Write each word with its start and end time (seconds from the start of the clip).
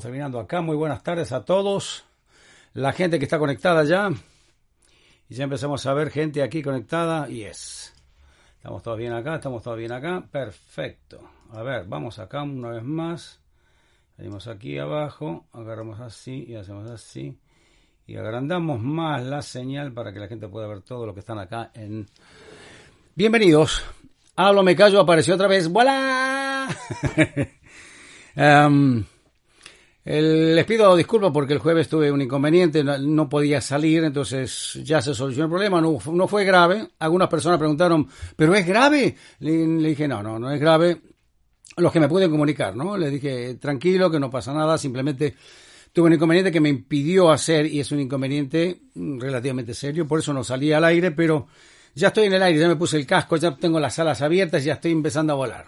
Terminando 0.00 0.40
acá. 0.40 0.62
Muy 0.62 0.76
buenas 0.76 1.02
tardes 1.02 1.30
a 1.32 1.44
todos. 1.44 2.04
La 2.72 2.92
gente 2.92 3.18
que 3.18 3.26
está 3.26 3.38
conectada 3.38 3.84
ya. 3.84 4.10
Y 5.28 5.34
ya 5.34 5.44
empezamos 5.44 5.84
a 5.84 5.92
ver 5.92 6.10
gente 6.10 6.42
aquí 6.42 6.62
conectada. 6.62 7.28
Yes. 7.28 7.92
Estamos 8.56 8.82
todos 8.82 8.98
bien 8.98 9.12
acá, 9.12 9.36
estamos 9.36 9.62
todos 9.62 9.76
bien 9.76 9.92
acá. 9.92 10.24
Perfecto. 10.30 11.20
A 11.52 11.62
ver, 11.62 11.84
vamos 11.86 12.18
acá 12.18 12.42
una 12.42 12.70
vez 12.70 12.82
más. 12.82 13.40
Venimos 14.16 14.46
aquí 14.46 14.78
abajo, 14.78 15.46
agarramos 15.52 16.00
así 16.00 16.44
y 16.48 16.54
hacemos 16.54 16.90
así. 16.90 17.38
Y 18.06 18.16
agrandamos 18.16 18.80
más 18.80 19.22
la 19.22 19.42
señal 19.42 19.92
para 19.92 20.12
que 20.12 20.18
la 20.18 20.28
gente 20.28 20.48
pueda 20.48 20.66
ver 20.66 20.80
todo 20.80 21.04
lo 21.04 21.12
que 21.12 21.20
están 21.20 21.38
acá 21.38 21.70
en... 21.74 22.06
Bienvenidos. 23.14 23.84
Hablo, 24.36 24.62
me 24.62 24.74
callo, 24.74 25.00
apareció 25.00 25.34
otra 25.34 25.46
vez. 25.46 25.68
¡Voilà! 25.68 26.68
um, 28.66 29.04
les 30.04 30.64
pido 30.64 30.96
disculpas 30.96 31.30
porque 31.30 31.52
el 31.52 31.58
jueves 31.58 31.88
tuve 31.88 32.10
un 32.10 32.22
inconveniente, 32.22 32.82
no, 32.82 33.28
podía 33.28 33.60
salir, 33.60 34.04
entonces 34.04 34.80
ya 34.82 35.02
se 35.02 35.14
solucionó 35.14 35.44
el 35.44 35.50
problema, 35.50 35.80
no, 35.80 35.98
no 36.12 36.28
fue 36.28 36.44
grave. 36.44 36.88
Algunas 36.98 37.28
personas 37.28 37.58
preguntaron, 37.58 38.08
¿pero 38.34 38.54
es 38.54 38.66
grave? 38.66 39.14
Le, 39.40 39.66
dije, 39.66 40.08
no, 40.08 40.22
no, 40.22 40.38
no 40.38 40.50
es 40.50 40.58
grave. 40.58 41.02
Los 41.76 41.92
que 41.92 42.00
me 42.00 42.08
pueden 42.08 42.30
comunicar, 42.30 42.74
¿no? 42.74 42.96
Les 42.96 43.12
dije, 43.12 43.54
tranquilo, 43.54 44.10
que 44.10 44.18
no 44.18 44.30
pasa 44.30 44.52
nada, 44.54 44.78
simplemente 44.78 45.36
tuve 45.92 46.06
un 46.06 46.14
inconveniente 46.14 46.50
que 46.50 46.60
me 46.60 46.68
impidió 46.68 47.30
hacer, 47.30 47.66
y 47.66 47.80
es 47.80 47.92
un 47.92 48.00
inconveniente 48.00 48.80
relativamente 48.94 49.74
serio, 49.74 50.06
por 50.06 50.20
eso 50.20 50.32
no 50.32 50.44
salí 50.44 50.72
al 50.72 50.84
aire, 50.84 51.10
pero 51.10 51.46
ya 51.94 52.08
estoy 52.08 52.26
en 52.26 52.34
el 52.34 52.42
aire, 52.42 52.60
ya 52.60 52.68
me 52.68 52.76
puse 52.76 52.96
el 52.96 53.06
casco, 53.06 53.36
ya 53.36 53.54
tengo 53.56 53.78
las 53.80 53.98
alas 53.98 54.22
abiertas, 54.22 54.64
ya 54.64 54.74
estoy 54.74 54.92
empezando 54.92 55.32
a 55.32 55.36
volar. 55.36 55.66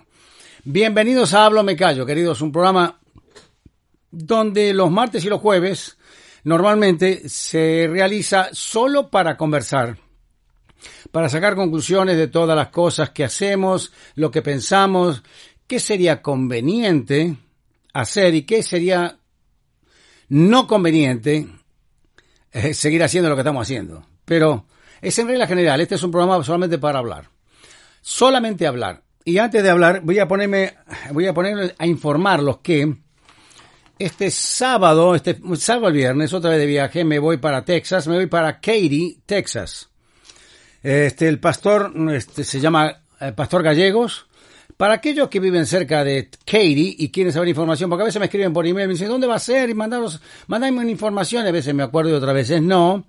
Bienvenidos 0.64 1.34
a 1.34 1.44
Hablo 1.44 1.62
Me 1.62 1.76
Callo, 1.76 2.06
queridos, 2.06 2.40
un 2.40 2.52
programa 2.52 3.01
donde 4.12 4.72
los 4.74 4.90
martes 4.90 5.24
y 5.24 5.28
los 5.28 5.40
jueves 5.40 5.96
normalmente 6.44 7.28
se 7.28 7.88
realiza 7.90 8.50
solo 8.52 9.10
para 9.10 9.36
conversar, 9.36 9.96
para 11.10 11.28
sacar 11.28 11.56
conclusiones 11.56 12.16
de 12.16 12.28
todas 12.28 12.56
las 12.56 12.68
cosas 12.68 13.10
que 13.10 13.24
hacemos, 13.24 13.92
lo 14.14 14.30
que 14.30 14.42
pensamos, 14.42 15.22
qué 15.66 15.80
sería 15.80 16.22
conveniente 16.22 17.36
hacer 17.94 18.34
y 18.34 18.42
qué 18.42 18.62
sería 18.62 19.18
no 20.28 20.66
conveniente 20.66 21.48
eh, 22.52 22.74
seguir 22.74 23.02
haciendo 23.02 23.28
lo 23.28 23.36
que 23.36 23.42
estamos 23.42 23.62
haciendo. 23.62 24.06
Pero 24.24 24.66
es 25.00 25.18
en 25.18 25.28
regla 25.28 25.46
general, 25.46 25.80
este 25.80 25.94
es 25.94 26.02
un 26.02 26.10
programa 26.10 26.42
solamente 26.44 26.78
para 26.78 26.98
hablar. 26.98 27.28
Solamente 28.00 28.66
hablar. 28.66 29.02
Y 29.24 29.38
antes 29.38 29.62
de 29.62 29.70
hablar, 29.70 30.00
voy 30.02 30.18
a 30.18 30.26
ponerme, 30.26 30.74
voy 31.12 31.26
a 31.26 31.34
ponerme 31.34 31.74
a 31.78 31.86
informarlos 31.86 32.58
que 32.58 32.96
este 33.98 34.30
sábado, 34.30 35.14
este 35.14 35.38
sábado 35.56 35.88
el 35.88 35.94
viernes, 35.94 36.32
otra 36.32 36.50
vez 36.50 36.58
de 36.58 36.66
viaje, 36.66 37.04
me 37.04 37.18
voy 37.18 37.36
para 37.36 37.64
Texas, 37.64 38.08
me 38.08 38.16
voy 38.16 38.26
para 38.26 38.60
Katy, 38.60 39.20
Texas. 39.26 39.88
Este, 40.82 41.28
el 41.28 41.38
pastor, 41.38 41.92
este, 42.12 42.44
se 42.44 42.60
llama 42.60 43.02
eh, 43.20 43.32
Pastor 43.32 43.62
Gallegos. 43.62 44.26
Para 44.76 44.94
aquellos 44.94 45.28
que 45.28 45.38
viven 45.38 45.66
cerca 45.66 46.02
de 46.02 46.28
Katy 46.44 46.96
y 46.98 47.10
quieren 47.10 47.32
saber 47.32 47.48
información, 47.48 47.88
porque 47.88 48.02
a 48.02 48.06
veces 48.06 48.18
me 48.18 48.26
escriben 48.26 48.52
por 48.52 48.66
email, 48.66 48.88
me 48.88 48.94
dicen, 48.94 49.08
¿dónde 49.08 49.28
va 49.28 49.36
a 49.36 49.38
ser? 49.38 49.70
Y 49.70 49.74
mandaros, 49.74 50.20
mandadme 50.48 50.80
una 50.80 50.90
información, 50.90 51.46
a 51.46 51.52
veces 51.52 51.72
me 51.72 51.84
acuerdo 51.84 52.10
y 52.10 52.14
otras 52.14 52.34
veces 52.34 52.60
no. 52.60 53.04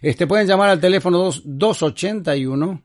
Este, 0.00 0.26
pueden 0.26 0.46
llamar 0.46 0.70
al 0.70 0.80
teléfono 0.80 1.18
281 1.44 2.82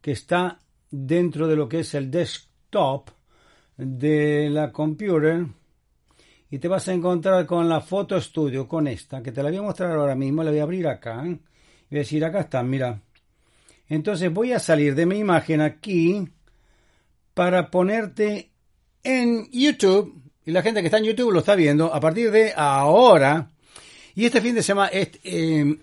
que 0.00 0.12
está 0.12 0.58
dentro 0.90 1.46
de 1.48 1.56
lo 1.56 1.68
que 1.68 1.80
es 1.80 1.94
el 1.94 2.10
desktop 2.10 3.10
de 3.76 4.48
la 4.50 4.70
computer. 4.72 5.46
Y 6.50 6.58
te 6.58 6.68
vas 6.68 6.88
a 6.88 6.92
encontrar 6.92 7.46
con 7.46 7.68
la 7.68 7.80
foto 7.80 8.16
estudio, 8.16 8.66
con 8.66 8.88
esta, 8.88 9.22
que 9.22 9.30
te 9.30 9.42
la 9.42 9.50
voy 9.50 9.58
a 9.58 9.62
mostrar 9.62 9.92
ahora 9.92 10.14
mismo. 10.14 10.42
La 10.42 10.50
voy 10.50 10.60
a 10.60 10.64
abrir 10.64 10.86
acá. 10.86 11.24
¿eh? 11.26 11.38
Y 11.90 11.96
a 11.96 11.98
decir, 11.98 12.24
acá 12.24 12.40
está, 12.40 12.62
mira. 12.62 13.00
Entonces 13.88 14.32
voy 14.32 14.52
a 14.52 14.60
salir 14.60 14.94
de 14.94 15.06
mi 15.06 15.18
imagen 15.18 15.60
aquí 15.60 16.28
para 17.34 17.70
ponerte 17.70 18.50
en 19.02 19.50
YouTube 19.50 20.29
y 20.44 20.50
la 20.50 20.62
gente 20.62 20.80
que 20.80 20.86
está 20.86 20.98
en 20.98 21.04
YouTube 21.04 21.32
lo 21.32 21.40
está 21.40 21.54
viendo 21.54 21.92
a 21.92 22.00
partir 22.00 22.30
de 22.30 22.52
ahora. 22.56 23.50
Y 24.14 24.24
este 24.24 24.40
fin 24.40 24.54
de 24.54 24.62
semana, 24.62 24.88
este, 24.88 25.20
eh, 25.24 25.78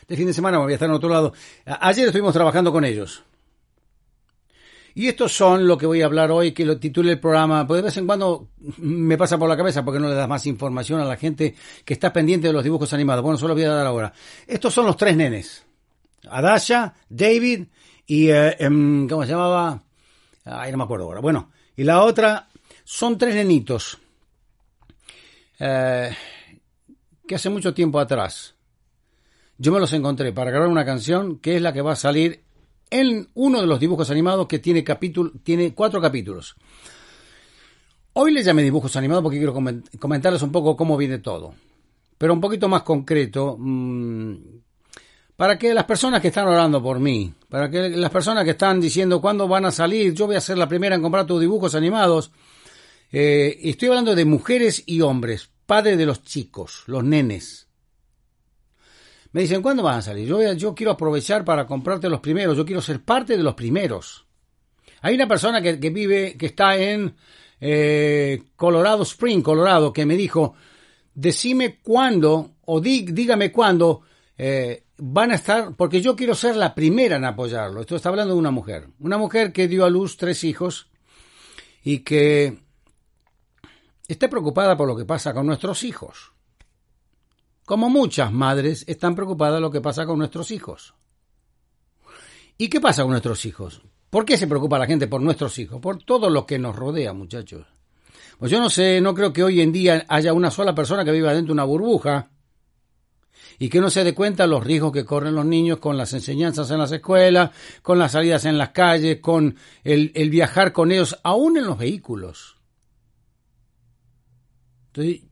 este 0.00 0.16
fin 0.16 0.26
de 0.26 0.32
semana 0.34 0.58
voy 0.58 0.72
a 0.72 0.74
estar 0.74 0.88
en 0.88 0.94
otro 0.94 1.08
lado. 1.08 1.32
Ayer 1.64 2.06
estuvimos 2.06 2.32
trabajando 2.32 2.72
con 2.72 2.84
ellos. 2.84 3.22
Y 4.94 5.08
estos 5.08 5.30
son 5.32 5.66
lo 5.66 5.76
que 5.76 5.84
voy 5.84 6.00
a 6.00 6.06
hablar 6.06 6.30
hoy, 6.30 6.52
que 6.52 6.64
lo 6.64 6.78
titule 6.78 7.12
el 7.12 7.20
programa. 7.20 7.66
Pues 7.66 7.82
de 7.82 7.82
vez 7.82 7.96
en 7.98 8.06
cuando 8.06 8.48
me 8.78 9.18
pasa 9.18 9.36
por 9.36 9.46
la 9.46 9.56
cabeza 9.56 9.84
porque 9.84 10.00
no 10.00 10.08
le 10.08 10.14
das 10.14 10.26
más 10.26 10.46
información 10.46 11.00
a 11.00 11.04
la 11.04 11.18
gente 11.18 11.54
que 11.84 11.92
está 11.92 12.14
pendiente 12.14 12.46
de 12.46 12.54
los 12.54 12.64
dibujos 12.64 12.94
animados. 12.94 13.22
Bueno, 13.22 13.36
solo 13.36 13.52
voy 13.52 13.64
a 13.64 13.74
dar 13.74 13.86
ahora. 13.86 14.12
Estos 14.46 14.72
son 14.72 14.86
los 14.86 14.96
tres 14.96 15.14
nenes. 15.14 15.66
Adasha, 16.30 16.94
David 17.10 17.66
y... 18.06 18.30
Eh, 18.30 18.56
em, 18.58 19.06
¿Cómo 19.06 19.24
se 19.24 19.32
llamaba? 19.32 19.82
Ay, 20.46 20.72
no 20.72 20.78
me 20.78 20.84
acuerdo 20.84 21.04
ahora. 21.04 21.20
Bueno, 21.20 21.50
y 21.76 21.84
la 21.84 22.02
otra, 22.02 22.45
son 22.88 23.18
tres 23.18 23.34
nenitos 23.34 23.98
eh, 25.58 26.14
que 27.26 27.34
hace 27.34 27.50
mucho 27.50 27.74
tiempo 27.74 27.98
atrás 27.98 28.54
yo 29.58 29.72
me 29.72 29.80
los 29.80 29.92
encontré 29.92 30.32
para 30.32 30.52
grabar 30.52 30.68
una 30.68 30.84
canción 30.84 31.38
que 31.38 31.56
es 31.56 31.62
la 31.62 31.72
que 31.72 31.82
va 31.82 31.92
a 31.92 31.96
salir 31.96 32.44
en 32.90 33.28
uno 33.34 33.60
de 33.60 33.66
los 33.66 33.80
dibujos 33.80 34.10
animados 34.10 34.46
que 34.46 34.60
tiene, 34.60 34.84
capítulo, 34.84 35.32
tiene 35.42 35.74
cuatro 35.74 36.00
capítulos. 36.00 36.54
Hoy 38.12 38.32
les 38.32 38.46
llamé 38.46 38.62
dibujos 38.62 38.94
animados 38.94 39.24
porque 39.24 39.38
quiero 39.38 39.54
comentarles 39.98 40.42
un 40.42 40.52
poco 40.52 40.76
cómo 40.76 40.96
viene 40.96 41.18
todo. 41.18 41.54
Pero 42.16 42.32
un 42.32 42.40
poquito 42.40 42.68
más 42.68 42.82
concreto, 42.82 43.56
mmm, 43.58 44.34
para 45.36 45.58
que 45.58 45.74
las 45.74 45.84
personas 45.84 46.22
que 46.22 46.28
están 46.28 46.46
orando 46.48 46.82
por 46.82 46.98
mí, 46.98 47.32
para 47.48 47.68
que 47.68 47.90
las 47.90 48.10
personas 48.10 48.44
que 48.44 48.52
están 48.52 48.80
diciendo 48.80 49.20
cuándo 49.20 49.48
van 49.48 49.66
a 49.66 49.70
salir, 49.70 50.14
yo 50.14 50.26
voy 50.26 50.36
a 50.36 50.40
ser 50.40 50.56
la 50.56 50.68
primera 50.68 50.94
en 50.94 51.02
comprar 51.02 51.26
tus 51.26 51.40
dibujos 51.40 51.74
animados, 51.74 52.30
eh, 53.12 53.58
estoy 53.62 53.88
hablando 53.88 54.14
de 54.14 54.24
mujeres 54.24 54.82
y 54.86 55.00
hombres, 55.00 55.50
padres 55.66 55.98
de 55.98 56.06
los 56.06 56.22
chicos, 56.22 56.84
los 56.86 57.04
nenes. 57.04 57.68
Me 59.32 59.42
dicen, 59.42 59.62
¿cuándo 59.62 59.82
van 59.82 59.98
a 59.98 60.02
salir? 60.02 60.26
Yo, 60.56 60.74
quiero 60.74 60.92
aprovechar 60.92 61.44
para 61.44 61.66
comprarte 61.66 62.08
los 62.08 62.20
primeros, 62.20 62.56
yo 62.56 62.64
quiero 62.64 62.80
ser 62.80 63.02
parte 63.02 63.36
de 63.36 63.42
los 63.42 63.54
primeros. 63.54 64.26
Hay 65.02 65.14
una 65.14 65.28
persona 65.28 65.60
que, 65.60 65.78
que 65.78 65.90
vive, 65.90 66.36
que 66.38 66.46
está 66.46 66.76
en 66.76 67.14
eh, 67.60 68.42
Colorado 68.56 69.02
Spring, 69.02 69.42
Colorado, 69.42 69.92
que 69.92 70.06
me 70.06 70.16
dijo, 70.16 70.54
decime 71.14 71.78
cuándo, 71.82 72.52
o 72.64 72.80
dígame 72.80 73.52
cuándo 73.52 74.02
eh, 74.38 74.84
van 74.98 75.30
a 75.30 75.36
estar, 75.36 75.74
porque 75.76 76.00
yo 76.00 76.16
quiero 76.16 76.34
ser 76.34 76.56
la 76.56 76.74
primera 76.74 77.16
en 77.16 77.24
apoyarlo. 77.24 77.80
Esto 77.80 77.96
está 77.96 78.08
hablando 78.08 78.34
de 78.34 78.40
una 78.40 78.50
mujer, 78.50 78.88
una 79.00 79.18
mujer 79.18 79.52
que 79.52 79.68
dio 79.68 79.84
a 79.84 79.90
luz 79.90 80.16
tres 80.16 80.44
hijos 80.44 80.88
y 81.82 82.00
que 82.00 82.58
esté 84.08 84.28
preocupada 84.28 84.76
por 84.76 84.88
lo 84.88 84.96
que 84.96 85.04
pasa 85.04 85.34
con 85.34 85.46
nuestros 85.46 85.84
hijos. 85.84 86.32
Como 87.64 87.90
muchas 87.90 88.32
madres 88.32 88.84
están 88.86 89.14
preocupadas 89.14 89.60
lo 89.60 89.70
que 89.70 89.80
pasa 89.80 90.06
con 90.06 90.18
nuestros 90.18 90.50
hijos. 90.50 90.94
¿Y 92.58 92.68
qué 92.68 92.80
pasa 92.80 93.02
con 93.02 93.10
nuestros 93.10 93.44
hijos? 93.44 93.82
¿Por 94.08 94.24
qué 94.24 94.36
se 94.36 94.46
preocupa 94.46 94.78
la 94.78 94.86
gente 94.86 95.08
por 95.08 95.20
nuestros 95.20 95.58
hijos? 95.58 95.80
Por 95.80 96.02
todo 96.02 96.30
lo 96.30 96.46
que 96.46 96.58
nos 96.58 96.76
rodea, 96.76 97.12
muchachos. 97.12 97.66
Pues 98.38 98.50
yo 98.50 98.60
no 98.60 98.70
sé, 98.70 99.00
no 99.00 99.14
creo 99.14 99.32
que 99.32 99.42
hoy 99.42 99.60
en 99.60 99.72
día 99.72 100.04
haya 100.08 100.32
una 100.32 100.50
sola 100.50 100.74
persona 100.74 101.04
que 101.04 101.10
viva 101.10 101.32
dentro 101.32 101.48
de 101.48 101.54
una 101.54 101.64
burbuja 101.64 102.30
y 103.58 103.68
que 103.68 103.80
no 103.80 103.90
se 103.90 104.04
dé 104.04 104.14
cuenta 104.14 104.46
los 104.46 104.62
riesgos 104.62 104.92
que 104.92 105.04
corren 105.04 105.34
los 105.34 105.44
niños 105.44 105.78
con 105.78 105.96
las 105.96 106.12
enseñanzas 106.12 106.70
en 106.70 106.78
las 106.78 106.92
escuelas, 106.92 107.50
con 107.82 107.98
las 107.98 108.12
salidas 108.12 108.44
en 108.44 108.58
las 108.58 108.70
calles, 108.70 109.20
con 109.20 109.56
el, 109.84 110.12
el 110.14 110.30
viajar 110.30 110.72
con 110.72 110.92
ellos, 110.92 111.18
aún 111.22 111.56
en 111.56 111.66
los 111.66 111.78
vehículos. 111.78 112.55
Entonces, 114.96 115.22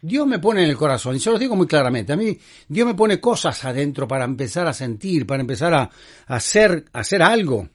Dios 0.00 0.26
me 0.26 0.38
pone 0.38 0.62
en 0.62 0.70
el 0.70 0.76
corazón, 0.76 1.16
y 1.16 1.18
se 1.18 1.30
lo 1.30 1.38
digo 1.38 1.56
muy 1.56 1.66
claramente, 1.66 2.12
a 2.12 2.16
mí 2.16 2.38
Dios 2.68 2.86
me 2.86 2.94
pone 2.94 3.20
cosas 3.20 3.64
adentro 3.64 4.06
para 4.06 4.24
empezar 4.24 4.66
a 4.68 4.72
sentir, 4.72 5.26
para 5.26 5.40
empezar 5.40 5.74
a, 5.74 5.90
hacer, 6.26 6.84
hacer 6.92 7.22
algo. 7.22 7.68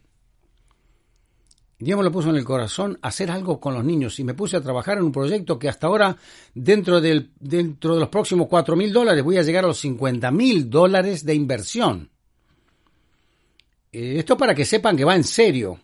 Dios 1.80 1.97
me 1.97 2.03
lo 2.03 2.12
puso 2.13 2.30
en 2.30 2.38
el 2.38 2.45
corazón 2.45 2.97
hacer 3.01 3.30
algo 3.30 3.59
con 3.59 3.74
los 3.74 3.83
niños 3.83 4.18
y 4.19 4.24
me 4.24 4.35
puse 4.35 4.56
a 4.56 4.62
trabajar 4.62 4.97
en 4.97 5.03
un 5.03 5.12
proyecto 5.12 5.59
que 5.59 5.68
hasta 5.68 5.88
ahora, 5.88 6.15
dentro, 6.53 7.01
del, 7.01 7.31
dentro 7.39 7.95
de 7.95 8.00
los 8.00 8.09
próximos 8.09 8.47
cuatro 8.47 8.77
mil 8.77 8.94
dólares, 8.94 9.21
voy 9.21 9.38
a 9.38 9.41
llegar 9.44 9.65
a 9.65 9.68
los 9.68 9.80
50 9.80 10.31
mil 10.31 10.69
dólares 10.69 11.25
de 11.25 11.35
inversión. 11.35 12.09
Eh, 13.91 14.15
esto 14.19 14.38
para 14.38 14.56
que 14.56 14.63
sepan 14.63 14.95
que 14.95 15.03
va 15.03 15.15
en 15.15 15.25
serio. 15.25 15.80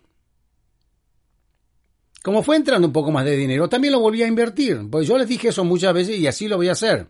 Como 2.29 2.43
fue 2.43 2.57
entrando 2.57 2.85
un 2.85 2.93
poco 2.93 3.09
más 3.09 3.25
de 3.25 3.35
dinero, 3.35 3.67
también 3.69 3.91
lo 3.91 3.99
volví 3.99 4.21
a 4.21 4.27
invertir. 4.27 4.87
Pues 4.91 5.07
yo 5.07 5.17
les 5.17 5.27
dije 5.27 5.47
eso 5.47 5.63
muchas 5.63 5.95
veces 5.95 6.19
y 6.19 6.27
así 6.27 6.47
lo 6.47 6.57
voy 6.57 6.67
a 6.67 6.73
hacer. 6.73 7.07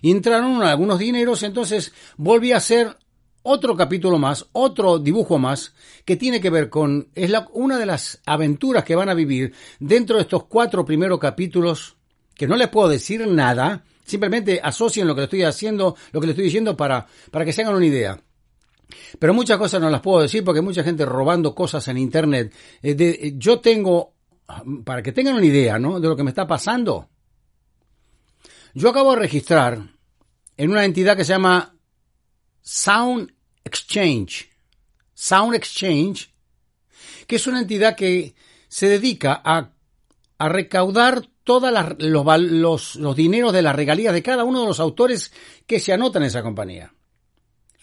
entraron 0.00 0.62
algunos 0.62 1.00
dineros, 1.00 1.42
entonces 1.42 1.92
volví 2.16 2.52
a 2.52 2.58
hacer 2.58 2.96
otro 3.42 3.76
capítulo 3.76 4.16
más, 4.16 4.46
otro 4.52 5.00
dibujo 5.00 5.40
más, 5.40 5.74
que 6.04 6.14
tiene 6.14 6.40
que 6.40 6.50
ver 6.50 6.70
con, 6.70 7.08
es 7.16 7.32
una 7.52 7.80
de 7.80 7.86
las 7.86 8.20
aventuras 8.26 8.84
que 8.84 8.94
van 8.94 9.08
a 9.08 9.14
vivir 9.14 9.52
dentro 9.80 10.18
de 10.18 10.22
estos 10.22 10.44
cuatro 10.44 10.84
primeros 10.84 11.18
capítulos, 11.18 11.96
que 12.36 12.46
no 12.46 12.54
les 12.54 12.68
puedo 12.68 12.88
decir 12.88 13.26
nada, 13.26 13.82
simplemente 14.04 14.60
asocien 14.62 15.08
lo 15.08 15.16
que 15.16 15.22
le 15.22 15.24
estoy 15.24 15.42
haciendo, 15.42 15.96
lo 16.12 16.20
que 16.20 16.28
le 16.28 16.30
estoy 16.30 16.44
diciendo 16.44 16.76
para, 16.76 17.08
para 17.32 17.44
que 17.44 17.52
se 17.52 17.62
hagan 17.62 17.74
una 17.74 17.86
idea. 17.86 18.22
Pero 19.18 19.34
muchas 19.34 19.58
cosas 19.58 19.80
no 19.80 19.90
las 19.90 20.00
puedo 20.00 20.20
decir 20.22 20.44
porque 20.44 20.60
hay 20.60 20.64
mucha 20.64 20.84
gente 20.84 21.04
robando 21.04 21.54
cosas 21.54 21.86
en 21.88 21.98
internet. 21.98 22.52
Eh, 22.82 22.94
de, 22.94 23.34
yo 23.36 23.60
tengo, 23.60 24.13
para 24.84 25.02
que 25.02 25.12
tengan 25.12 25.36
una 25.36 25.46
idea, 25.46 25.78
¿no? 25.78 26.00
De 26.00 26.08
lo 26.08 26.16
que 26.16 26.22
me 26.22 26.30
está 26.30 26.46
pasando. 26.46 27.08
Yo 28.74 28.90
acabo 28.90 29.12
de 29.12 29.20
registrar 29.20 29.78
en 30.56 30.70
una 30.70 30.84
entidad 30.84 31.16
que 31.16 31.24
se 31.24 31.32
llama 31.32 31.76
Sound 32.60 33.32
Exchange. 33.64 34.50
Sound 35.14 35.54
Exchange, 35.54 36.34
que 37.26 37.36
es 37.36 37.46
una 37.46 37.60
entidad 37.60 37.96
que 37.96 38.34
se 38.68 38.88
dedica 38.88 39.40
a, 39.44 39.72
a 40.38 40.48
recaudar 40.48 41.28
todos 41.44 41.70
los, 41.98 42.96
los, 42.96 43.16
dineros 43.16 43.52
de 43.52 43.62
las 43.62 43.76
regalías 43.76 44.14
de 44.14 44.22
cada 44.22 44.44
uno 44.44 44.62
de 44.62 44.66
los 44.66 44.80
autores 44.80 45.32
que 45.66 45.78
se 45.78 45.92
anotan 45.92 46.22
en 46.22 46.28
esa 46.28 46.42
compañía. 46.42 46.92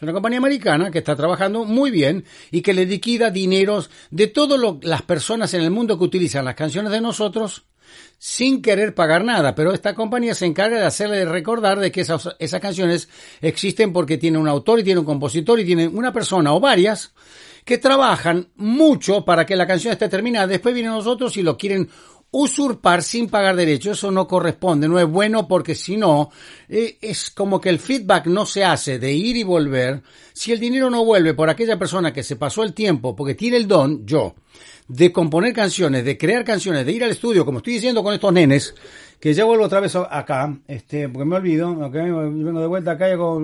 Es 0.01 0.03
una 0.03 0.13
compañía 0.13 0.39
americana 0.39 0.89
que 0.89 0.97
está 0.97 1.15
trabajando 1.15 1.63
muy 1.63 1.91
bien 1.91 2.25
y 2.49 2.63
que 2.63 2.73
le 2.73 2.87
liquida 2.87 3.29
dineros 3.29 3.91
de 4.09 4.25
todas 4.25 4.59
las 4.81 5.03
personas 5.03 5.53
en 5.53 5.61
el 5.61 5.69
mundo 5.69 5.95
que 5.99 6.03
utilizan 6.03 6.43
las 6.43 6.55
canciones 6.55 6.91
de 6.91 7.01
nosotros 7.01 7.65
sin 8.17 8.63
querer 8.63 8.95
pagar 8.95 9.23
nada, 9.23 9.53
pero 9.53 9.73
esta 9.73 9.93
compañía 9.93 10.33
se 10.33 10.47
encarga 10.47 10.79
de 10.79 10.87
hacerle 10.87 11.23
recordar 11.25 11.79
de 11.79 11.91
que 11.91 12.01
esas, 12.01 12.29
esas 12.39 12.59
canciones 12.59 13.09
existen 13.41 13.93
porque 13.93 14.17
tiene 14.17 14.39
un 14.39 14.47
autor 14.47 14.79
y 14.79 14.83
tiene 14.83 15.01
un 15.01 15.05
compositor 15.05 15.59
y 15.59 15.65
tiene 15.65 15.87
una 15.87 16.11
persona 16.11 16.51
o 16.51 16.59
varias 16.59 17.13
que 17.63 17.77
trabajan 17.77 18.47
mucho 18.55 19.23
para 19.23 19.45
que 19.45 19.55
la 19.55 19.67
canción 19.67 19.93
esté 19.93 20.09
terminada. 20.09 20.47
Después 20.47 20.73
vienen 20.73 20.93
nosotros 20.93 21.37
y 21.37 21.43
lo 21.43 21.57
quieren 21.57 21.89
usurpar 22.31 23.03
sin 23.03 23.29
pagar 23.29 23.55
derechos, 23.55 23.97
eso 23.97 24.09
no 24.09 24.27
corresponde, 24.27 24.87
no 24.87 24.99
es 24.99 25.07
bueno 25.07 25.47
porque 25.47 25.75
si 25.75 25.97
no, 25.97 26.31
eh, 26.69 26.97
es 27.01 27.29
como 27.29 27.59
que 27.59 27.69
el 27.69 27.79
feedback 27.79 28.27
no 28.27 28.45
se 28.45 28.63
hace 28.63 28.99
de 28.99 29.11
ir 29.11 29.35
y 29.35 29.43
volver. 29.43 30.01
Si 30.31 30.51
el 30.53 30.59
dinero 30.59 30.89
no 30.89 31.03
vuelve 31.03 31.33
por 31.33 31.49
aquella 31.49 31.77
persona 31.77 32.13
que 32.13 32.23
se 32.23 32.37
pasó 32.37 32.63
el 32.63 32.73
tiempo, 32.73 33.15
porque 33.15 33.35
tiene 33.35 33.57
el 33.57 33.67
don, 33.67 34.05
yo, 34.05 34.35
de 34.87 35.11
componer 35.11 35.53
canciones, 35.53 36.05
de 36.05 36.17
crear 36.17 36.45
canciones, 36.45 36.85
de 36.85 36.91
ir 36.93 37.03
al 37.03 37.11
estudio, 37.11 37.45
como 37.45 37.57
estoy 37.57 37.73
diciendo 37.73 38.01
con 38.01 38.13
estos 38.13 38.31
nenes, 38.31 38.73
que 39.19 39.33
ya 39.33 39.43
vuelvo 39.43 39.65
otra 39.65 39.81
vez 39.81 39.95
acá, 39.95 40.57
este, 40.67 41.09
porque 41.09 41.25
me 41.25 41.35
olvido, 41.35 41.75
vengo 41.89 42.61
de 42.61 42.67
vuelta 42.67 42.91
acá 42.91 43.09
y 43.09 43.11
hago... 43.11 43.41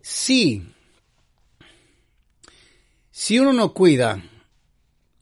Sí, 0.00 0.62
si 3.10 3.38
uno 3.38 3.52
no 3.52 3.74
cuida 3.74 4.22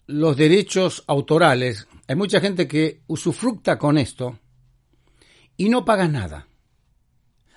los 0.06 0.37
derechos 0.37 1.05
autorales, 1.06 1.87
hay 2.06 2.17
mucha 2.17 2.41
gente 2.41 2.69
que 2.69 3.03
usufructa 3.06 3.79
con 3.79 3.99
esto 3.99 4.38
y 5.56 5.69
no 5.69 5.85
paga 5.85 6.06
nada. 6.08 6.47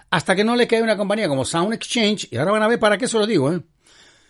Hasta 0.10 0.36
que 0.36 0.44
no 0.44 0.56
le 0.56 0.68
cae 0.68 0.81
una 0.81 0.98
compañía 0.98 1.28
como 1.28 1.46
Sound 1.46 1.74
Exchange, 1.74 2.30
y 2.31 2.38
ahora 2.38 2.54
van 2.54 2.63
a 2.63 2.68
ver 2.68 2.80
para 2.80 2.98
qué 2.98 3.07
se 3.07 3.19
lo 3.19 3.28
digo, 3.28 3.51
¿eh? 3.51 3.62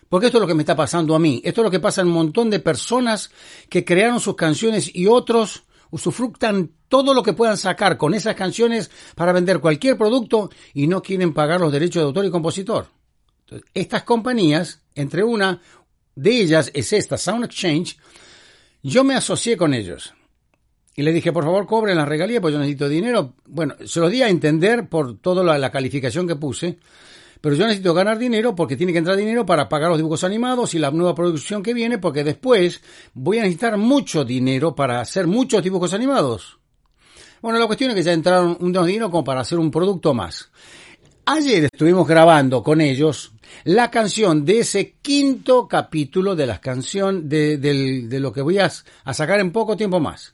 Porque 0.10 0.26
esto 0.26 0.40
es 0.40 0.42
lo 0.42 0.48
que 0.48 0.56
me 0.56 0.64
está 0.64 0.76
pasando 0.76 1.16
a 1.16 1.20
mí. 1.20 1.40
Esto 1.46 1.62
es 1.62 1.66
lo 1.66 1.72
que 1.72 1.80
pasa 1.80 2.02
en 2.02 2.08
un 2.08 2.14
montón 2.14 2.50
de 2.50 2.60
personas 2.60 3.30
que 3.70 3.86
crearon 3.86 4.20
sus 4.20 4.36
canciones 4.36 4.94
y 4.94 5.06
otros 5.06 5.64
usufructan 5.92 6.72
todo 6.88 7.14
lo 7.14 7.24
que 7.24 7.34
puedan 7.34 7.58
sacar 7.58 7.98
con 7.98 8.14
esas 8.16 8.36
canciones 8.36 8.90
para 9.16 9.32
vender 9.32 9.60
cualquier 9.60 9.98
producto 9.98 10.50
y 10.74 10.88
no 10.88 11.02
quieren 11.02 11.34
pagar 11.34 11.62
los 11.62 11.72
derechos 11.72 12.02
de 12.02 12.08
autor 12.08 12.26
y 12.26 12.32
compositor. 12.32 12.88
estas 13.74 14.04
compañías, 14.04 14.82
entre 14.96 15.24
una 15.24 15.62
de 16.22 16.42
ellas 16.42 16.72
es 16.74 16.94
esta, 16.94 17.18
Sound 17.18 17.46
Exchange, 17.46 17.98
yo 18.84 19.04
me 19.04 19.16
asocié 19.16 19.58
con 19.58 19.74
ellos. 19.74 20.14
Y 20.96 21.04
le 21.04 21.14
dije, 21.14 21.32
por 21.32 21.44
favor, 21.44 21.66
cobren 21.66 21.98
la 21.98 22.06
regalía, 22.06 22.42
pues 22.42 22.54
yo 22.54 22.60
necesito 22.60 22.90
dinero. 22.90 23.36
Bueno, 23.46 23.76
se 23.86 24.00
lo 24.00 24.10
di 24.10 24.22
a 24.22 24.30
entender 24.30 24.90
por 24.90 25.20
toda 25.20 25.44
la 25.58 25.72
calificación 25.72 26.28
que 26.28 26.36
puse 26.36 26.80
pero 27.42 27.56
yo 27.56 27.66
necesito 27.66 27.94
ganar 27.94 28.18
dinero 28.18 28.54
porque 28.56 28.76
tiene 28.76 28.92
que 28.92 29.00
entrar 29.00 29.16
dinero 29.16 29.46
para 29.46 29.70
pagar 29.70 29.90
los 29.90 29.98
dibujos 29.98 30.24
animados 30.24 30.74
y 30.74 30.80
la 30.80 30.92
nueva 30.92 31.16
producción 31.16 31.64
que 31.64 31.74
viene, 31.74 31.98
porque 31.98 32.24
después 32.24 32.82
voy 33.14 33.38
a 33.38 33.44
necesitar 33.44 33.78
mucho 33.78 34.26
dinero 34.26 34.76
para 34.76 35.00
hacer 35.00 35.26
muchos 35.26 35.64
dibujos 35.64 35.94
animados. 35.94 36.60
Bueno, 37.42 37.58
la 37.58 37.68
cuestión 37.68 37.92
es 37.92 37.96
que 37.96 38.04
ya 38.04 38.12
entraron 38.12 38.58
un 38.60 38.74
dinero 38.74 39.10
como 39.10 39.24
para 39.24 39.42
hacer 39.42 39.58
un 39.58 39.72
producto 39.72 40.14
más. 40.14 40.50
Ayer 41.26 41.66
estuvimos 41.66 42.06
grabando 42.08 42.62
con 42.62 42.82
ellos 42.82 43.32
la 43.64 43.92
canción 43.92 44.46
de 44.46 44.60
ese 44.60 44.96
quinto 45.02 45.68
capítulo 45.68 46.36
de 46.36 46.48
las 46.48 46.60
canciones 46.60 47.28
de, 47.30 47.58
de, 47.58 48.20
lo 48.20 48.32
que 48.32 48.42
voy 48.42 48.60
a, 48.60 48.72
a 49.04 49.14
sacar 49.14 49.40
en 49.40 49.52
poco 49.52 49.78
tiempo 49.78 50.00
más. 50.00 50.34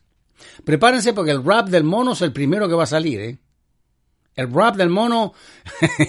Prepárense 0.63 1.13
porque 1.13 1.31
el 1.31 1.43
rap 1.43 1.69
del 1.69 1.83
mono 1.83 2.13
es 2.13 2.21
el 2.21 2.33
primero 2.33 2.67
que 2.67 2.75
va 2.75 2.83
a 2.83 2.87
salir, 2.87 3.19
¿eh? 3.19 3.37
El 4.35 4.51
rap 4.51 4.75
del 4.75 4.89
mono, 4.89 5.33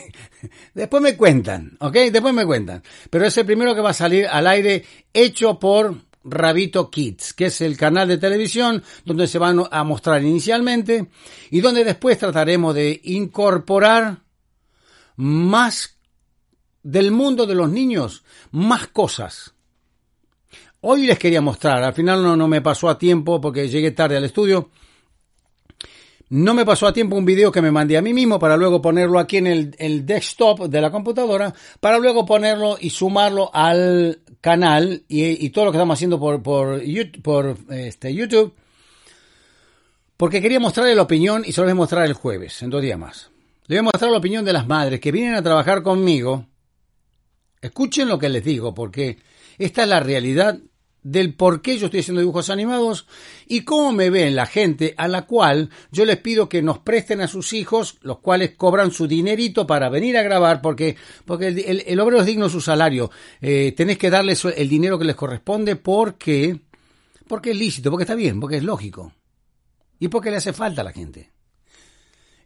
después 0.75 1.01
me 1.01 1.17
cuentan, 1.17 1.77
¿ok? 1.79 1.95
Después 2.11 2.35
me 2.35 2.45
cuentan. 2.45 2.83
Pero 3.09 3.25
es 3.25 3.39
el 3.39 3.47
primero 3.47 3.75
que 3.75 3.81
va 3.81 3.91
a 3.91 3.95
salir 3.95 4.27
al 4.27 4.49
aire 4.49 4.85
hecho 5.13 5.61
por 5.61 5.95
Rabito 6.27 6.91
Kids, 6.91 7.33
que 7.33 7.47
es 7.47 7.61
el 7.61 7.77
canal 7.77 8.09
de 8.09 8.19
televisión 8.19 8.83
donde 9.05 9.29
se 9.29 9.39
van 9.39 9.63
a 9.71 9.85
mostrar 9.85 10.23
inicialmente 10.23 11.07
y 11.51 11.61
donde 11.61 11.85
después 11.85 12.19
trataremos 12.19 12.75
de 12.75 13.01
incorporar 13.05 14.19
más 15.15 15.96
del 16.87 17.11
mundo 17.11 17.47
de 17.47 17.57
los 17.57 17.69
niños, 17.69 18.23
más 18.53 18.87
cosas. 18.87 19.55
Hoy 20.83 21.05
les 21.05 21.19
quería 21.19 21.41
mostrar, 21.41 21.83
al 21.83 21.95
final 21.95 22.23
no, 22.23 22.37
no 22.37 22.47
me 22.47 22.63
pasó 22.63 22.89
a 22.89 22.97
tiempo 22.97 23.41
porque 23.41 23.69
llegué 23.69 23.91
tarde 23.91 24.17
al 24.17 24.25
estudio, 24.25 24.71
no 26.29 26.55
me 26.55 26.65
pasó 26.65 26.87
a 26.87 26.93
tiempo 26.93 27.17
un 27.17 27.25
video 27.25 27.51
que 27.51 27.61
me 27.61 27.73
mandé 27.73 27.97
a 27.97 28.03
mí 28.03 28.15
mismo 28.15 28.39
para 28.39 28.57
luego 28.57 28.81
ponerlo 28.81 29.19
aquí 29.19 29.39
en 29.39 29.49
el, 29.49 30.07
desktop 30.07 30.69
de 30.69 30.81
la 30.81 30.93
computadora, 30.93 31.53
para 31.81 31.99
luego 31.99 32.25
ponerlo 32.25 32.79
y 32.81 32.91
sumarlo 32.91 33.51
al 33.53 34.21
canal 34.41 35.03
y, 35.09 35.51
todo 35.51 35.65
lo 35.65 35.73
que 35.73 35.79
estamos 35.79 35.99
haciendo 35.99 36.21
por, 36.21 36.41
por, 36.41 36.81
por 37.21 37.57
este, 37.71 38.15
YouTube, 38.15 38.55
porque 40.17 40.41
quería 40.41 40.61
mostrarle 40.61 40.95
la 40.95 41.03
opinión 41.03 41.43
y 41.45 41.51
se 41.51 41.61
lo 41.61 41.65
voy 41.65 41.73
a 41.73 41.75
mostrar 41.75 42.07
el 42.07 42.15
jueves, 42.15 42.63
en 42.63 42.71
dos 42.71 42.81
días 42.81 42.99
más. 42.99 43.31
Le 43.67 43.75
voy 43.75 43.81
a 43.81 43.91
mostrar 43.91 44.13
la 44.13 44.19
opinión 44.19 44.45
de 44.45 44.53
las 44.53 44.69
madres 44.69 45.01
que 45.01 45.11
vienen 45.11 45.35
a 45.35 45.43
trabajar 45.43 45.83
conmigo. 45.83 46.47
Escuchen 47.61 48.09
lo 48.09 48.19
que 48.19 48.29
les 48.29 48.45
digo, 48.45 48.75
porque 48.75 49.19
esta 49.59 49.83
es 49.83 49.89
la 49.89 50.01
realidad 50.01 50.59
del 51.07 51.35
por 51.35 51.63
qué 51.63 51.79
yo 51.79 51.87
estoy 51.87 52.01
haciendo 52.01 52.21
dibujos 52.21 52.51
animados 52.51 53.07
y 53.47 53.61
cómo 53.61 53.93
me 53.93 54.11
ven 54.11 54.35
la 54.35 54.47
gente 54.47 54.93
a 54.97 55.07
la 55.07 55.23
cual 55.23 55.71
yo 55.93 56.05
les 56.05 56.17
pido 56.17 56.49
que 56.49 56.63
nos 56.63 56.79
presten 56.81 57.21
a 57.21 57.29
sus 57.29 57.53
hijos, 57.53 57.99
los 58.03 58.19
cuales 58.19 58.57
cobran 58.57 58.91
su 58.91 59.07
dinerito 59.07 59.69
para 59.69 59.89
venir 59.89 60.17
a 60.17 60.25
grabar, 60.25 60.61
porque, 60.61 60.97
porque 61.25 61.47
el, 61.47 61.85
el, 61.87 62.01
obrero 62.01 62.21
es 62.21 62.27
digno 62.27 62.47
de 62.47 62.51
su 62.51 62.61
salario. 62.61 63.13
Eh, 63.41 63.73
tenés 63.77 63.99
que 63.99 64.11
darles 64.11 64.45
el 64.45 64.69
dinero 64.69 64.99
que 64.99 65.05
les 65.05 65.15
corresponde 65.15 65.77
porque, 65.77 66.59
porque 67.29 67.53
es 67.53 67.57
lícito, 67.57 67.91
porque 67.91 68.03
está 68.03 68.17
bien, 68.17 68.41
porque 68.41 68.57
es 68.57 68.65
lógico. 68.65 69.13
Y 70.01 70.09
porque 70.09 70.33
le 70.33 70.39
hace 70.39 70.53
falta 70.53 70.81
a 70.81 70.85
la 70.85 70.93
gente. 70.93 71.31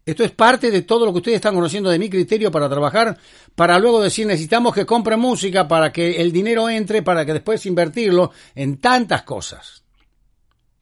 Esto 0.05 0.25
es 0.25 0.31
parte 0.33 0.71
de 0.71 0.83
todo 0.83 1.05
lo 1.05 1.13
que 1.13 1.19
ustedes 1.19 1.37
están 1.37 1.55
conociendo 1.55 1.91
de 1.91 1.99
mi 1.99 2.09
criterio 2.09 2.51
para 2.51 2.69
trabajar, 2.69 3.19
para 3.55 3.79
luego 3.79 4.03
decir 4.03 4.27
necesitamos 4.27 4.75
que 4.75 4.87
compren 4.87 5.21
música 5.21 5.69
para 5.69 5.93
que 5.93 6.21
el 6.21 6.33
dinero 6.33 6.69
entre, 6.69 7.03
para 7.03 7.27
que 7.27 7.35
después 7.35 7.65
invertirlo 7.67 8.33
en 8.55 8.79
tantas 8.79 9.23
cosas. 9.23 9.85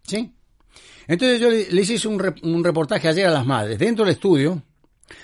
¿Sí? 0.02 0.32
Entonces 1.06 1.40
yo 1.40 1.50
les 1.50 1.90
hice 1.90 2.06
un, 2.06 2.34
un 2.42 2.64
reportaje 2.64 3.08
ayer 3.08 3.26
a 3.26 3.30
las 3.30 3.46
madres 3.46 3.78
dentro 3.78 4.04
del 4.04 4.14
estudio. 4.14 4.62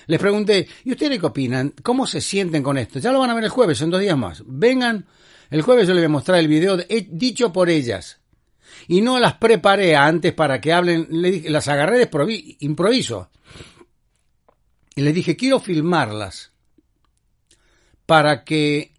Les 0.06 0.18
pregunté, 0.18 0.66
¿y 0.84 0.92
ustedes 0.92 1.18
qué 1.18 1.26
opinan? 1.26 1.74
¿Cómo 1.82 2.06
se 2.06 2.20
sienten 2.20 2.62
con 2.62 2.78
esto? 2.78 2.98
Ya 2.98 3.12
lo 3.12 3.20
van 3.20 3.30
a 3.30 3.34
ver 3.34 3.44
el 3.44 3.50
jueves, 3.50 3.80
en 3.82 3.90
dos 3.90 4.00
días 4.00 4.16
más. 4.16 4.42
Vengan, 4.46 5.06
el 5.50 5.62
jueves 5.62 5.86
yo 5.86 5.94
les 5.94 6.02
voy 6.02 6.06
a 6.06 6.10
mostrar 6.10 6.38
el 6.38 6.48
video 6.48 6.78
dicho 7.10 7.52
por 7.52 7.68
ellas. 7.68 8.18
Y 8.88 9.02
no 9.02 9.18
las 9.18 9.34
preparé 9.34 9.94
antes 9.94 10.32
para 10.32 10.60
que 10.60 10.72
hablen, 10.72 11.06
las 11.10 11.68
agarré 11.68 11.98
de 11.98 12.56
improviso. 12.60 13.30
Y 14.94 15.02
les 15.02 15.14
dije, 15.14 15.36
quiero 15.36 15.60
filmarlas 15.60 16.52
para 18.06 18.44
que 18.44 18.94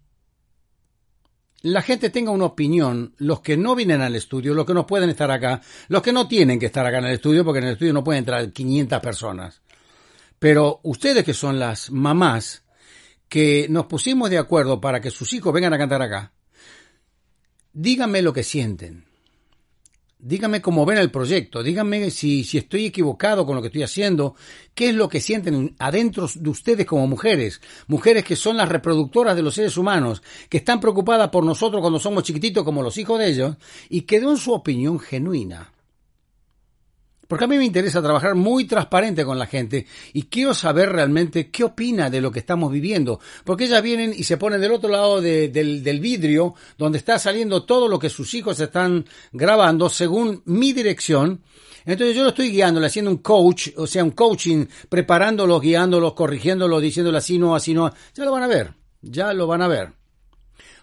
la 1.62 1.82
gente 1.82 2.10
tenga 2.10 2.30
una 2.30 2.44
opinión, 2.44 3.14
los 3.16 3.40
que 3.40 3.56
no 3.56 3.74
vienen 3.74 4.00
al 4.00 4.14
estudio, 4.14 4.54
los 4.54 4.66
que 4.66 4.74
no 4.74 4.86
pueden 4.86 5.10
estar 5.10 5.30
acá, 5.30 5.60
los 5.88 6.02
que 6.02 6.12
no 6.12 6.28
tienen 6.28 6.60
que 6.60 6.66
estar 6.66 6.86
acá 6.86 6.98
en 6.98 7.06
el 7.06 7.14
estudio, 7.14 7.44
porque 7.44 7.58
en 7.58 7.66
el 7.66 7.72
estudio 7.72 7.92
no 7.92 8.04
pueden 8.04 8.20
entrar 8.20 8.52
500 8.52 9.00
personas. 9.00 9.62
Pero 10.38 10.80
ustedes 10.84 11.24
que 11.24 11.34
son 11.34 11.58
las 11.58 11.90
mamás, 11.90 12.62
que 13.28 13.66
nos 13.68 13.86
pusimos 13.86 14.30
de 14.30 14.38
acuerdo 14.38 14.80
para 14.80 15.00
que 15.00 15.10
sus 15.10 15.32
hijos 15.32 15.52
vengan 15.52 15.72
a 15.72 15.78
cantar 15.78 16.02
acá, 16.02 16.32
díganme 17.72 18.22
lo 18.22 18.32
que 18.32 18.44
sienten. 18.44 19.05
Díganme 20.18 20.62
cómo 20.62 20.86
ven 20.86 20.96
el 20.96 21.10
proyecto, 21.10 21.62
díganme 21.62 22.10
si, 22.10 22.42
si 22.42 22.56
estoy 22.56 22.86
equivocado 22.86 23.44
con 23.44 23.54
lo 23.54 23.60
que 23.60 23.68
estoy 23.68 23.82
haciendo, 23.82 24.34
qué 24.74 24.88
es 24.88 24.94
lo 24.94 25.10
que 25.10 25.20
sienten 25.20 25.76
adentro 25.78 26.26
de 26.34 26.48
ustedes 26.48 26.86
como 26.86 27.06
mujeres, 27.06 27.60
mujeres 27.86 28.24
que 28.24 28.34
son 28.34 28.56
las 28.56 28.70
reproductoras 28.70 29.36
de 29.36 29.42
los 29.42 29.54
seres 29.54 29.76
humanos, 29.76 30.22
que 30.48 30.56
están 30.56 30.80
preocupadas 30.80 31.28
por 31.28 31.44
nosotros 31.44 31.82
cuando 31.82 32.00
somos 32.00 32.24
chiquititos 32.24 32.64
como 32.64 32.82
los 32.82 32.96
hijos 32.96 33.18
de 33.18 33.28
ellos, 33.28 33.56
y 33.90 34.02
que 34.02 34.18
den 34.18 34.38
su 34.38 34.54
opinión 34.54 34.98
genuina. 34.98 35.75
Porque 37.26 37.44
a 37.44 37.48
mí 37.48 37.56
me 37.58 37.64
interesa 37.64 38.02
trabajar 38.02 38.34
muy 38.34 38.64
transparente 38.64 39.24
con 39.24 39.38
la 39.38 39.46
gente 39.46 39.86
y 40.12 40.24
quiero 40.24 40.54
saber 40.54 40.90
realmente 40.90 41.50
qué 41.50 41.64
opina 41.64 42.08
de 42.10 42.20
lo 42.20 42.30
que 42.30 42.38
estamos 42.38 42.70
viviendo. 42.70 43.20
Porque 43.44 43.64
ellas 43.64 43.82
vienen 43.82 44.12
y 44.16 44.24
se 44.24 44.36
ponen 44.36 44.60
del 44.60 44.72
otro 44.72 44.88
lado 44.88 45.20
del, 45.20 46.00
vidrio 46.00 46.54
donde 46.78 46.98
está 46.98 47.18
saliendo 47.18 47.64
todo 47.64 47.88
lo 47.88 47.98
que 47.98 48.10
sus 48.10 48.32
hijos 48.34 48.60
están 48.60 49.04
grabando 49.32 49.88
según 49.88 50.42
mi 50.44 50.72
dirección. 50.72 51.42
Entonces 51.84 52.16
yo 52.16 52.24
lo 52.24 52.30
estoy 52.30 52.50
guiándole, 52.50 52.88
haciendo 52.88 53.10
un 53.10 53.18
coach, 53.18 53.68
o 53.76 53.86
sea, 53.86 54.02
un 54.02 54.10
coaching, 54.10 54.66
preparándolos, 54.88 55.60
guiándolos, 55.60 56.14
corrigiéndolos, 56.14 56.82
diciéndole 56.82 57.18
así 57.18 57.38
no, 57.38 57.54
así 57.54 57.74
no. 57.74 57.92
Ya 58.14 58.24
lo 58.24 58.32
van 58.32 58.42
a 58.42 58.48
ver, 58.48 58.74
ya 59.02 59.32
lo 59.32 59.46
van 59.46 59.62
a 59.62 59.68
ver. 59.68 59.92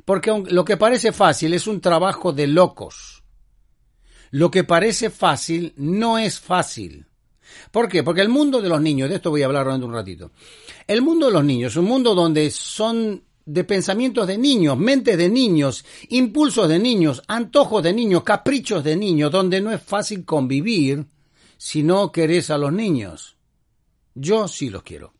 Porque 0.06 0.44
lo 0.50 0.66
que 0.66 0.78
parece 0.78 1.12
fácil 1.12 1.54
es 1.54 1.68
un 1.68 1.82
trabajo 1.82 2.34
de 2.34 2.48
locos. 2.48 3.13
Lo 4.34 4.50
que 4.50 4.64
parece 4.64 5.12
fácil 5.12 5.74
no 5.78 6.18
es 6.18 6.40
fácil. 6.40 7.06
¿Por 7.70 7.88
qué? 7.88 8.02
Porque 8.02 8.22
el 8.22 8.30
mundo 8.30 8.64
de 8.64 8.70
los 8.70 8.82
niños, 8.82 9.08
de 9.08 9.18
esto 9.18 9.30
voy 9.30 9.44
a 9.44 9.46
hablar 9.46 9.66
durante 9.66 9.86
un 9.86 9.94
ratito. 9.94 10.32
El 10.88 11.04
mundo 11.04 11.28
de 11.28 11.34
los 11.34 11.44
niños 11.44 11.76
un 11.76 11.86
mundo 11.86 12.16
donde 12.16 12.50
son 12.50 13.24
de 13.46 13.64
pensamientos 13.64 14.26
de 14.26 14.40
niños, 14.40 14.76
mentes 14.76 15.20
de 15.20 15.30
niños, 15.30 15.86
impulsos 16.10 16.68
de 16.68 16.80
niños, 16.80 17.22
antojos 17.28 17.84
de 17.84 17.94
niños, 17.94 18.24
caprichos 18.24 18.84
de 18.84 18.96
niños, 18.96 19.32
donde 19.32 19.62
no 19.62 19.72
es 19.72 19.84
fácil 19.84 20.26
convivir 20.26 21.06
si 21.56 21.84
no 21.84 22.12
querés 22.12 22.50
a 22.50 22.58
los 22.58 22.74
niños. 22.74 23.38
Yo 24.16 24.48
sí 24.48 24.72
los 24.72 24.82
quiero. 24.82 25.14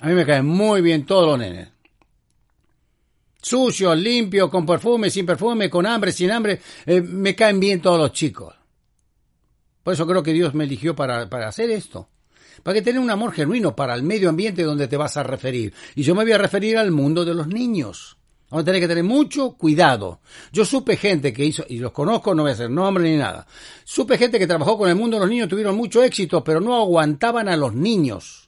A 0.00 0.08
mí 0.08 0.12
me 0.12 0.26
caen 0.26 0.44
muy 0.44 0.82
bien 0.82 1.06
todos 1.06 1.26
los 1.26 1.38
nenes 1.38 1.75
sucio, 3.46 3.94
limpio, 3.94 4.50
con 4.50 4.66
perfume, 4.66 5.08
sin 5.08 5.24
perfume, 5.24 5.70
con 5.70 5.86
hambre, 5.86 6.10
sin 6.10 6.32
hambre, 6.32 6.60
eh, 6.84 7.00
me 7.00 7.36
caen 7.36 7.60
bien 7.60 7.80
todos 7.80 7.98
los 7.98 8.12
chicos. 8.12 8.52
Por 9.84 9.94
eso 9.94 10.04
creo 10.04 10.22
que 10.22 10.32
Dios 10.32 10.52
me 10.52 10.64
eligió 10.64 10.96
para, 10.96 11.28
para 11.28 11.46
hacer 11.46 11.70
esto. 11.70 12.08
Para 12.64 12.74
que 12.74 12.82
tener 12.82 13.00
un 13.00 13.10
amor 13.10 13.32
genuino 13.32 13.76
para 13.76 13.94
el 13.94 14.02
medio 14.02 14.30
ambiente 14.30 14.64
donde 14.64 14.88
te 14.88 14.96
vas 14.96 15.16
a 15.16 15.22
referir. 15.22 15.72
Y 15.94 16.02
yo 16.02 16.16
me 16.16 16.24
voy 16.24 16.32
a 16.32 16.38
referir 16.38 16.76
al 16.76 16.90
mundo 16.90 17.24
de 17.24 17.34
los 17.34 17.46
niños. 17.46 18.16
Vamos 18.50 18.62
a 18.62 18.64
tener 18.64 18.80
que 18.80 18.88
tener 18.88 19.04
mucho 19.04 19.52
cuidado. 19.52 20.20
Yo 20.52 20.64
supe 20.64 20.96
gente 20.96 21.32
que 21.32 21.44
hizo, 21.44 21.64
y 21.68 21.78
los 21.78 21.92
conozco, 21.92 22.34
no 22.34 22.42
voy 22.42 22.50
a 22.50 22.54
hacer 22.54 22.70
nombre 22.70 23.04
ni 23.04 23.16
nada. 23.16 23.46
Supe 23.84 24.18
gente 24.18 24.40
que 24.40 24.48
trabajó 24.48 24.76
con 24.76 24.88
el 24.88 24.96
mundo 24.96 25.18
de 25.18 25.20
los 25.20 25.30
niños, 25.30 25.48
tuvieron 25.48 25.76
mucho 25.76 26.02
éxito, 26.02 26.42
pero 26.42 26.60
no 26.60 26.74
aguantaban 26.74 27.48
a 27.48 27.56
los 27.56 27.74
niños. 27.74 28.45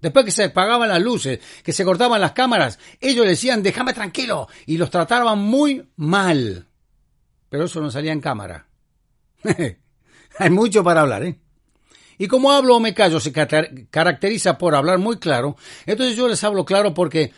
Después 0.00 0.24
que 0.24 0.30
se 0.30 0.44
apagaban 0.44 0.88
las 0.88 1.00
luces, 1.00 1.40
que 1.62 1.72
se 1.72 1.84
cortaban 1.84 2.20
las 2.20 2.32
cámaras, 2.32 2.78
ellos 3.00 3.26
decían, 3.26 3.62
déjame 3.62 3.92
tranquilo, 3.92 4.48
y 4.66 4.78
los 4.78 4.90
trataban 4.90 5.38
muy 5.38 5.88
mal. 5.96 6.66
Pero 7.48 7.64
eso 7.64 7.80
no 7.80 7.90
salía 7.90 8.12
en 8.12 8.20
cámara. 8.20 8.66
Hay 10.38 10.50
mucho 10.50 10.82
para 10.82 11.02
hablar, 11.02 11.24
¿eh? 11.24 11.38
Y 12.16 12.28
como 12.28 12.52
hablo 12.52 12.76
o 12.76 12.80
me 12.80 12.92
callo 12.92 13.18
se 13.18 13.32
caracteriza 13.32 14.58
por 14.58 14.74
hablar 14.74 14.98
muy 14.98 15.18
claro, 15.18 15.56
entonces 15.86 16.16
yo 16.16 16.28
les 16.28 16.44
hablo 16.44 16.66
claro 16.66 16.92
porque 16.92 17.32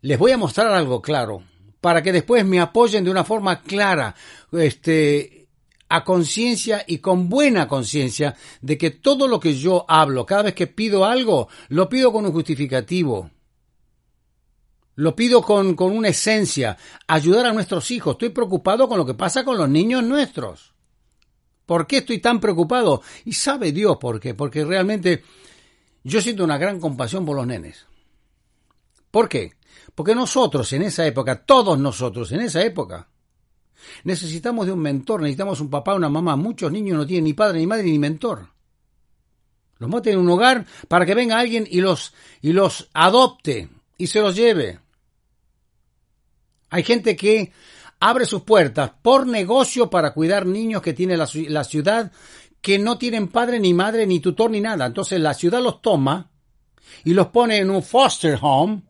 les 0.00 0.16
voy 0.16 0.30
a 0.30 0.38
mostrar 0.38 0.68
algo 0.68 1.02
claro, 1.02 1.42
para 1.80 2.02
que 2.02 2.12
después 2.12 2.44
me 2.44 2.60
apoyen 2.60 3.02
de 3.02 3.10
una 3.10 3.24
forma 3.24 3.62
clara, 3.62 4.14
este, 4.52 5.37
a 5.88 6.04
conciencia 6.04 6.84
y 6.86 6.98
con 6.98 7.28
buena 7.28 7.66
conciencia 7.66 8.36
de 8.60 8.76
que 8.76 8.90
todo 8.90 9.26
lo 9.26 9.40
que 9.40 9.56
yo 9.56 9.84
hablo, 9.88 10.26
cada 10.26 10.42
vez 10.42 10.54
que 10.54 10.66
pido 10.66 11.04
algo, 11.04 11.48
lo 11.68 11.88
pido 11.88 12.12
con 12.12 12.26
un 12.26 12.32
justificativo. 12.32 13.30
Lo 14.94 15.14
pido 15.14 15.42
con, 15.42 15.74
con 15.76 15.96
una 15.96 16.08
esencia, 16.08 16.76
ayudar 17.06 17.46
a 17.46 17.52
nuestros 17.52 17.90
hijos. 17.90 18.14
Estoy 18.14 18.30
preocupado 18.30 18.88
con 18.88 18.98
lo 18.98 19.06
que 19.06 19.14
pasa 19.14 19.44
con 19.44 19.56
los 19.56 19.68
niños 19.68 20.02
nuestros. 20.02 20.74
¿Por 21.66 21.86
qué 21.86 21.98
estoy 21.98 22.18
tan 22.18 22.40
preocupado? 22.40 23.02
Y 23.24 23.34
sabe 23.34 23.72
Dios 23.72 23.98
por 23.98 24.18
qué. 24.18 24.34
Porque 24.34 24.64
realmente 24.64 25.22
yo 26.02 26.20
siento 26.20 26.42
una 26.42 26.58
gran 26.58 26.80
compasión 26.80 27.24
por 27.24 27.36
los 27.36 27.46
nenes. 27.46 27.86
¿Por 29.10 29.28
qué? 29.28 29.52
Porque 29.94 30.14
nosotros 30.14 30.72
en 30.72 30.82
esa 30.82 31.06
época, 31.06 31.44
todos 31.44 31.78
nosotros 31.78 32.32
en 32.32 32.40
esa 32.40 32.62
época, 32.64 33.08
Necesitamos 34.04 34.66
de 34.66 34.72
un 34.72 34.80
mentor, 34.80 35.22
necesitamos 35.22 35.60
un 35.60 35.70
papá, 35.70 35.94
una 35.94 36.08
mamá. 36.08 36.36
Muchos 36.36 36.72
niños 36.72 36.96
no 36.96 37.06
tienen 37.06 37.24
ni 37.24 37.32
padre, 37.32 37.58
ni 37.58 37.66
madre, 37.66 37.84
ni 37.84 37.98
mentor. 37.98 38.48
Los 39.78 39.88
meten 39.88 40.14
en 40.14 40.20
un 40.20 40.30
hogar 40.30 40.66
para 40.88 41.06
que 41.06 41.14
venga 41.14 41.38
alguien 41.38 41.66
y 41.68 41.80
los, 41.80 42.14
y 42.40 42.52
los 42.52 42.88
adopte 42.92 43.68
y 43.96 44.08
se 44.08 44.20
los 44.20 44.34
lleve. 44.34 44.80
Hay 46.70 46.82
gente 46.82 47.16
que 47.16 47.52
abre 48.00 48.26
sus 48.26 48.42
puertas 48.42 48.92
por 49.02 49.26
negocio 49.26 49.88
para 49.88 50.12
cuidar 50.12 50.46
niños 50.46 50.82
que 50.82 50.92
tiene 50.92 51.16
la, 51.16 51.28
la 51.48 51.64
ciudad 51.64 52.12
que 52.60 52.78
no 52.78 52.98
tienen 52.98 53.28
padre, 53.28 53.60
ni 53.60 53.72
madre, 53.72 54.06
ni 54.06 54.20
tutor, 54.20 54.50
ni 54.50 54.60
nada. 54.60 54.86
Entonces 54.86 55.20
la 55.20 55.34
ciudad 55.34 55.62
los 55.62 55.80
toma 55.80 56.30
y 57.04 57.14
los 57.14 57.28
pone 57.28 57.58
en 57.58 57.70
un 57.70 57.82
foster 57.82 58.36
home 58.40 58.82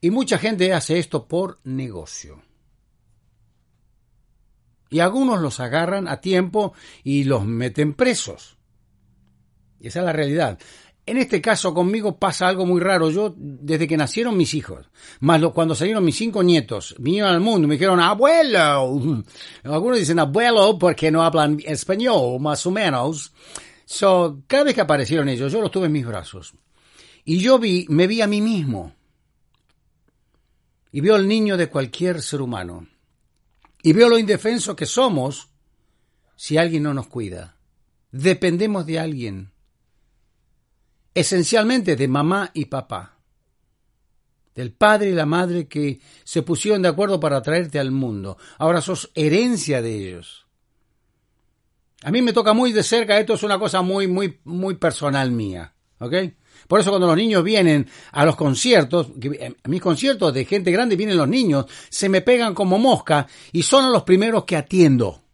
y 0.00 0.10
mucha 0.10 0.36
gente 0.36 0.72
hace 0.74 0.98
esto 0.98 1.26
por 1.26 1.60
negocio 1.64 2.43
y 4.90 5.00
algunos 5.00 5.40
los 5.40 5.60
agarran 5.60 6.08
a 6.08 6.20
tiempo 6.20 6.74
y 7.02 7.24
los 7.24 7.44
meten 7.44 7.94
presos. 7.94 8.56
Y 9.80 9.88
esa 9.88 10.00
es 10.00 10.04
la 10.04 10.12
realidad. 10.12 10.58
En 11.06 11.18
este 11.18 11.42
caso 11.42 11.74
conmigo 11.74 12.18
pasa 12.18 12.48
algo 12.48 12.64
muy 12.64 12.80
raro. 12.80 13.10
Yo, 13.10 13.34
desde 13.36 13.86
que 13.86 13.96
nacieron 13.96 14.36
mis 14.36 14.54
hijos, 14.54 14.86
más 15.20 15.42
cuando 15.52 15.74
salieron 15.74 16.04
mis 16.04 16.16
cinco 16.16 16.42
nietos, 16.42 16.94
vinieron 16.98 17.30
al 17.30 17.40
mundo, 17.40 17.68
me 17.68 17.74
dijeron, 17.74 18.00
abuelo. 18.00 19.22
Algunos 19.64 19.98
dicen 19.98 20.18
abuelo 20.18 20.78
porque 20.78 21.10
no 21.10 21.22
hablan 21.22 21.58
español, 21.64 22.40
más 22.40 22.64
o 22.64 22.70
menos. 22.70 23.32
So, 23.84 24.42
cada 24.46 24.64
vez 24.64 24.74
que 24.74 24.80
aparecieron 24.80 25.28
ellos, 25.28 25.52
yo 25.52 25.60
los 25.60 25.70
tuve 25.70 25.86
en 25.86 25.92
mis 25.92 26.06
brazos. 26.06 26.54
Y 27.24 27.38
yo 27.38 27.58
vi, 27.58 27.84
me 27.90 28.06
vi 28.06 28.22
a 28.22 28.26
mí 28.26 28.40
mismo. 28.40 28.94
Y 30.90 31.02
veo 31.02 31.16
al 31.16 31.28
niño 31.28 31.58
de 31.58 31.68
cualquier 31.68 32.22
ser 32.22 32.40
humano. 32.40 32.86
Y 33.84 33.92
veo 33.92 34.08
lo 34.08 34.18
indefenso 34.18 34.74
que 34.74 34.86
somos 34.86 35.50
si 36.36 36.56
alguien 36.56 36.84
no 36.84 36.94
nos 36.94 37.06
cuida. 37.06 37.58
Dependemos 38.10 38.86
de 38.86 38.98
alguien. 38.98 39.52
Esencialmente 41.12 41.94
de 41.94 42.08
mamá 42.08 42.50
y 42.54 42.64
papá. 42.64 43.18
Del 44.54 44.72
padre 44.72 45.10
y 45.10 45.12
la 45.12 45.26
madre 45.26 45.68
que 45.68 46.00
se 46.24 46.40
pusieron 46.40 46.80
de 46.80 46.88
acuerdo 46.88 47.20
para 47.20 47.42
traerte 47.42 47.78
al 47.78 47.90
mundo. 47.90 48.38
Ahora 48.56 48.80
sos 48.80 49.10
herencia 49.14 49.82
de 49.82 49.94
ellos. 49.94 50.46
A 52.04 52.10
mí 52.10 52.22
me 52.22 52.32
toca 52.32 52.54
muy 52.54 52.72
de 52.72 52.82
cerca, 52.82 53.20
esto 53.20 53.34
es 53.34 53.42
una 53.42 53.58
cosa 53.58 53.82
muy, 53.82 54.08
muy, 54.08 54.40
muy 54.44 54.76
personal 54.76 55.30
mía. 55.30 55.74
¿Ok? 55.98 56.14
Por 56.68 56.80
eso 56.80 56.90
cuando 56.90 57.06
los 57.06 57.16
niños 57.16 57.44
vienen 57.44 57.88
a 58.12 58.24
los 58.24 58.36
conciertos, 58.36 59.08
a 59.64 59.68
mis 59.68 59.80
conciertos 59.80 60.32
de 60.32 60.44
gente 60.44 60.70
grande 60.70 60.96
vienen 60.96 61.16
los 61.16 61.28
niños, 61.28 61.66
se 61.88 62.08
me 62.08 62.20
pegan 62.20 62.54
como 62.54 62.78
mosca 62.78 63.26
y 63.52 63.62
son 63.62 63.92
los 63.92 64.02
primeros 64.02 64.44
que 64.44 64.56
atiendo. 64.56 65.24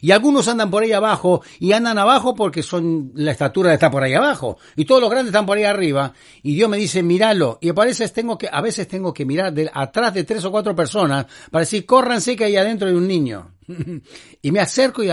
Y 0.00 0.10
algunos 0.10 0.48
andan 0.48 0.70
por 0.70 0.82
ahí 0.82 0.92
abajo 0.92 1.42
y 1.58 1.72
andan 1.72 1.98
abajo 1.98 2.34
porque 2.34 2.62
son 2.62 3.12
la 3.14 3.32
estatura 3.32 3.72
está 3.72 3.90
por 3.90 4.02
ahí 4.02 4.14
abajo 4.14 4.58
y 4.74 4.84
todos 4.84 5.00
los 5.00 5.10
grandes 5.10 5.30
están 5.30 5.46
por 5.46 5.56
ahí 5.56 5.64
arriba 5.64 6.12
y 6.42 6.54
Dios 6.54 6.68
me 6.68 6.76
dice 6.76 7.02
míralo 7.02 7.58
y 7.60 7.70
a 7.70 7.72
veces 7.72 8.12
tengo 8.12 8.36
que 8.36 8.48
a 8.50 8.60
veces 8.60 8.88
tengo 8.88 9.14
que 9.14 9.24
mirar 9.24 9.52
de, 9.52 9.70
atrás 9.72 10.12
de 10.14 10.24
tres 10.24 10.44
o 10.44 10.50
cuatro 10.50 10.74
personas 10.74 11.26
para 11.50 11.60
decir 11.60 11.86
córranse 11.86 12.36
que 12.36 12.44
ahí 12.44 12.56
adentro 12.56 12.88
hay 12.88 12.94
un 12.94 13.06
niño 13.06 13.54
y 14.42 14.50
me 14.50 14.60
acerco 14.60 15.02
y 15.02 15.10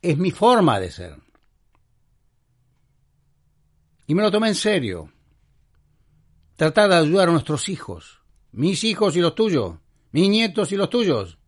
es 0.00 0.18
mi 0.18 0.30
forma 0.30 0.78
de 0.80 0.90
ser. 0.90 1.23
Y 4.06 4.14
me 4.14 4.22
lo 4.22 4.30
tomé 4.30 4.48
en 4.48 4.54
serio. 4.54 5.10
Tratar 6.56 6.90
de 6.90 6.96
ayudar 6.96 7.28
a 7.28 7.32
nuestros 7.32 7.68
hijos, 7.68 8.20
mis 8.52 8.84
hijos 8.84 9.16
y 9.16 9.20
los 9.20 9.34
tuyos, 9.34 9.76
mis 10.12 10.28
nietos 10.28 10.70
y 10.72 10.76
los 10.76 10.90
tuyos. 10.90 11.38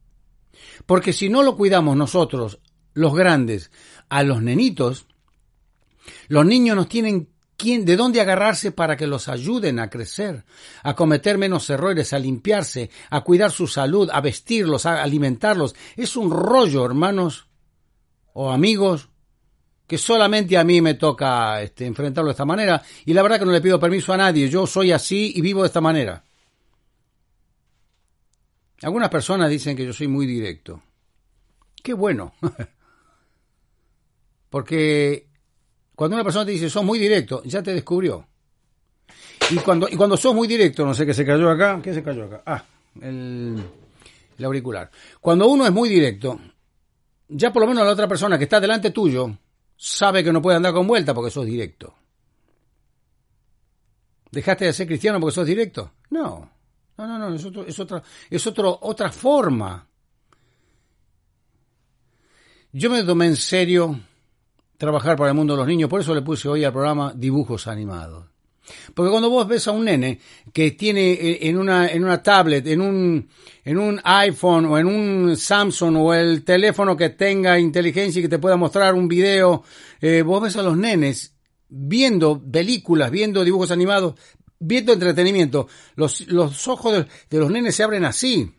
Porque 0.87 1.13
si 1.13 1.29
no 1.29 1.43
lo 1.43 1.57
cuidamos 1.57 1.97
nosotros, 1.97 2.59
los 2.95 3.15
grandes, 3.15 3.71
a 4.09 4.23
los 4.23 4.43
nenitos, 4.43 5.07
los 6.29 6.47
niños 6.47 6.77
nos 6.77 6.89
tienen 6.89 7.29
de 7.59 7.97
dónde 7.97 8.21
agarrarse 8.21 8.73
para 8.73 8.97
que 8.97 9.07
los 9.07 9.29
ayuden 9.29 9.79
a 9.79 9.89
crecer, 9.89 10.45
a 10.83 10.95
cometer 10.95 11.39
menos 11.39 11.71
errores, 11.71 12.13
a 12.13 12.19
limpiarse, 12.19 12.91
a 13.11 13.23
cuidar 13.23 13.51
su 13.51 13.67
salud, 13.67 14.11
a 14.13 14.21
vestirlos, 14.21 14.87
a 14.87 15.03
alimentarlos. 15.03 15.75
Es 15.97 16.17
un 16.17 16.31
rollo, 16.31 16.85
hermanos 16.85 17.49
o 18.35 18.51
amigos, 18.51 19.09
que 19.87 19.99
solamente 19.99 20.57
a 20.57 20.65
mí 20.65 20.81
me 20.81 20.95
toca 20.95 21.63
este, 21.63 21.87
enfrentarlo 21.87 22.29
de 22.29 22.33
esta 22.33 22.45
manera. 22.45 22.83
Y 23.05 23.15
la 23.15 23.23
verdad 23.23 23.39
que 23.39 23.47
no 23.47 23.53
le 23.53 23.61
pido 23.61 23.79
permiso 23.79 24.13
a 24.13 24.17
nadie. 24.17 24.49
Yo 24.49 24.67
soy 24.67 24.93
así 24.93 25.33
y 25.37 25.41
vivo 25.41 25.63
de 25.63 25.69
esta 25.69 25.81
manera. 25.81 26.25
Algunas 28.83 29.09
personas 29.09 29.49
dicen 29.49 29.77
que 29.77 29.87
yo 29.87 29.93
soy 29.93 30.09
muy 30.09 30.27
directo. 30.27 30.83
Qué 31.83 31.95
bueno. 31.95 32.35
Porque 34.51 35.29
cuando 35.95 36.17
una 36.17 36.25
persona 36.25 36.45
te 36.45 36.53
dice, 36.53 36.69
sos 36.69 36.85
muy 36.85 36.99
directo, 36.99 37.43
ya 37.45 37.63
te 37.63 37.73
descubrió. 37.73 38.27
Y 39.51 39.57
cuando, 39.57 39.89
y 39.89 39.97
cuando 39.97 40.17
sos 40.17 40.35
muy 40.35 40.49
directo, 40.49 40.85
no 40.85 40.95
sé 40.95 41.07
qué 41.07 41.15
se 41.15 41.25
cayó 41.25 41.49
acá, 41.49 41.81
¿qué 41.83 41.95
se 41.95 42.03
cayó 42.03 42.25
acá? 42.25 42.43
Ah, 42.45 42.65
el, 43.01 43.63
el 44.37 44.45
auricular. 44.45 44.91
Cuando 45.21 45.47
uno 45.47 45.65
es 45.65 45.73
muy 45.73 45.89
directo, 45.89 46.41
ya 47.29 47.53
por 47.53 47.63
lo 47.63 47.69
menos 47.69 47.85
la 47.85 47.93
otra 47.93 48.09
persona 48.09 48.37
que 48.37 48.45
está 48.45 48.61
delante 48.61 48.91
tuyo 48.91 49.39
sabe 49.77 50.25
que 50.25 50.33
no 50.33 50.43
puede 50.43 50.57
andar 50.57 50.73
con 50.73 50.87
vuelta 50.87 51.15
porque 51.15 51.31
sos 51.31 51.47
directo. 51.47 51.95
¿Dejaste 54.31 54.67
de 54.67 54.73
ser 54.73 54.87
cristiano 54.87 55.21
porque 55.21 55.35
sos 55.35 55.47
directo? 55.47 55.93
No. 56.11 56.51
No, 56.99 57.07
no, 57.07 57.19
no, 57.19 57.35
es, 57.35 57.45
otro, 57.45 57.67
es, 57.67 57.79
otra, 57.79 58.03
es 58.31 58.47
otro, 58.47 58.79
otra 58.83 59.13
forma. 59.13 59.87
Yo 62.73 62.91
me 62.91 63.03
tomé 63.03 63.27
en 63.27 63.37
serio 63.37 64.01
trabajar 64.77 65.17
para 65.17 65.31
el 65.31 65.37
mundo 65.37 65.55
de 65.55 65.59
los 65.59 65.67
niños, 65.67 65.91
por 65.91 66.01
eso 66.01 66.15
le 66.15 66.23
puse 66.23 66.49
hoy 66.49 66.65
al 66.65 66.73
programa 66.73 67.13
dibujos 67.15 67.67
animados. 67.67 68.27
Porque 68.95 69.11
cuando 69.11 69.31
vos 69.31 69.47
ves 69.47 69.67
a 69.69 69.73
un 69.73 69.85
nene 69.85 70.21
que 70.53 70.73
tiene 70.73 71.13
eh, 71.13 71.39
en 71.49 71.59
una, 71.59 71.89
en 71.89 72.05
una 72.05 72.23
tablet, 72.23 72.67
en 72.67 72.81
un, 72.81 73.29
en 73.65 73.79
un 73.79 74.01
iPhone 74.05 74.67
o 74.67 74.79
en 74.79 74.87
un 74.87 75.37
Samsung 75.37 75.97
o 75.97 76.15
el 76.15 76.45
teléfono 76.45 76.97
que 76.97 77.11
tenga 77.11 77.59
inteligencia 77.59 78.21
y 78.21 78.23
que 78.23 78.29
te 78.29 78.39
pueda 78.39 78.57
mostrar 78.57 78.95
un 78.95 79.09
video, 79.09 79.63
eh, 80.01 80.23
vos 80.23 80.43
ves 80.43 80.57
a 80.57 80.63
los 80.63 80.77
nenes 80.77 81.35
viendo 81.69 82.43
películas, 82.43 83.11
viendo 83.11 83.45
dibujos 83.45 83.71
animados, 83.71 84.15
viendo 84.59 84.93
entretenimiento. 84.93 85.69
Los, 85.95 86.27
los 86.29 86.69
ojos 86.69 86.93
de, 86.93 87.07
de 87.31 87.39
los 87.39 87.51
nenes 87.51 87.75
se 87.77 87.83
abren 87.83 88.05
así. 88.05 88.53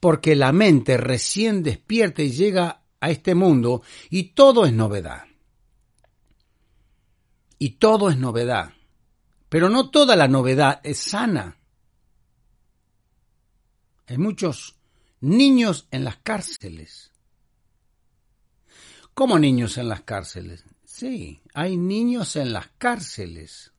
Porque 0.00 0.36
la 0.36 0.52
mente 0.52 0.96
recién 0.98 1.62
despierta 1.62 2.22
y 2.22 2.30
llega 2.30 2.82
a 3.00 3.10
este 3.10 3.34
mundo 3.34 3.82
y 4.10 4.34
todo 4.34 4.66
es 4.66 4.72
novedad. 4.72 5.24
Y 7.58 7.70
todo 7.70 8.10
es 8.10 8.18
novedad. 8.18 8.72
Pero 9.54 9.70
no 9.70 9.88
toda 9.88 10.16
la 10.16 10.26
novedad 10.26 10.80
es 10.82 10.98
sana. 10.98 11.60
Hay 14.08 14.18
muchos 14.18 14.80
niños 15.20 15.86
en 15.92 16.02
las 16.02 16.16
cárceles. 16.16 17.12
¿Cómo 19.14 19.38
niños 19.38 19.78
en 19.78 19.90
las 19.90 20.00
cárceles? 20.00 20.64
Sí, 20.84 21.40
hay 21.54 21.76
niños 21.76 22.34
en 22.34 22.52
las 22.52 22.66
cárceles. 22.78 23.72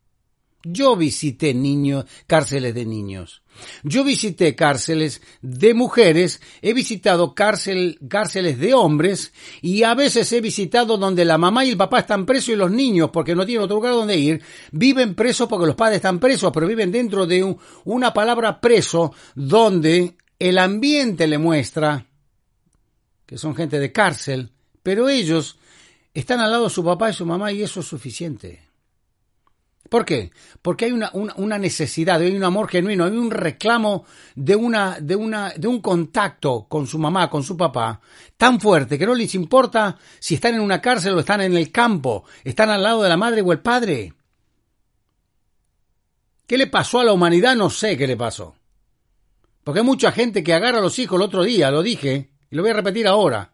Yo 0.66 0.96
visité 0.96 1.54
niños, 1.54 2.06
cárceles 2.26 2.74
de 2.74 2.86
niños. 2.86 3.44
Yo 3.84 4.04
visité 4.04 4.56
cárceles 4.56 5.22
de 5.42 5.74
mujeres, 5.76 6.42
he 6.62 6.74
visitado 6.74 7.36
cárcel, 7.36 8.00
cárceles 8.10 8.58
de 8.58 8.74
hombres 8.74 9.32
y 9.62 9.84
a 9.84 9.94
veces 9.94 10.32
he 10.34 10.42
visitado 10.42 10.98
donde 10.98 11.24
la 11.24 11.38
mamá 11.38 11.64
y 11.64 11.70
el 11.70 11.78
papá 11.78 12.00
están 12.00 12.26
presos 12.26 12.50
y 12.50 12.56
los 12.56 12.72
niños, 12.72 13.12
porque 13.14 13.36
no 13.36 13.46
tienen 13.46 13.64
otro 13.64 13.76
lugar 13.78 13.94
donde 13.94 14.18
ir, 14.18 14.42
viven 14.72 15.14
presos 15.14 15.48
porque 15.48 15.68
los 15.68 15.76
padres 15.76 15.98
están 15.98 16.20
presos, 16.20 16.52
pero 16.52 16.68
viven 16.68 16.92
dentro 16.92 17.28
de 17.28 17.56
una 17.86 18.12
palabra 18.12 18.60
preso 18.60 19.14
donde 19.36 20.16
el 20.40 20.58
ambiente 20.58 21.28
le 21.28 21.38
muestra 21.38 22.08
que 23.26 23.38
son 23.38 23.56
gente 23.56 23.80
de 23.80 23.92
cárcel, 23.92 24.52
pero 24.84 25.10
ellos 25.10 25.58
están 26.14 26.40
al 26.40 26.52
lado 26.52 26.66
de 26.66 26.70
su 26.72 26.84
papá 26.84 27.12
y 27.12 27.14
su 27.14 27.26
mamá 27.26 27.52
y 27.52 27.62
eso 27.62 27.82
es 27.82 27.86
suficiente. 27.86 28.65
¿Por 29.90 30.04
qué? 30.04 30.32
Porque 30.62 30.86
hay 30.86 30.92
una, 30.92 31.12
una, 31.14 31.58
necesidad, 31.60 32.20
hay 32.20 32.36
un 32.36 32.44
amor 32.44 32.68
genuino, 32.68 33.06
hay 33.06 33.12
un 33.12 33.30
reclamo 33.30 34.06
de, 34.34 34.56
una, 34.56 35.00
de, 35.00 35.16
una, 35.16 35.54
de 35.56 35.68
un 35.68 35.80
contacto 35.80 36.66
con 36.68 36.88
su 36.88 36.98
mamá, 36.98 37.30
con 37.30 37.44
su 37.44 37.56
papá, 37.56 38.02
tan 38.36 38.60
fuerte 38.60 38.98
que 38.98 39.06
no 39.06 39.14
les 39.14 39.36
importa 39.36 39.98
si 40.20 40.36
están 40.36 40.56
en 40.56 40.62
una 40.62 40.82
cárcel 40.82 41.14
o 41.14 41.20
están 41.20 41.42
en 41.42 41.56
el 41.56 41.72
campo, 41.72 42.26
están 42.44 42.72
al 42.72 42.82
lado 42.82 43.04
de 43.04 43.10
la 43.10 43.18
madre 43.18 43.42
o 43.42 43.52
el 43.52 43.60
padre. 43.60 44.14
¿Qué 46.48 46.58
le 46.58 46.68
pasó 46.68 47.00
a 47.00 47.04
la 47.04 47.14
humanidad? 47.14 47.56
No 47.56 47.70
sé 47.70 47.96
qué 47.96 48.08
le 48.08 48.18
pasó. 48.18 48.56
Porque 49.64 49.80
hay 49.82 49.86
mucha 49.86 50.12
gente 50.12 50.44
que 50.44 50.54
agarra 50.54 50.80
a 50.80 50.82
los 50.82 50.98
hijos 50.98 51.18
el 51.18 51.26
otro 51.26 51.44
día, 51.44 51.70
lo 51.70 51.84
dije, 51.84 52.32
y 52.50 52.56
lo 52.56 52.64
voy 52.64 52.72
a 52.72 52.76
repetir 52.76 53.08
ahora. 53.08 53.54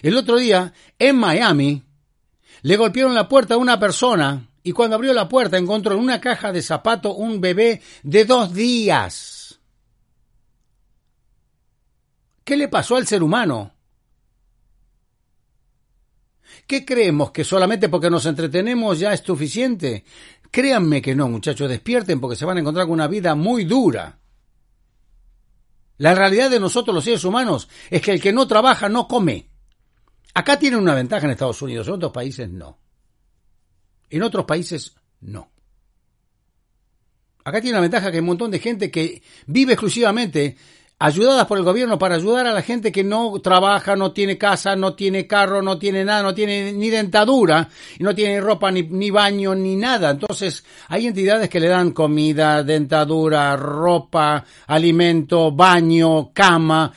El 0.00 0.16
otro 0.16 0.36
día, 0.36 0.72
en 0.98 1.16
Miami, 1.16 1.82
le 2.62 2.76
golpearon 2.76 3.14
la 3.14 3.28
puerta 3.28 3.54
a 3.54 3.58
una 3.58 3.78
persona 3.78 4.48
y 4.62 4.72
cuando 4.72 4.96
abrió 4.96 5.12
la 5.12 5.28
puerta 5.28 5.58
encontró 5.58 5.94
en 5.94 6.00
una 6.00 6.20
caja 6.20 6.52
de 6.52 6.62
zapato 6.62 7.14
un 7.14 7.40
bebé 7.40 7.82
de 8.02 8.24
dos 8.24 8.54
días. 8.54 9.60
¿Qué 12.44 12.56
le 12.56 12.68
pasó 12.68 12.96
al 12.96 13.06
ser 13.06 13.22
humano? 13.22 13.72
¿Qué 16.66 16.84
creemos? 16.84 17.32
¿Que 17.32 17.44
solamente 17.44 17.88
porque 17.88 18.10
nos 18.10 18.26
entretenemos 18.26 18.98
ya 18.98 19.12
es 19.12 19.20
suficiente? 19.20 20.04
Créanme 20.50 21.02
que 21.02 21.14
no, 21.14 21.28
muchachos, 21.28 21.68
despierten 21.68 22.20
porque 22.20 22.36
se 22.36 22.44
van 22.44 22.56
a 22.56 22.60
encontrar 22.60 22.86
con 22.86 22.94
una 22.94 23.08
vida 23.08 23.34
muy 23.34 23.64
dura. 23.64 24.18
La 25.98 26.14
realidad 26.14 26.50
de 26.50 26.60
nosotros 26.60 26.94
los 26.94 27.04
seres 27.04 27.24
humanos 27.24 27.68
es 27.90 28.02
que 28.02 28.12
el 28.12 28.20
que 28.20 28.32
no 28.32 28.46
trabaja 28.46 28.88
no 28.88 29.06
come. 29.06 29.48
Acá 30.34 30.58
tienen 30.58 30.80
una 30.80 30.94
ventaja 30.94 31.26
en 31.26 31.32
Estados 31.32 31.62
Unidos, 31.62 31.86
en 31.88 31.94
otros 31.94 32.12
países 32.12 32.48
no. 32.48 32.81
En 34.12 34.22
otros 34.22 34.44
países 34.44 34.94
no. 35.22 35.50
Acá 37.44 37.60
tiene 37.60 37.76
la 37.76 37.80
ventaja 37.80 38.10
que 38.10 38.18
hay 38.18 38.20
un 38.20 38.26
montón 38.26 38.50
de 38.50 38.58
gente 38.58 38.90
que 38.90 39.22
vive 39.46 39.72
exclusivamente 39.72 40.56
ayudadas 40.98 41.46
por 41.46 41.56
el 41.56 41.64
gobierno 41.64 41.98
para 41.98 42.16
ayudar 42.16 42.46
a 42.46 42.52
la 42.52 42.60
gente 42.60 42.92
que 42.92 43.02
no 43.02 43.32
trabaja, 43.40 43.96
no 43.96 44.12
tiene 44.12 44.36
casa, 44.36 44.76
no 44.76 44.94
tiene 44.94 45.26
carro, 45.26 45.62
no 45.62 45.78
tiene 45.78 46.04
nada, 46.04 46.22
no 46.22 46.34
tiene 46.34 46.72
ni 46.74 46.90
dentadura, 46.90 47.70
no 47.98 48.14
tiene 48.14 48.40
ropa, 48.40 48.70
ni, 48.70 48.82
ni 48.82 49.10
baño, 49.10 49.54
ni 49.54 49.74
nada. 49.74 50.10
Entonces, 50.10 50.62
hay 50.88 51.06
entidades 51.06 51.48
que 51.48 51.58
le 51.58 51.68
dan 51.68 51.92
comida, 51.92 52.62
dentadura, 52.62 53.56
ropa, 53.56 54.44
alimento, 54.66 55.50
baño, 55.50 56.32
cama, 56.32 56.92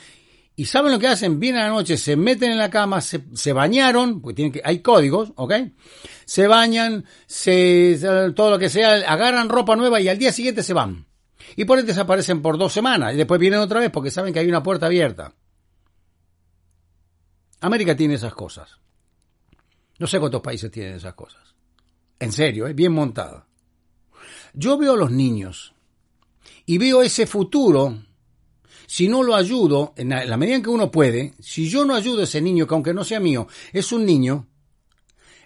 y 0.57 0.65
¿saben 0.65 0.93
lo 0.93 0.99
que 0.99 1.07
hacen? 1.07 1.39
Vienen 1.39 1.61
a 1.61 1.67
la 1.67 1.73
noche, 1.73 1.97
se 1.97 2.15
meten 2.15 2.51
en 2.51 2.57
la 2.57 2.69
cama, 2.69 3.01
se, 3.01 3.53
bañaron, 3.53 4.21
porque 4.21 4.35
tienen 4.35 4.53
que, 4.53 4.61
hay 4.63 4.79
códigos, 4.79 5.33
¿ok? 5.35 5.53
Se 6.25 6.47
bañan, 6.47 7.05
se, 7.27 7.99
todo 8.35 8.51
lo 8.51 8.59
que 8.59 8.69
sea, 8.69 9.11
agarran 9.11 9.49
ropa 9.49 9.75
nueva 9.75 9.99
y 9.99 10.07
al 10.07 10.17
día 10.17 10.31
siguiente 10.31 10.63
se 10.63 10.73
van. 10.73 11.07
Y 11.57 11.65
por 11.65 11.77
ahí 11.77 11.83
desaparecen 11.83 12.41
por 12.41 12.57
dos 12.57 12.71
semanas 12.71 13.13
y 13.13 13.17
después 13.17 13.39
vienen 13.39 13.59
otra 13.59 13.81
vez 13.81 13.91
porque 13.91 14.11
saben 14.11 14.33
que 14.33 14.39
hay 14.39 14.47
una 14.47 14.63
puerta 14.63 14.85
abierta. 14.85 15.33
América 17.59 17.95
tiene 17.95 18.13
esas 18.13 18.33
cosas. 18.33 18.79
No 19.99 20.07
sé 20.07 20.19
cuántos 20.19 20.41
países 20.41 20.71
tienen 20.71 20.95
esas 20.95 21.15
cosas. 21.15 21.55
En 22.19 22.31
serio, 22.31 22.67
¿eh? 22.67 22.73
bien 22.73 22.93
montada. 22.93 23.45
Yo 24.53 24.77
veo 24.77 24.93
a 24.93 24.97
los 24.97 25.11
niños 25.11 25.73
y 26.65 26.77
veo 26.77 27.01
ese 27.01 27.27
futuro 27.27 27.97
si 28.87 29.07
no 29.07 29.23
lo 29.23 29.35
ayudo, 29.35 29.93
en 29.97 30.09
la 30.09 30.37
medida 30.37 30.55
en 30.55 30.63
que 30.63 30.69
uno 30.69 30.91
puede, 30.91 31.33
si 31.39 31.69
yo 31.69 31.85
no 31.85 31.95
ayudo 31.95 32.21
a 32.21 32.23
ese 32.25 32.41
niño, 32.41 32.67
que 32.67 32.73
aunque 32.73 32.93
no 32.93 33.03
sea 33.03 33.19
mío, 33.19 33.47
es 33.73 33.91
un 33.91 34.05
niño, 34.05 34.47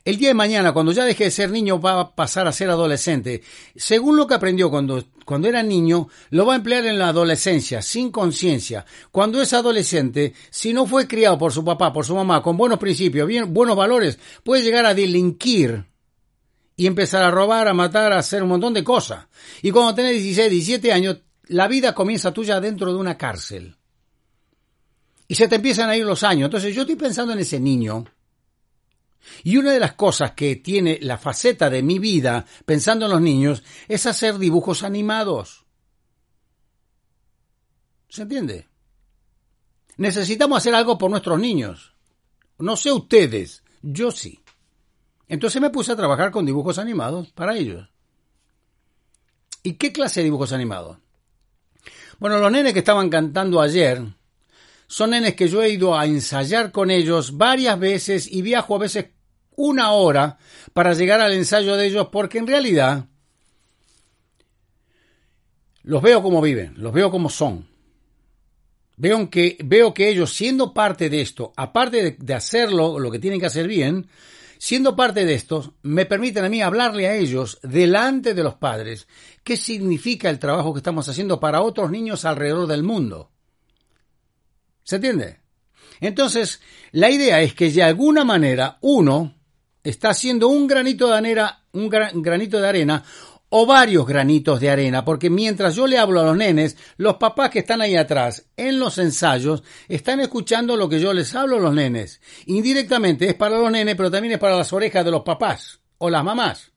el 0.06 0.17
día 0.17 0.30
de 0.30 0.34
mañana, 0.34 0.71
cuando 0.71 0.91
ya 0.91 1.04
deje 1.04 1.25
de 1.25 1.32
ser 1.32 1.52
niño, 1.52 1.80
va 1.80 1.99
a 1.99 2.15
pasar 2.15 2.47
a 2.47 2.54
ser 2.54 2.69
adolescente. 2.69 3.43
Según 3.75 4.15
lo 4.15 4.28
que 4.28 4.34
aprendió 4.34 4.69
cuando, 4.69 5.04
cuando 5.25 5.47
era 5.47 5.62
niño, 5.62 6.08
lo 6.30 6.45
va 6.45 6.54
a 6.54 6.56
emplear 6.56 6.86
en 6.86 6.97
la 6.97 7.10
adolescencia, 7.10 7.82
sin 7.82 8.10
conciencia. 8.10 8.86
Cuando 9.12 9.41
es 9.41 9.52
adolescente, 9.54 10.34
si 10.49 10.73
no 10.73 10.86
fue 10.86 11.08
criado 11.08 11.38
por 11.38 11.52
su 11.52 11.65
papá, 11.65 11.91
por 11.91 12.06
su 12.06 12.15
mamá, 12.15 12.41
con 12.41 12.56
buenos 12.56 12.80
principios, 12.80 13.28
bien, 13.28 13.54
buenos 13.54 13.75
valores, 13.75 14.17
puede 14.43 14.63
llegar 14.63 14.86
a 14.86 14.93
delinquir 14.93 15.86
y 16.78 16.88
empezar 16.88 17.21
a 17.21 17.32
robar, 17.32 17.67
a 17.67 17.73
matar, 17.73 18.13
a 18.13 18.19
hacer 18.19 18.41
un 18.41 18.49
montón 18.49 18.73
de 18.73 18.86
cosas. 18.86 19.28
Y 19.62 19.71
cuando 19.71 19.93
tiene 19.95 20.12
16, 20.13 20.49
17 20.49 20.93
años, 20.93 21.17
la 21.49 21.67
vida 21.67 21.93
comienza 21.93 22.33
tuya 22.33 22.59
dentro 22.59 22.91
de 22.91 22.99
una 22.99 23.17
cárcel. 23.17 23.75
Y 25.27 25.35
se 25.35 25.47
te 25.47 25.55
empiezan 25.55 25.89
a 25.89 25.95
ir 25.95 26.05
los 26.05 26.23
años. 26.23 26.45
Entonces 26.45 26.73
yo 26.73 26.81
estoy 26.81 26.95
pensando 26.95 27.33
en 27.33 27.39
ese 27.39 27.59
niño. 27.59 28.05
Y 29.43 29.57
una 29.57 29.71
de 29.71 29.79
las 29.79 29.93
cosas 29.93 30.31
que 30.31 30.55
tiene 30.55 30.97
la 31.01 31.17
faceta 31.17 31.69
de 31.69 31.83
mi 31.83 31.99
vida, 31.99 32.45
pensando 32.65 33.05
en 33.05 33.12
los 33.12 33.21
niños, 33.21 33.63
es 33.88 34.05
hacer 34.05 34.39
dibujos 34.39 34.81
animados. 34.83 35.65
¿Se 38.07 38.23
entiende? 38.23 38.69
necesitamos 39.99 40.57
hacer 40.57 40.73
algo 40.73 40.97
por 40.97 41.12
nuestros 41.12 41.39
niños. 41.39 41.93
No 42.57 42.77
sé 42.77 42.91
ustedes, 42.91 43.63
yo 43.81 44.12
sí. 44.12 44.41
Entonces 45.27 45.62
me 45.62 45.69
puse 45.69 45.91
a 45.91 45.95
trabajar 45.95 46.31
con 46.31 46.45
dibujos 46.45 46.79
animados 46.79 47.31
para 47.33 47.55
ellos. 47.55 47.89
¿Y 49.62 49.73
qué 49.73 49.91
clase 49.91 50.21
de 50.21 50.25
dibujos 50.25 50.53
animados? 50.53 50.97
Bueno, 52.19 52.38
los 52.39 52.51
nenes 52.51 52.73
que 52.73 52.79
estaban 52.79 53.10
cantando 53.10 53.62
ayer 53.62 54.01
son 54.88 55.12
nenes 55.12 55.36
que 55.36 55.47
yo 55.47 55.63
he 55.63 55.69
ido 55.69 55.97
a 55.97 56.05
ensayar 56.05 56.71
con 56.71 56.91
ellos 56.91 57.38
varias 57.38 57.79
veces 57.79 58.29
y 58.29 58.41
viajo 58.41 58.75
a 58.75 58.79
veces 58.79 59.05
una 59.55 59.91
hora 59.91 60.38
para 60.73 60.93
llegar 60.93 61.21
al 61.21 61.34
ensayo 61.34 61.75
de 61.77 61.88
ellos 61.88 62.10
porque 62.12 62.38
en 62.38 62.47
realidad 62.47 63.05
los 65.84 66.01
veo 66.01 66.21
como 66.21 66.41
viven, 66.41 66.73
los 66.77 66.93
veo 66.93 67.10
como 67.10 67.29
son. 67.29 67.67
Veo 68.97 69.29
que, 69.29 69.58
veo 69.63 69.93
que 69.93 70.10
ellos, 70.10 70.34
siendo 70.34 70.73
parte 70.73 71.10
de 71.10 71.21
esto, 71.21 71.53
aparte 71.55 72.03
de, 72.03 72.12
de 72.19 72.34
hacerlo, 72.34 72.99
lo 72.99 73.10
que 73.10 73.19
tienen 73.19 73.39
que 73.39 73.45
hacer 73.45 73.65
bien, 73.65 74.08
siendo 74.60 74.95
parte 74.95 75.26
de 75.26 75.34
esto, 75.34 75.74
me 75.82 76.06
permiten 76.06 76.43
a 76.43 76.50
mí 76.50 76.62
hablarle 76.62 77.08
a 77.08 77.15
ellos 77.15 77.60
delante 77.63 78.34
de 78.34 78.43
los 78.43 78.56
padres 78.56 79.08
qué 79.43 79.56
significa 79.56 80.30
el 80.30 80.38
trabajo 80.38 80.74
que 80.74 80.80
estamos 80.80 81.08
haciendo 81.08 81.39
para 81.39 81.62
otros 81.62 81.89
niños 81.89 82.26
alrededor 82.26 82.67
del 82.67 82.84
mundo. 82.84 83.32
¿Se 84.84 84.98
entiende? 84.98 85.39
Entonces, 86.02 86.62
la 86.91 87.10
idea 87.10 87.41
es 87.41 87.54
que 87.54 87.72
de 87.72 87.84
alguna 87.84 88.26
manera 88.26 88.78
uno 88.82 89.34
está 89.82 90.10
haciendo 90.10 90.50
un 90.50 90.67
granito 90.67 91.08
de 91.08 91.17
arena, 91.17 91.63
un 91.72 91.89
granito 91.89 92.60
de 92.60 92.67
arena 92.67 93.04
o 93.49 93.65
varios 93.65 94.05
granitos 94.05 94.59
de 94.59 94.69
arena, 94.69 95.03
porque 95.03 95.29
mientras 95.29 95.75
yo 95.75 95.88
le 95.88 95.97
hablo 95.97 96.21
a 96.21 96.25
los 96.25 96.38
nenes, 96.38 96.77
los 96.97 97.15
papás 97.17 97.49
que 97.49 97.59
están 97.59 97.81
ahí 97.81 97.95
atrás 97.95 98.45
en 98.55 98.79
los 98.79 98.97
ensayos 98.99 99.63
están 99.88 100.19
escuchando 100.19 100.77
lo 100.77 100.88
que 100.88 100.99
yo 100.99 101.13
les 101.13 101.33
hablo 101.35 101.57
a 101.57 101.59
los 101.59 101.73
nenes. 101.73 102.21
Indirectamente 102.45 103.27
es 103.29 103.33
para 103.33 103.57
los 103.57 103.71
nenes, 103.71 103.95
pero 103.95 104.12
también 104.12 104.33
es 104.33 104.39
para 104.39 104.55
las 104.55 104.71
orejas 104.71 105.03
de 105.03 105.12
los 105.12 105.23
papás 105.23 105.79
o 105.97 106.09
las 106.09 106.23
mamás. 106.23 106.71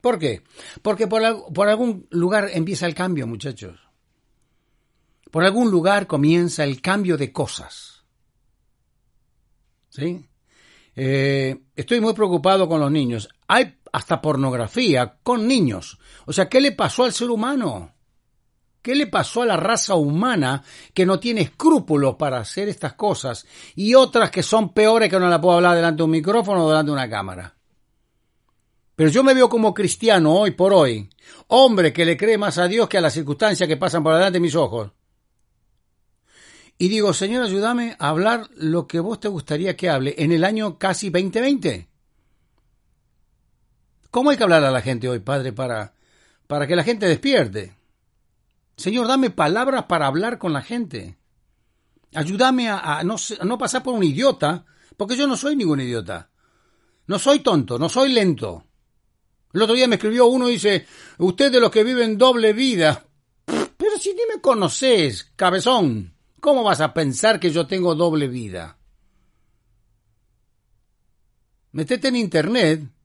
¿Por 0.00 0.18
qué? 0.18 0.42
Porque 0.82 1.06
por, 1.06 1.52
por 1.52 1.68
algún 1.68 2.06
lugar 2.10 2.50
empieza 2.52 2.86
el 2.86 2.94
cambio, 2.94 3.26
muchachos. 3.26 3.80
Por 5.30 5.44
algún 5.44 5.70
lugar 5.70 6.06
comienza 6.06 6.62
el 6.62 6.80
cambio 6.80 7.16
de 7.16 7.32
cosas. 7.32 8.04
¿Sí? 9.88 10.24
Eh, 10.94 11.56
estoy 11.74 12.00
muy 12.00 12.14
preocupado 12.14 12.68
con 12.68 12.80
los 12.80 12.90
niños. 12.90 13.28
Hay 13.48 13.76
hasta 13.96 14.20
pornografía 14.20 15.16
con 15.22 15.48
niños. 15.48 15.98
O 16.26 16.32
sea, 16.34 16.50
¿qué 16.50 16.60
le 16.60 16.72
pasó 16.72 17.04
al 17.04 17.14
ser 17.14 17.30
humano? 17.30 17.94
¿Qué 18.82 18.94
le 18.94 19.06
pasó 19.06 19.40
a 19.40 19.46
la 19.46 19.56
raza 19.56 19.94
humana 19.94 20.62
que 20.92 21.06
no 21.06 21.18
tiene 21.18 21.40
escrúpulos 21.40 22.16
para 22.16 22.38
hacer 22.38 22.68
estas 22.68 22.92
cosas 22.92 23.46
y 23.74 23.94
otras 23.94 24.30
que 24.30 24.42
son 24.42 24.74
peores 24.74 25.08
que 25.08 25.18
no 25.18 25.30
la 25.30 25.40
puedo 25.40 25.56
hablar 25.56 25.76
delante 25.76 25.96
de 25.96 26.02
un 26.02 26.10
micrófono 26.10 26.66
o 26.66 26.68
delante 26.68 26.90
de 26.90 26.92
una 26.92 27.08
cámara? 27.08 27.56
Pero 28.94 29.08
yo 29.08 29.24
me 29.24 29.32
veo 29.32 29.48
como 29.48 29.72
cristiano 29.72 30.34
hoy 30.34 30.50
por 30.50 30.74
hoy, 30.74 31.08
hombre 31.46 31.90
que 31.94 32.04
le 32.04 32.18
cree 32.18 32.36
más 32.36 32.58
a 32.58 32.68
Dios 32.68 32.90
que 32.90 32.98
a 32.98 33.00
las 33.00 33.14
circunstancias 33.14 33.66
que 33.66 33.78
pasan 33.78 34.02
por 34.02 34.12
delante 34.12 34.34
de 34.34 34.40
mis 34.40 34.56
ojos. 34.56 34.92
Y 36.76 36.88
digo, 36.88 37.14
Señor, 37.14 37.44
ayúdame 37.44 37.96
a 37.98 38.10
hablar 38.10 38.50
lo 38.56 38.86
que 38.86 39.00
vos 39.00 39.20
te 39.20 39.28
gustaría 39.28 39.74
que 39.74 39.88
hable 39.88 40.16
en 40.18 40.32
el 40.32 40.44
año 40.44 40.78
casi 40.78 41.08
2020. 41.08 41.95
¿Cómo 44.16 44.30
hay 44.30 44.38
que 44.38 44.44
hablar 44.44 44.64
a 44.64 44.70
la 44.70 44.80
gente 44.80 45.10
hoy, 45.10 45.18
Padre, 45.18 45.52
para, 45.52 45.92
para 46.46 46.66
que 46.66 46.74
la 46.74 46.84
gente 46.84 47.04
despierte? 47.04 47.76
Señor, 48.74 49.08
dame 49.08 49.28
palabras 49.28 49.84
para 49.84 50.06
hablar 50.06 50.38
con 50.38 50.54
la 50.54 50.62
gente. 50.62 51.18
Ayúdame 52.14 52.70
a, 52.70 53.02
no, 53.04 53.16
a 53.38 53.44
no 53.44 53.58
pasar 53.58 53.82
por 53.82 53.92
un 53.92 54.02
idiota, 54.02 54.64
porque 54.96 55.16
yo 55.16 55.26
no 55.26 55.36
soy 55.36 55.54
ningún 55.54 55.82
idiota. 55.82 56.30
No 57.06 57.18
soy 57.18 57.40
tonto, 57.40 57.78
no 57.78 57.90
soy 57.90 58.10
lento. 58.10 58.64
El 59.52 59.60
otro 59.60 59.74
día 59.74 59.86
me 59.86 59.96
escribió 59.96 60.24
uno 60.28 60.48
y 60.48 60.52
dice, 60.52 60.86
usted 61.18 61.52
de 61.52 61.60
los 61.60 61.70
que 61.70 61.84
viven 61.84 62.16
doble 62.16 62.54
vida. 62.54 63.04
Pero 63.44 63.98
si 64.00 64.14
ni 64.14 64.22
me 64.34 64.40
conoces, 64.40 65.30
cabezón, 65.36 66.14
¿cómo 66.40 66.62
vas 66.62 66.80
a 66.80 66.94
pensar 66.94 67.38
que 67.38 67.50
yo 67.50 67.66
tengo 67.66 67.94
doble 67.94 68.28
vida? 68.28 68.78
Metete 71.72 72.08
en 72.08 72.16
internet 72.16 72.95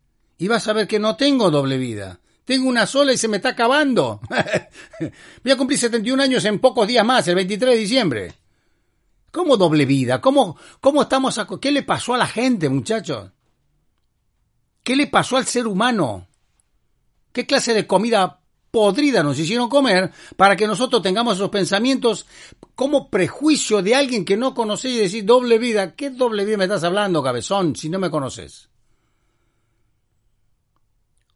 y 0.41 0.47
vas 0.47 0.67
a 0.67 0.73
ver 0.73 0.87
que 0.87 0.97
no 0.97 1.15
tengo 1.15 1.51
doble 1.51 1.77
vida. 1.77 2.19
Tengo 2.45 2.67
una 2.67 2.87
sola 2.87 3.13
y 3.13 3.17
se 3.17 3.27
me 3.27 3.37
está 3.37 3.49
acabando. 3.49 4.19
Voy 5.43 5.51
a 5.51 5.55
cumplir 5.55 5.77
71 5.77 6.23
años 6.23 6.43
en 6.45 6.57
pocos 6.57 6.87
días 6.87 7.05
más, 7.05 7.27
el 7.27 7.35
23 7.35 7.75
de 7.75 7.77
diciembre. 7.77 8.33
¿Cómo 9.29 9.55
doble 9.55 9.85
vida? 9.85 10.19
¿Cómo, 10.19 10.57
cómo 10.79 11.03
estamos 11.03 11.37
a... 11.37 11.47
¿Qué 11.61 11.71
le 11.71 11.83
pasó 11.83 12.15
a 12.15 12.17
la 12.17 12.25
gente, 12.25 12.69
muchachos? 12.69 13.29
¿Qué 14.81 14.95
le 14.95 15.05
pasó 15.05 15.37
al 15.37 15.45
ser 15.45 15.67
humano? 15.67 16.27
¿Qué 17.31 17.45
clase 17.45 17.75
de 17.75 17.85
comida 17.85 18.41
podrida 18.71 19.21
nos 19.21 19.37
hicieron 19.37 19.69
comer 19.69 20.11
para 20.37 20.55
que 20.55 20.65
nosotros 20.65 21.03
tengamos 21.03 21.35
esos 21.35 21.51
pensamientos 21.51 22.25
como 22.73 23.11
prejuicio 23.11 23.83
de 23.83 23.93
alguien 23.93 24.25
que 24.25 24.37
no 24.37 24.55
conoce 24.55 24.89
y 24.89 24.97
decir 24.97 25.23
doble 25.23 25.59
vida? 25.59 25.93
¿Qué 25.93 26.09
doble 26.09 26.45
vida 26.45 26.57
me 26.57 26.63
estás 26.63 26.83
hablando, 26.83 27.21
cabezón, 27.21 27.75
si 27.75 27.89
no 27.89 27.99
me 27.99 28.09
conoces? 28.09 28.70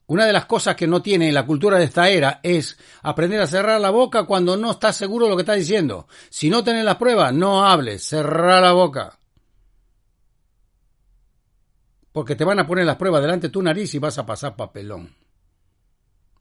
Una 0.07 0.25
de 0.25 0.33
las 0.33 0.45
cosas 0.45 0.75
que 0.75 0.85
no 0.85 1.01
tiene 1.01 1.31
la 1.31 1.45
cultura 1.45 1.79
de 1.79 1.85
esta 1.85 2.09
era 2.09 2.39
es 2.43 2.77
aprender 3.01 3.41
a 3.41 3.47
cerrar 3.47 3.81
la 3.81 3.89
boca 3.89 4.25
cuando 4.25 4.55
no 4.55 4.71
estás 4.71 4.95
seguro 4.95 5.25
de 5.25 5.31
lo 5.31 5.35
que 5.35 5.41
estás 5.41 5.57
diciendo. 5.57 6.07
Si 6.29 6.49
no 6.49 6.63
tenés 6.63 6.85
las 6.85 6.97
pruebas, 6.97 7.33
no 7.33 7.65
hables, 7.65 8.03
cerrar 8.03 8.61
la 8.61 8.73
boca. 8.73 9.17
Porque 12.11 12.35
te 12.35 12.45
van 12.45 12.59
a 12.59 12.67
poner 12.67 12.85
las 12.85 12.97
pruebas 12.97 13.21
delante 13.21 13.47
de 13.47 13.51
tu 13.51 13.61
nariz 13.63 13.93
y 13.95 13.99
vas 13.99 14.17
a 14.19 14.25
pasar 14.25 14.55
papelón. 14.55 15.15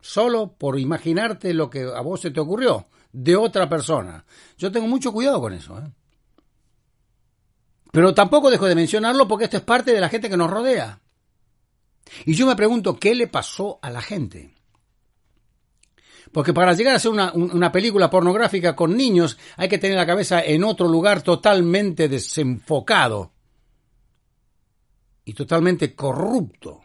Solo 0.00 0.52
por 0.52 0.78
imaginarte 0.78 1.54
lo 1.54 1.70
que 1.70 1.84
a 1.84 2.02
vos 2.02 2.20
se 2.20 2.30
te 2.30 2.40
ocurrió 2.40 2.86
de 3.12 3.36
otra 3.36 3.66
persona. 3.68 4.26
Yo 4.58 4.70
tengo 4.70 4.86
mucho 4.86 5.10
cuidado 5.10 5.40
con 5.40 5.54
eso. 5.54 5.78
¿eh? 5.78 5.90
Pero 7.90 8.12
tampoco 8.12 8.50
dejo 8.50 8.66
de 8.66 8.74
mencionarlo 8.74 9.26
porque 9.26 9.44
esto 9.44 9.56
es 9.56 9.62
parte 9.62 9.92
de 9.94 10.00
la 10.00 10.10
gente 10.10 10.28
que 10.28 10.36
nos 10.36 10.50
rodea. 10.50 11.00
Y 12.24 12.34
yo 12.34 12.46
me 12.46 12.56
pregunto, 12.56 12.98
¿qué 12.98 13.14
le 13.14 13.26
pasó 13.26 13.78
a 13.82 13.90
la 13.90 14.02
gente? 14.02 14.54
Porque 16.32 16.52
para 16.52 16.72
llegar 16.72 16.94
a 16.94 16.96
hacer 16.96 17.10
una, 17.10 17.32
una, 17.32 17.70
película 17.70 18.10
pornográfica 18.10 18.74
con 18.74 18.96
niños 18.96 19.38
hay 19.56 19.68
que 19.68 19.78
tener 19.78 19.96
la 19.96 20.06
cabeza 20.06 20.42
en 20.42 20.64
otro 20.64 20.88
lugar 20.88 21.22
totalmente 21.22 22.08
desenfocado 22.08 23.32
y 25.24 25.32
totalmente 25.32 25.94
corrupto. 25.94 26.80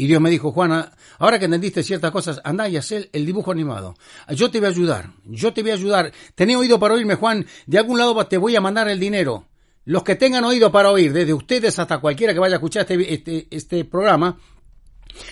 Y 0.00 0.06
Dios 0.06 0.20
me 0.22 0.30
dijo, 0.30 0.50
Juana, 0.50 0.96
ahora 1.18 1.38
que 1.38 1.44
entendiste 1.44 1.82
ciertas 1.82 2.10
cosas, 2.10 2.40
anda 2.42 2.66
y 2.70 2.78
haz 2.78 2.90
el, 2.90 3.10
dibujo 3.12 3.52
animado. 3.52 3.96
Yo 4.30 4.50
te 4.50 4.58
voy 4.58 4.68
a 4.68 4.70
ayudar, 4.70 5.10
yo 5.26 5.52
te 5.52 5.60
voy 5.60 5.72
a 5.72 5.74
ayudar. 5.74 6.12
Tenés 6.34 6.56
oído 6.56 6.80
para 6.80 6.94
oírme, 6.94 7.16
Juan, 7.16 7.44
de 7.66 7.78
algún 7.78 7.98
lado 7.98 8.26
te 8.26 8.38
voy 8.38 8.56
a 8.56 8.62
mandar 8.62 8.88
el 8.88 8.98
dinero. 8.98 9.49
Los 9.84 10.04
que 10.04 10.14
tengan 10.14 10.44
oído 10.44 10.70
para 10.70 10.90
oír, 10.90 11.12
desde 11.12 11.34
ustedes 11.34 11.78
hasta 11.78 11.98
cualquiera 11.98 12.32
que 12.32 12.38
vaya 12.38 12.56
a 12.56 12.58
escuchar 12.58 12.82
este, 12.82 13.14
este, 13.14 13.46
este 13.50 13.84
programa, 13.84 14.38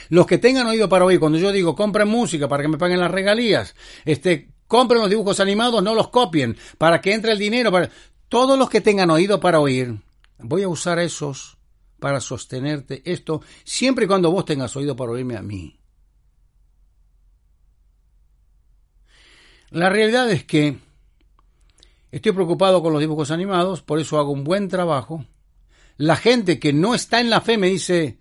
los 0.09 0.27
que 0.27 0.39
tengan 0.39 0.67
oído 0.67 0.89
para 0.89 1.05
oír, 1.05 1.21
cuando 1.21 1.39
yo 1.39 1.53
digo 1.53 1.75
compren 1.75 2.09
música 2.09 2.49
para 2.49 2.63
que 2.63 2.69
me 2.69 2.79
paguen 2.79 3.01
las 3.01 3.11
regalías, 3.11 3.75
este, 4.05 4.51
compren 4.67 5.01
los 5.01 5.11
dibujos 5.11 5.41
animados, 5.41 5.83
no 5.83 5.95
los 5.95 6.09
copien, 6.09 6.57
para 6.79 7.01
que 7.01 7.13
entre 7.13 7.33
el 7.33 7.39
dinero, 7.39 7.71
para... 7.71 7.91
todos 8.29 8.59
los 8.59 8.69
que 8.71 8.81
tengan 8.81 9.11
oído 9.11 9.39
para 9.39 9.61
oír, 9.61 9.97
voy 10.39 10.63
a 10.63 10.69
usar 10.69 10.99
esos 10.99 11.59
para 11.99 12.21
sostenerte 12.21 13.03
esto, 13.05 13.43
siempre 13.65 14.05
y 14.05 14.09
cuando 14.09 14.31
vos 14.31 14.45
tengas 14.45 14.75
oído 14.77 14.95
para 14.97 15.13
oírme 15.13 15.37
a 15.37 15.43
mí. 15.43 15.79
La 19.71 19.91
realidad 19.91 20.31
es 20.31 20.45
que 20.45 20.79
Estoy 22.11 22.33
preocupado 22.33 22.83
con 22.83 22.93
los 22.93 23.01
dibujos 23.01 23.31
animados, 23.31 23.83
por 23.83 23.99
eso 23.99 24.19
hago 24.19 24.33
un 24.33 24.45
buen 24.45 24.69
trabajo. 24.69 25.25
La 25.97 26.17
gente 26.17 26.59
que 26.59 26.73
no 26.73 26.95
está 26.95 27.21
en 27.21 27.29
la 27.29 27.41
fe 27.41 27.59
me 27.59 27.69
dice, 27.69 28.19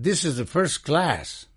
This 0.00 0.24
is 0.24 0.36
the 0.36 0.46
first 0.46 0.84
class. 0.84 1.48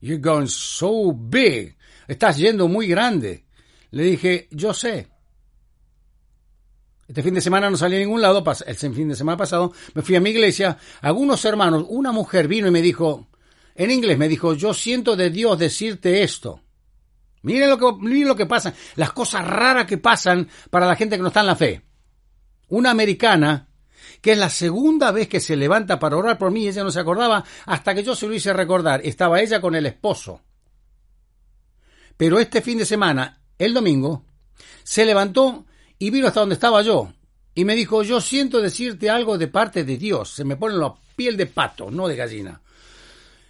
You're 0.00 0.20
going 0.20 0.48
so 0.48 1.12
big. 1.12 1.76
Estás 2.06 2.36
yendo 2.36 2.68
muy 2.68 2.86
grande. 2.86 3.44
Le 3.90 4.04
dije, 4.04 4.48
yo 4.50 4.74
sé. 4.74 5.08
Este 7.08 7.22
fin 7.22 7.34
de 7.34 7.40
semana 7.40 7.70
no 7.70 7.76
salí 7.76 7.96
a 7.96 8.00
ningún 8.00 8.20
lado. 8.20 8.44
El 8.66 8.76
fin 8.76 9.08
de 9.08 9.16
semana 9.16 9.36
pasado 9.36 9.72
me 9.94 10.02
fui 10.02 10.16
a 10.16 10.20
mi 10.20 10.30
iglesia. 10.30 10.76
Algunos 11.00 11.44
hermanos, 11.44 11.86
una 11.88 12.12
mujer 12.12 12.46
vino 12.46 12.68
y 12.68 12.70
me 12.70 12.82
dijo, 12.82 13.28
en 13.74 13.90
inglés, 13.90 14.18
me 14.18 14.28
dijo, 14.28 14.54
yo 14.54 14.74
siento 14.74 15.16
de 15.16 15.30
Dios 15.30 15.58
decirte 15.58 16.22
esto. 16.22 16.60
Miren 17.42 17.70
lo 17.70 17.78
que, 17.78 18.24
lo 18.24 18.36
que 18.36 18.46
pasa, 18.46 18.74
las 18.96 19.12
cosas 19.12 19.46
raras 19.46 19.86
que 19.86 19.98
pasan 19.98 20.48
para 20.70 20.86
la 20.86 20.96
gente 20.96 21.16
que 21.16 21.22
no 21.22 21.28
está 21.28 21.40
en 21.40 21.46
la 21.46 21.56
fe. 21.56 21.82
Una 22.68 22.90
americana, 22.90 23.68
que 24.20 24.32
es 24.32 24.38
la 24.38 24.50
segunda 24.50 25.12
vez 25.12 25.28
que 25.28 25.40
se 25.40 25.56
levanta 25.56 25.98
para 25.98 26.16
orar 26.16 26.38
por 26.38 26.50
mí, 26.50 26.66
ella 26.66 26.82
no 26.82 26.90
se 26.90 27.00
acordaba 27.00 27.44
hasta 27.66 27.94
que 27.94 28.02
yo 28.02 28.16
se 28.16 28.26
lo 28.26 28.34
hice 28.34 28.52
recordar. 28.52 29.00
Estaba 29.04 29.40
ella 29.40 29.60
con 29.60 29.74
el 29.74 29.86
esposo. 29.86 30.40
Pero 32.16 32.38
este 32.38 32.62
fin 32.62 32.78
de 32.78 32.86
semana, 32.86 33.40
el 33.58 33.74
domingo, 33.74 34.24
Se 34.82 35.04
levantó 35.04 35.66
y 35.98 36.10
vino 36.10 36.28
hasta 36.28 36.40
donde 36.40 36.54
estaba 36.54 36.80
yo. 36.82 37.12
Y 37.54 37.64
me 37.64 37.74
dijo, 37.74 38.02
yo 38.02 38.20
siento 38.20 38.60
decirte 38.60 39.10
algo 39.10 39.38
de 39.38 39.48
parte 39.48 39.84
de 39.84 39.96
Dios. 39.96 40.30
Se 40.30 40.44
me 40.44 40.56
pone 40.56 40.76
la 40.76 40.94
piel 41.16 41.36
de 41.36 41.46
pato, 41.46 41.90
no 41.90 42.06
de 42.06 42.16
gallina. 42.16 42.60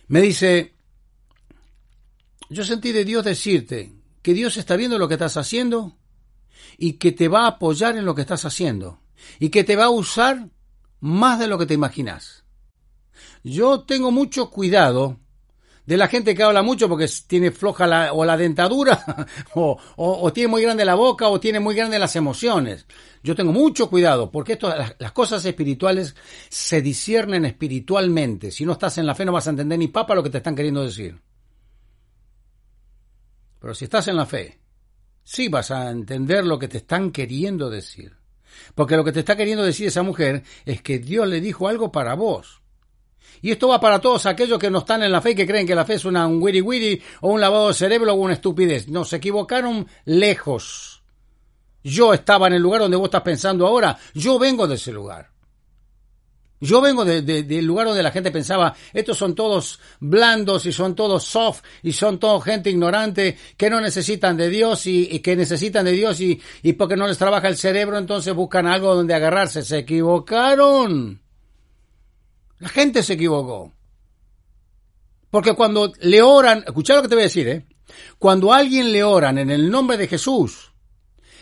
Me 0.08 0.20
dice, 0.20 0.75
yo 2.48 2.64
sentí 2.64 2.92
de 2.92 3.04
Dios 3.04 3.24
decirte 3.24 3.92
que 4.22 4.34
Dios 4.34 4.56
está 4.56 4.76
viendo 4.76 4.98
lo 4.98 5.08
que 5.08 5.14
estás 5.14 5.36
haciendo 5.36 5.96
y 6.78 6.94
que 6.94 7.12
te 7.12 7.28
va 7.28 7.44
a 7.44 7.48
apoyar 7.48 7.96
en 7.96 8.04
lo 8.04 8.14
que 8.14 8.22
estás 8.22 8.44
haciendo 8.44 9.00
y 9.38 9.48
que 9.50 9.64
te 9.64 9.76
va 9.76 9.84
a 9.84 9.90
usar 9.90 10.48
más 11.00 11.38
de 11.38 11.46
lo 11.48 11.58
que 11.58 11.66
te 11.66 11.74
imaginas. 11.74 12.44
Yo 13.42 13.80
tengo 13.82 14.10
mucho 14.10 14.50
cuidado 14.50 15.18
de 15.86 15.96
la 15.96 16.08
gente 16.08 16.34
que 16.34 16.42
habla 16.42 16.62
mucho 16.62 16.88
porque 16.88 17.08
tiene 17.26 17.52
floja 17.52 17.86
la, 17.86 18.12
o 18.12 18.24
la 18.24 18.36
dentadura 18.36 19.04
o, 19.54 20.32
tiene 20.32 20.48
muy 20.48 20.62
grande 20.62 20.84
la 20.84 20.96
boca 20.96 21.28
o 21.28 21.38
tiene 21.38 21.60
muy 21.60 21.74
grande 21.74 21.98
las 21.98 22.16
emociones. 22.16 22.86
Yo 23.22 23.34
tengo 23.34 23.52
mucho 23.52 23.88
cuidado 23.88 24.30
porque 24.30 24.54
esto, 24.54 24.68
las, 24.68 24.96
las, 24.98 25.12
cosas 25.12 25.44
espirituales 25.44 26.16
se 26.48 26.82
disciernen 26.82 27.44
espiritualmente. 27.44 28.50
Si 28.50 28.66
no 28.66 28.72
estás 28.72 28.98
en 28.98 29.06
la 29.06 29.14
fe 29.14 29.24
no 29.24 29.32
vas 29.32 29.46
a 29.46 29.50
entender 29.50 29.78
ni 29.78 29.88
papa 29.88 30.14
lo 30.14 30.22
que 30.22 30.30
te 30.30 30.38
están 30.38 30.56
queriendo 30.56 30.82
decir. 30.82 31.20
Pero 33.66 33.74
si 33.74 33.86
estás 33.86 34.06
en 34.06 34.14
la 34.14 34.26
fe, 34.26 34.60
sí 35.24 35.48
vas 35.48 35.72
a 35.72 35.90
entender 35.90 36.46
lo 36.46 36.56
que 36.56 36.68
te 36.68 36.76
están 36.76 37.10
queriendo 37.10 37.68
decir. 37.68 38.14
Porque 38.76 38.96
lo 38.96 39.02
que 39.02 39.10
te 39.10 39.18
está 39.18 39.34
queriendo 39.34 39.64
decir 39.64 39.88
esa 39.88 40.04
mujer 40.04 40.44
es 40.64 40.82
que 40.82 41.00
Dios 41.00 41.26
le 41.26 41.40
dijo 41.40 41.66
algo 41.66 41.90
para 41.90 42.14
vos. 42.14 42.62
Y 43.42 43.50
esto 43.50 43.66
va 43.66 43.80
para 43.80 44.00
todos 44.00 44.24
aquellos 44.26 44.60
que 44.60 44.70
no 44.70 44.78
están 44.78 45.02
en 45.02 45.10
la 45.10 45.20
fe 45.20 45.32
y 45.32 45.34
que 45.34 45.48
creen 45.48 45.66
que 45.66 45.74
la 45.74 45.84
fe 45.84 45.94
es 45.94 46.04
una, 46.04 46.28
un 46.28 46.40
wiri 46.40 46.60
wiri 46.60 47.02
o 47.22 47.30
un 47.30 47.40
lavado 47.40 47.66
de 47.66 47.74
cerebro 47.74 48.12
o 48.12 48.14
una 48.14 48.34
estupidez. 48.34 48.86
No, 48.86 49.04
se 49.04 49.16
equivocaron 49.16 49.88
lejos. 50.04 51.02
Yo 51.82 52.14
estaba 52.14 52.46
en 52.46 52.52
el 52.52 52.62
lugar 52.62 52.82
donde 52.82 52.96
vos 52.96 53.06
estás 53.06 53.22
pensando 53.22 53.66
ahora. 53.66 53.98
Yo 54.14 54.38
vengo 54.38 54.68
de 54.68 54.76
ese 54.76 54.92
lugar. 54.92 55.32
Yo 56.60 56.80
vengo 56.80 57.04
de, 57.04 57.20
de, 57.20 57.42
del 57.42 57.66
lugar 57.66 57.86
donde 57.86 58.02
la 58.02 58.10
gente 58.10 58.30
pensaba, 58.30 58.74
estos 58.94 59.18
son 59.18 59.34
todos 59.34 59.78
blandos 60.00 60.64
y 60.64 60.72
son 60.72 60.94
todos 60.94 61.24
soft 61.24 61.62
y 61.82 61.92
son 61.92 62.18
todos 62.18 62.44
gente 62.44 62.70
ignorante 62.70 63.36
que 63.56 63.68
no 63.68 63.80
necesitan 63.80 64.36
de 64.36 64.48
Dios 64.48 64.86
y, 64.86 65.20
que 65.20 65.36
necesitan 65.36 65.84
de 65.84 65.92
Dios 65.92 66.20
y, 66.20 66.40
y 66.62 66.72
porque 66.72 66.96
no 66.96 67.06
les 67.06 67.18
trabaja 67.18 67.48
el 67.48 67.56
cerebro 67.56 67.98
entonces 67.98 68.34
buscan 68.34 68.66
algo 68.66 68.94
donde 68.94 69.14
agarrarse. 69.14 69.62
Se 69.62 69.78
equivocaron. 69.78 71.20
La 72.58 72.68
gente 72.70 73.02
se 73.02 73.14
equivocó. 73.14 73.72
Porque 75.30 75.54
cuando 75.54 75.92
le 76.00 76.22
oran, 76.22 76.64
escucha 76.66 76.94
lo 76.94 77.02
que 77.02 77.08
te 77.08 77.14
voy 77.14 77.22
a 77.22 77.26
decir, 77.26 77.48
¿eh? 77.48 77.66
Cuando 78.18 78.52
alguien 78.52 78.92
le 78.92 79.04
oran 79.04 79.36
en 79.36 79.50
el 79.50 79.70
nombre 79.70 79.98
de 79.98 80.08
Jesús, 80.08 80.72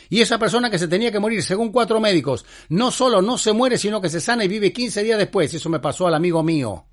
y 0.09 0.21
esa 0.21 0.39
persona 0.39 0.71
que 0.71 0.79
se 0.79 0.89
tenía 0.89 1.11
que 1.11 1.21
morir, 1.21 1.43
según 1.43 1.73
cuatro 1.73 2.01
médicos, 2.01 2.45
no 2.69 2.91
solo 2.91 3.23
no 3.23 3.39
se 3.39 3.53
muere, 3.53 3.79
sino 3.79 4.01
que 4.01 4.09
se 4.09 4.21
sana 4.21 4.45
y 4.45 4.49
vive 4.49 4.73
15 4.73 5.03
días 5.03 5.19
después. 5.19 5.53
Eso 5.55 5.69
me 5.69 5.81
pasó 5.81 6.07
al 6.07 6.15
amigo 6.15 6.43
mío. 6.43 6.87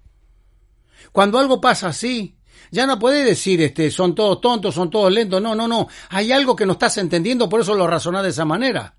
Cuando 1.12 1.40
algo 1.40 1.60
pasa 1.60 1.90
así, 1.90 2.38
ya 2.72 2.86
no 2.86 3.00
puede 3.00 3.24
decir, 3.24 3.62
este, 3.62 3.92
son 3.92 4.16
todos 4.16 4.40
tontos, 4.40 4.74
son 4.76 4.90
todos 4.90 5.12
lentos. 5.12 5.42
No, 5.42 5.56
no, 5.56 5.68
no. 5.68 5.88
Hay 6.10 6.32
algo 6.32 6.56
que 6.56 6.66
no 6.66 6.74
estás 6.74 6.98
entendiendo, 6.98 7.50
por 7.50 7.62
eso 7.62 7.76
lo 7.76 7.88
razonás 7.88 8.24
de 8.24 8.30
esa 8.30 8.46
manera. 8.46 8.96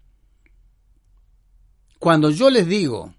Cuando 1.98 2.30
yo 2.30 2.50
les 2.50 2.66
digo 2.66 3.14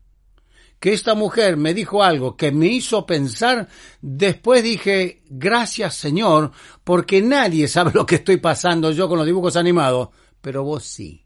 que 0.84 0.92
esta 0.92 1.16
mujer 1.16 1.56
me 1.56 1.74
dijo 1.74 2.04
algo 2.04 2.36
que 2.36 2.52
me 2.52 2.68
hizo 2.68 3.06
pensar, 3.06 3.70
después 4.02 4.62
dije, 4.62 5.24
gracias 5.30 5.96
Señor, 5.96 6.52
porque 6.84 7.22
nadie 7.22 7.70
sabe 7.70 7.92
lo 7.94 8.06
que 8.06 8.16
estoy 8.16 8.36
pasando 8.36 8.92
yo 8.92 9.08
con 9.08 9.18
los 9.18 9.26
dibujos 9.26 9.56
animados, 9.56 10.10
pero 10.44 10.64
vos 10.64 10.84
sí. 10.84 11.26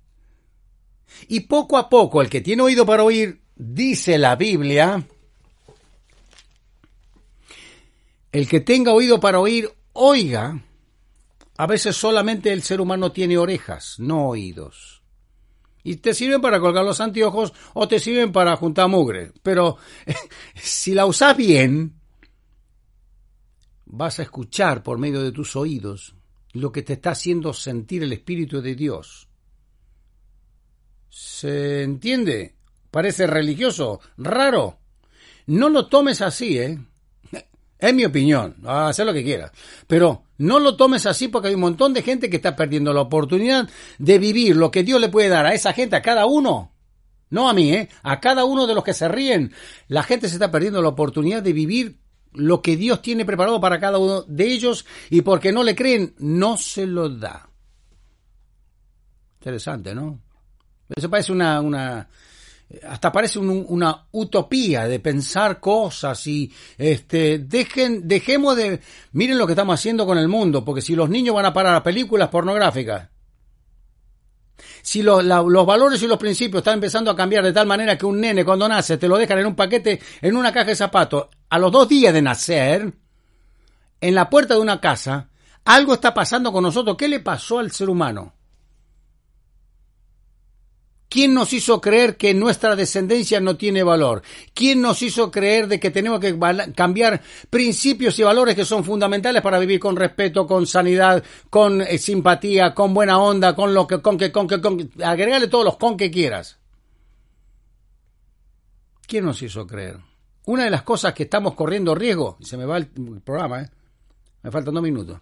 Y 1.28 1.40
poco 1.40 1.76
a 1.76 1.88
poco, 1.88 2.22
el 2.22 2.30
que 2.30 2.40
tiene 2.40 2.62
oído 2.62 2.86
para 2.86 3.02
oír, 3.02 3.42
dice 3.56 4.16
la 4.16 4.36
Biblia, 4.36 5.04
el 8.30 8.48
que 8.48 8.60
tenga 8.60 8.92
oído 8.92 9.18
para 9.18 9.40
oír, 9.40 9.68
oiga. 9.92 10.62
A 11.56 11.66
veces 11.66 11.96
solamente 11.96 12.52
el 12.52 12.62
ser 12.62 12.80
humano 12.80 13.10
tiene 13.10 13.38
orejas, 13.38 13.96
no 13.98 14.28
oídos. 14.28 15.02
Y 15.82 15.96
te 15.96 16.14
sirven 16.14 16.40
para 16.40 16.60
colgar 16.60 16.84
los 16.84 17.00
anteojos 17.00 17.52
o 17.74 17.88
te 17.88 17.98
sirven 17.98 18.30
para 18.30 18.54
juntar 18.56 18.88
mugre. 18.88 19.32
Pero 19.42 19.78
si 20.54 20.94
la 20.94 21.06
usas 21.06 21.36
bien, 21.36 22.00
vas 23.84 24.20
a 24.20 24.22
escuchar 24.22 24.84
por 24.84 24.98
medio 24.98 25.22
de 25.22 25.32
tus 25.32 25.56
oídos 25.56 26.14
lo 26.52 26.72
que 26.72 26.82
te 26.82 26.94
está 26.94 27.10
haciendo 27.10 27.52
sentir 27.52 28.02
el 28.02 28.12
Espíritu 28.12 28.60
de 28.60 28.74
Dios. 28.74 29.28
¿Se 31.08 31.82
entiende? 31.82 32.54
Parece 32.90 33.26
religioso, 33.26 34.00
raro. 34.16 34.78
No 35.46 35.68
lo 35.68 35.86
tomes 35.86 36.20
así, 36.22 36.58
¿eh? 36.58 36.78
Es 37.78 37.94
mi 37.94 38.04
opinión, 38.04 38.56
haz 38.66 38.98
lo 38.98 39.12
que 39.12 39.24
quieras. 39.24 39.52
Pero 39.86 40.24
no 40.38 40.58
lo 40.58 40.76
tomes 40.76 41.06
así 41.06 41.28
porque 41.28 41.48
hay 41.48 41.54
un 41.54 41.60
montón 41.60 41.94
de 41.94 42.02
gente 42.02 42.28
que 42.28 42.36
está 42.36 42.54
perdiendo 42.54 42.92
la 42.92 43.00
oportunidad 43.02 43.68
de 43.98 44.18
vivir 44.18 44.56
lo 44.56 44.70
que 44.70 44.82
Dios 44.82 45.00
le 45.00 45.08
puede 45.08 45.28
dar 45.28 45.46
a 45.46 45.54
esa 45.54 45.72
gente, 45.72 45.96
a 45.96 46.02
cada 46.02 46.26
uno. 46.26 46.72
No 47.30 47.48
a 47.48 47.54
mí, 47.54 47.72
¿eh? 47.72 47.88
A 48.02 48.20
cada 48.20 48.44
uno 48.44 48.66
de 48.66 48.74
los 48.74 48.84
que 48.84 48.92
se 48.92 49.08
ríen. 49.08 49.52
La 49.86 50.02
gente 50.02 50.28
se 50.28 50.34
está 50.34 50.50
perdiendo 50.50 50.82
la 50.82 50.88
oportunidad 50.88 51.42
de 51.42 51.52
vivir 51.52 51.99
lo 52.32 52.62
que 52.62 52.76
Dios 52.76 53.02
tiene 53.02 53.24
preparado 53.24 53.60
para 53.60 53.80
cada 53.80 53.98
uno 53.98 54.22
de 54.22 54.52
ellos 54.52 54.86
y 55.10 55.22
porque 55.22 55.52
no 55.52 55.62
le 55.62 55.74
creen, 55.74 56.14
no 56.18 56.56
se 56.56 56.86
lo 56.86 57.08
da. 57.08 57.48
Interesante, 59.40 59.94
¿no? 59.94 60.20
Eso 60.94 61.08
parece 61.08 61.32
una, 61.32 61.60
una, 61.60 62.08
hasta 62.88 63.10
parece 63.10 63.38
un, 63.38 63.64
una 63.68 64.06
utopía 64.12 64.86
de 64.86 65.00
pensar 65.00 65.60
cosas 65.60 66.26
y 66.26 66.52
este 66.78 67.38
dejen 67.38 68.06
dejemos 68.06 68.56
de 68.56 68.80
miren 69.12 69.38
lo 69.38 69.46
que 69.46 69.52
estamos 69.52 69.74
haciendo 69.74 70.06
con 70.06 70.18
el 70.18 70.28
mundo 70.28 70.64
porque 70.64 70.82
si 70.82 70.94
los 70.94 71.08
niños 71.08 71.34
van 71.34 71.46
a 71.46 71.52
parar 71.52 71.74
a 71.74 71.82
películas 71.82 72.28
pornográficas 72.28 73.08
si 74.82 75.02
los, 75.02 75.24
la, 75.24 75.42
los 75.42 75.66
valores 75.66 76.02
y 76.02 76.06
los 76.06 76.18
principios 76.18 76.60
están 76.60 76.74
empezando 76.74 77.10
a 77.10 77.16
cambiar 77.16 77.44
de 77.44 77.52
tal 77.52 77.66
manera 77.66 77.96
que 77.96 78.06
un 78.06 78.20
nene 78.20 78.44
cuando 78.44 78.68
nace 78.68 78.98
te 78.98 79.08
lo 79.08 79.16
dejan 79.16 79.38
en 79.38 79.46
un 79.46 79.56
paquete 79.56 80.00
en 80.20 80.36
una 80.36 80.52
caja 80.52 80.66
de 80.66 80.76
zapatos. 80.76 81.28
A 81.48 81.58
los 81.58 81.72
dos 81.72 81.88
días 81.88 82.14
de 82.14 82.22
nacer 82.22 82.92
en 84.00 84.14
la 84.14 84.30
puerta 84.30 84.54
de 84.54 84.60
una 84.60 84.80
casa 84.80 85.28
algo 85.64 85.94
está 85.94 86.14
pasando 86.14 86.52
con 86.52 86.62
nosotros. 86.62 86.96
Qué 86.96 87.08
le 87.08 87.20
pasó 87.20 87.58
al 87.58 87.70
ser 87.70 87.90
humano 87.90 88.34
¿Quién 91.10 91.34
nos 91.34 91.52
hizo 91.52 91.80
creer 91.80 92.16
que 92.16 92.32
nuestra 92.34 92.76
descendencia 92.76 93.40
no 93.40 93.56
tiene 93.56 93.82
valor? 93.82 94.22
¿Quién 94.54 94.80
nos 94.80 95.02
hizo 95.02 95.28
creer 95.28 95.66
de 95.66 95.80
que 95.80 95.90
tenemos 95.90 96.20
que 96.20 96.38
cambiar 96.76 97.20
principios 97.50 98.16
y 98.20 98.22
valores 98.22 98.54
que 98.54 98.64
son 98.64 98.84
fundamentales 98.84 99.42
para 99.42 99.58
vivir 99.58 99.80
con 99.80 99.96
respeto, 99.96 100.46
con 100.46 100.68
sanidad, 100.68 101.24
con 101.50 101.82
eh, 101.82 101.98
simpatía, 101.98 102.74
con 102.74 102.94
buena 102.94 103.18
onda, 103.18 103.56
con 103.56 103.74
lo 103.74 103.88
que, 103.88 104.00
con 104.00 104.16
que, 104.16 104.30
con 104.30 104.46
que, 104.46 104.60
con 104.60 104.88
agregarle 105.02 105.48
todos 105.48 105.64
los 105.64 105.76
con 105.78 105.96
que 105.96 106.12
quieras? 106.12 106.60
¿Quién 109.04 109.24
nos 109.24 109.42
hizo 109.42 109.66
creer? 109.66 109.98
Una 110.46 110.62
de 110.62 110.70
las 110.70 110.82
cosas 110.82 111.12
que 111.12 111.24
estamos 111.24 111.54
corriendo 111.54 111.92
riesgo, 111.92 112.36
y 112.38 112.44
se 112.44 112.56
me 112.56 112.66
va 112.66 112.76
el 112.76 112.86
programa, 113.24 113.62
¿eh? 113.62 113.70
me 114.44 114.52
faltan 114.52 114.74
dos 114.74 114.82
minutos. 114.84 115.18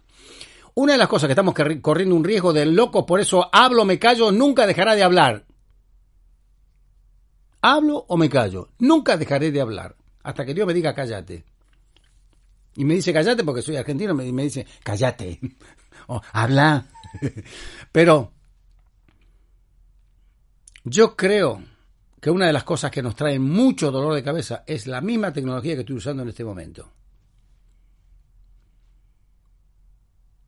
Una 0.75 0.91
de 0.91 0.99
las 0.99 1.07
cosas 1.07 1.27
que 1.27 1.33
estamos 1.33 1.55
corriendo 1.81 2.15
un 2.15 2.23
riesgo 2.23 2.53
de 2.53 2.67
loco, 2.67 3.07
por 3.07 3.19
eso 3.19 3.49
hablo, 3.51 3.85
me 3.85 3.97
callo, 3.97 4.31
nunca 4.31 4.67
dejará 4.67 4.95
de 4.95 5.01
hablar. 5.01 5.48
¿Hablo 7.61 8.05
o 8.07 8.17
me 8.17 8.29
callo? 8.29 8.69
Nunca 8.79 9.17
dejaré 9.17 9.51
de 9.51 9.61
hablar 9.61 9.95
hasta 10.23 10.45
que 10.45 10.53
Dios 10.53 10.67
me 10.67 10.73
diga 10.73 10.93
cállate. 10.93 11.43
Y 12.75 12.85
me 12.85 12.95
dice 12.95 13.11
cállate 13.11 13.43
porque 13.43 13.61
soy 13.61 13.75
argentino, 13.75 14.13
me, 14.13 14.31
me 14.31 14.43
dice 14.43 14.65
cállate. 14.83 15.39
o 16.07 16.21
habla. 16.31 16.87
Pero 17.91 18.31
yo 20.83 21.15
creo 21.15 21.61
que 22.21 22.31
una 22.31 22.47
de 22.47 22.53
las 22.53 22.63
cosas 22.63 22.91
que 22.91 23.01
nos 23.01 23.15
trae 23.15 23.39
mucho 23.39 23.91
dolor 23.91 24.13
de 24.13 24.23
cabeza 24.23 24.63
es 24.65 24.87
la 24.87 25.01
misma 25.01 25.33
tecnología 25.33 25.75
que 25.75 25.81
estoy 25.81 25.97
usando 25.97 26.23
en 26.23 26.29
este 26.29 26.43
momento. 26.43 26.91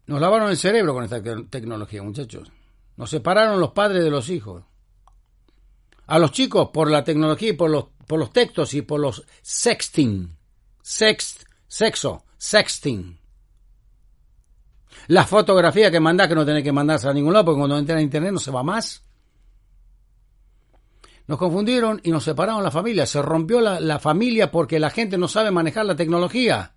Nos 0.08 0.20
lavaron 0.20 0.50
el 0.50 0.58
cerebro 0.58 0.94
con 0.94 1.04
esta 1.04 1.22
tecnología, 1.50 2.04
muchachos. 2.04 2.52
Nos 2.98 3.10
separaron 3.10 3.60
los 3.60 3.72
padres 3.72 4.04
de 4.04 4.10
los 4.10 4.30
hijos 4.30 4.64
a 6.12 6.20
los 6.20 6.34
chicos 6.34 6.72
por 6.74 6.92
la 6.92 7.06
tecnología 7.06 7.52
y 7.52 7.54
por 7.54 7.70
los, 7.70 7.86
por 8.06 8.20
los 8.20 8.34
textos 8.34 8.74
y 8.74 8.82
por 8.82 9.00
los 9.00 9.24
sexting. 9.42 10.36
Sext, 10.82 11.44
sexo, 11.70 12.26
sexting. 12.38 13.18
La 15.08 15.24
fotografía 15.24 15.90
que 15.90 16.02
mandás 16.02 16.28
que 16.28 16.36
no 16.36 16.46
tenés 16.46 16.64
que 16.64 16.74
mandarse 16.74 17.08
a 17.08 17.14
ningún 17.14 17.32
lado 17.32 17.46
porque 17.46 17.60
cuando 17.60 17.78
entra 17.78 17.96
en 17.96 18.04
internet 18.04 18.34
no 18.34 18.40
se 18.40 18.52
va 18.52 18.62
más. 18.62 19.06
Nos 21.28 21.38
confundieron 21.38 22.02
y 22.04 22.12
nos 22.12 22.26
separaron 22.26 22.62
la 22.62 22.72
familia. 22.72 23.06
Se 23.06 23.22
rompió 23.22 23.62
la, 23.62 23.80
la 23.80 23.98
familia 23.98 24.52
porque 24.52 24.82
la 24.82 24.90
gente 24.90 25.18
no 25.18 25.30
sabe 25.30 25.50
manejar 25.50 25.86
la 25.86 25.96
tecnología. 25.96 26.74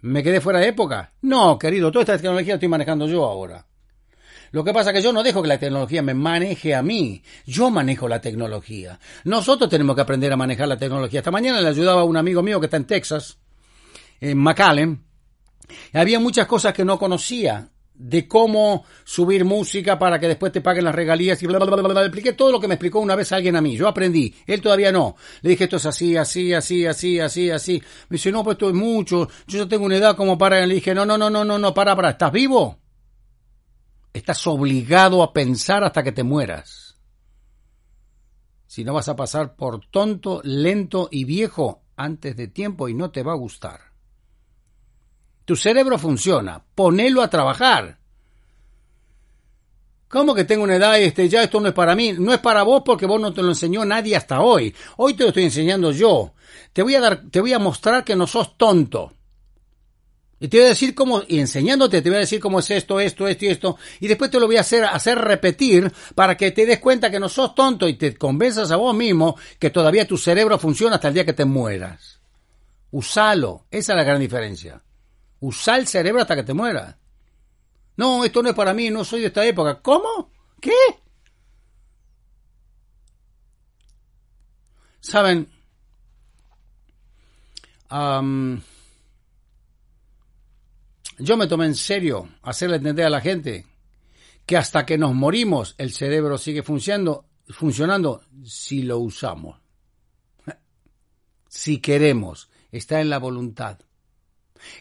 ¿Me 0.00 0.22
quedé 0.22 0.40
fuera 0.40 0.60
de 0.60 0.68
época? 0.68 1.12
No, 1.20 1.58
querido, 1.58 1.92
toda 1.92 2.04
esta 2.04 2.16
tecnología 2.16 2.54
la 2.54 2.56
estoy 2.56 2.68
manejando 2.68 3.06
yo 3.06 3.26
ahora. 3.26 3.66
Lo 4.52 4.64
que 4.64 4.72
pasa 4.72 4.90
es 4.90 4.96
que 4.96 5.02
yo 5.02 5.12
no 5.12 5.22
dejo 5.22 5.42
que 5.42 5.48
la 5.48 5.58
tecnología 5.58 6.02
me 6.02 6.14
maneje 6.14 6.74
a 6.74 6.82
mí. 6.82 7.22
Yo 7.46 7.70
manejo 7.70 8.08
la 8.08 8.20
tecnología. 8.20 8.98
Nosotros 9.24 9.70
tenemos 9.70 9.94
que 9.94 10.02
aprender 10.02 10.32
a 10.32 10.36
manejar 10.36 10.68
la 10.68 10.78
tecnología. 10.78 11.20
Esta 11.20 11.30
mañana 11.30 11.60
le 11.60 11.68
ayudaba 11.68 12.00
a 12.00 12.04
un 12.04 12.16
amigo 12.16 12.42
mío 12.42 12.58
que 12.58 12.66
está 12.66 12.76
en 12.76 12.86
Texas, 12.86 13.38
en 14.20 14.38
McAllen. 14.38 15.04
Había 15.92 16.18
muchas 16.18 16.46
cosas 16.46 16.72
que 16.72 16.84
no 16.84 16.98
conocía 16.98 17.70
de 18.00 18.26
cómo 18.26 18.84
subir 19.04 19.44
música 19.44 19.98
para 19.98 20.18
que 20.18 20.26
después 20.26 20.50
te 20.50 20.62
paguen 20.62 20.84
las 20.84 20.94
regalías 20.94 21.40
y 21.42 21.46
bla, 21.46 21.58
bla, 21.58 21.66
bla, 21.66 21.82
bla, 21.82 22.00
Le 22.00 22.06
expliqué 22.06 22.32
todo 22.32 22.50
lo 22.50 22.58
que 22.58 22.66
me 22.66 22.74
explicó 22.74 22.98
una 22.98 23.14
vez 23.14 23.30
alguien 23.30 23.56
a 23.56 23.60
mí. 23.60 23.76
Yo 23.76 23.86
aprendí. 23.86 24.34
Él 24.46 24.60
todavía 24.62 24.90
no. 24.90 25.16
Le 25.42 25.50
dije, 25.50 25.64
esto 25.64 25.76
es 25.76 25.86
así, 25.86 26.16
así, 26.16 26.52
así, 26.54 26.86
así, 26.86 27.20
así, 27.20 27.50
así. 27.50 27.82
Me 28.08 28.14
dice, 28.14 28.32
no, 28.32 28.42
pues 28.42 28.54
esto 28.54 28.68
es 28.68 28.74
mucho. 28.74 29.28
Yo 29.46 29.58
ya 29.58 29.68
tengo 29.68 29.84
una 29.84 29.96
edad 29.96 30.16
como 30.16 30.38
para... 30.38 30.66
Le 30.66 30.74
dije, 30.74 30.94
no, 30.94 31.04
no, 31.04 31.18
no, 31.18 31.30
no, 31.30 31.44
no, 31.44 31.74
para, 31.74 31.94
para. 31.94 32.10
¿Estás 32.10 32.32
vivo? 32.32 32.79
Estás 34.12 34.46
obligado 34.46 35.22
a 35.22 35.32
pensar 35.32 35.84
hasta 35.84 36.02
que 36.02 36.12
te 36.12 36.22
mueras. 36.22 36.98
Si 38.66 38.84
no 38.84 38.94
vas 38.94 39.08
a 39.08 39.16
pasar 39.16 39.56
por 39.56 39.86
tonto, 39.86 40.40
lento 40.44 41.08
y 41.10 41.24
viejo 41.24 41.82
antes 41.96 42.36
de 42.36 42.48
tiempo 42.48 42.88
y 42.88 42.94
no 42.94 43.10
te 43.10 43.22
va 43.22 43.32
a 43.32 43.36
gustar. 43.36 43.80
Tu 45.44 45.56
cerebro 45.56 45.98
funciona, 45.98 46.62
ponelo 46.74 47.22
a 47.22 47.30
trabajar. 47.30 47.98
¿Cómo 50.08 50.34
que 50.34 50.44
tengo 50.44 50.64
una 50.64 50.76
edad 50.76 50.98
y 50.98 51.04
este, 51.04 51.28
ya 51.28 51.42
esto 51.42 51.60
no 51.60 51.68
es 51.68 51.74
para 51.74 51.94
mí? 51.94 52.12
No 52.12 52.32
es 52.32 52.40
para 52.40 52.64
vos 52.64 52.82
porque 52.84 53.06
vos 53.06 53.20
no 53.20 53.32
te 53.32 53.42
lo 53.42 53.50
enseñó 53.50 53.84
nadie 53.84 54.16
hasta 54.16 54.40
hoy. 54.40 54.74
Hoy 54.96 55.14
te 55.14 55.22
lo 55.22 55.28
estoy 55.28 55.44
enseñando 55.44 55.92
yo. 55.92 56.34
Te 56.72 56.82
voy 56.82 56.96
a 56.96 57.00
dar, 57.00 57.22
te 57.30 57.40
voy 57.40 57.52
a 57.52 57.60
mostrar 57.60 58.02
que 58.02 58.16
no 58.16 58.26
sos 58.26 58.56
tonto. 58.56 59.12
Y 60.42 60.48
te 60.48 60.56
voy 60.56 60.66
a 60.66 60.68
decir 60.70 60.94
cómo, 60.94 61.22
y 61.28 61.38
enseñándote, 61.38 62.00
te 62.00 62.08
voy 62.08 62.16
a 62.16 62.20
decir 62.20 62.40
cómo 62.40 62.60
es 62.60 62.70
esto, 62.70 62.98
esto, 62.98 63.28
esto 63.28 63.44
y 63.44 63.48
esto. 63.48 63.76
Y 64.00 64.08
después 64.08 64.30
te 64.30 64.40
lo 64.40 64.46
voy 64.46 64.56
a 64.56 64.62
hacer, 64.62 64.84
hacer 64.84 65.18
repetir 65.18 65.92
para 66.14 66.34
que 66.34 66.50
te 66.50 66.64
des 66.64 66.78
cuenta 66.78 67.10
que 67.10 67.20
no 67.20 67.28
sos 67.28 67.54
tonto 67.54 67.86
y 67.86 67.94
te 67.94 68.16
convenzas 68.16 68.70
a 68.70 68.76
vos 68.76 68.94
mismo 68.94 69.36
que 69.58 69.68
todavía 69.68 70.08
tu 70.08 70.16
cerebro 70.16 70.58
funciona 70.58 70.96
hasta 70.96 71.08
el 71.08 71.14
día 71.14 71.26
que 71.26 71.34
te 71.34 71.44
mueras. 71.44 72.20
Usalo. 72.90 73.66
Esa 73.70 73.92
es 73.92 73.96
la 73.96 74.02
gran 74.04 74.18
diferencia. 74.18 74.82
Usa 75.40 75.76
el 75.76 75.86
cerebro 75.86 76.22
hasta 76.22 76.36
que 76.36 76.42
te 76.42 76.54
mueras. 76.54 76.96
No, 77.96 78.24
esto 78.24 78.42
no 78.42 78.48
es 78.48 78.54
para 78.54 78.72
mí, 78.72 78.88
no 78.88 79.04
soy 79.04 79.20
de 79.20 79.26
esta 79.26 79.44
época. 79.44 79.82
¿Cómo? 79.82 80.30
¿Qué? 80.58 80.72
Saben, 85.00 85.48
yo 91.20 91.36
me 91.36 91.46
tomé 91.46 91.66
en 91.66 91.74
serio 91.74 92.28
hacerle 92.42 92.76
entender 92.76 93.06
a 93.06 93.10
la 93.10 93.20
gente 93.20 93.66
que 94.46 94.56
hasta 94.56 94.84
que 94.84 94.98
nos 94.98 95.14
morimos 95.14 95.74
el 95.78 95.92
cerebro 95.92 96.38
sigue 96.38 96.62
funcionando, 96.62 97.26
funcionando 97.48 98.22
si 98.44 98.82
lo 98.82 98.98
usamos. 98.98 99.60
Si 101.48 101.78
queremos, 101.78 102.48
está 102.70 103.00
en 103.00 103.10
la 103.10 103.18
voluntad. 103.18 103.78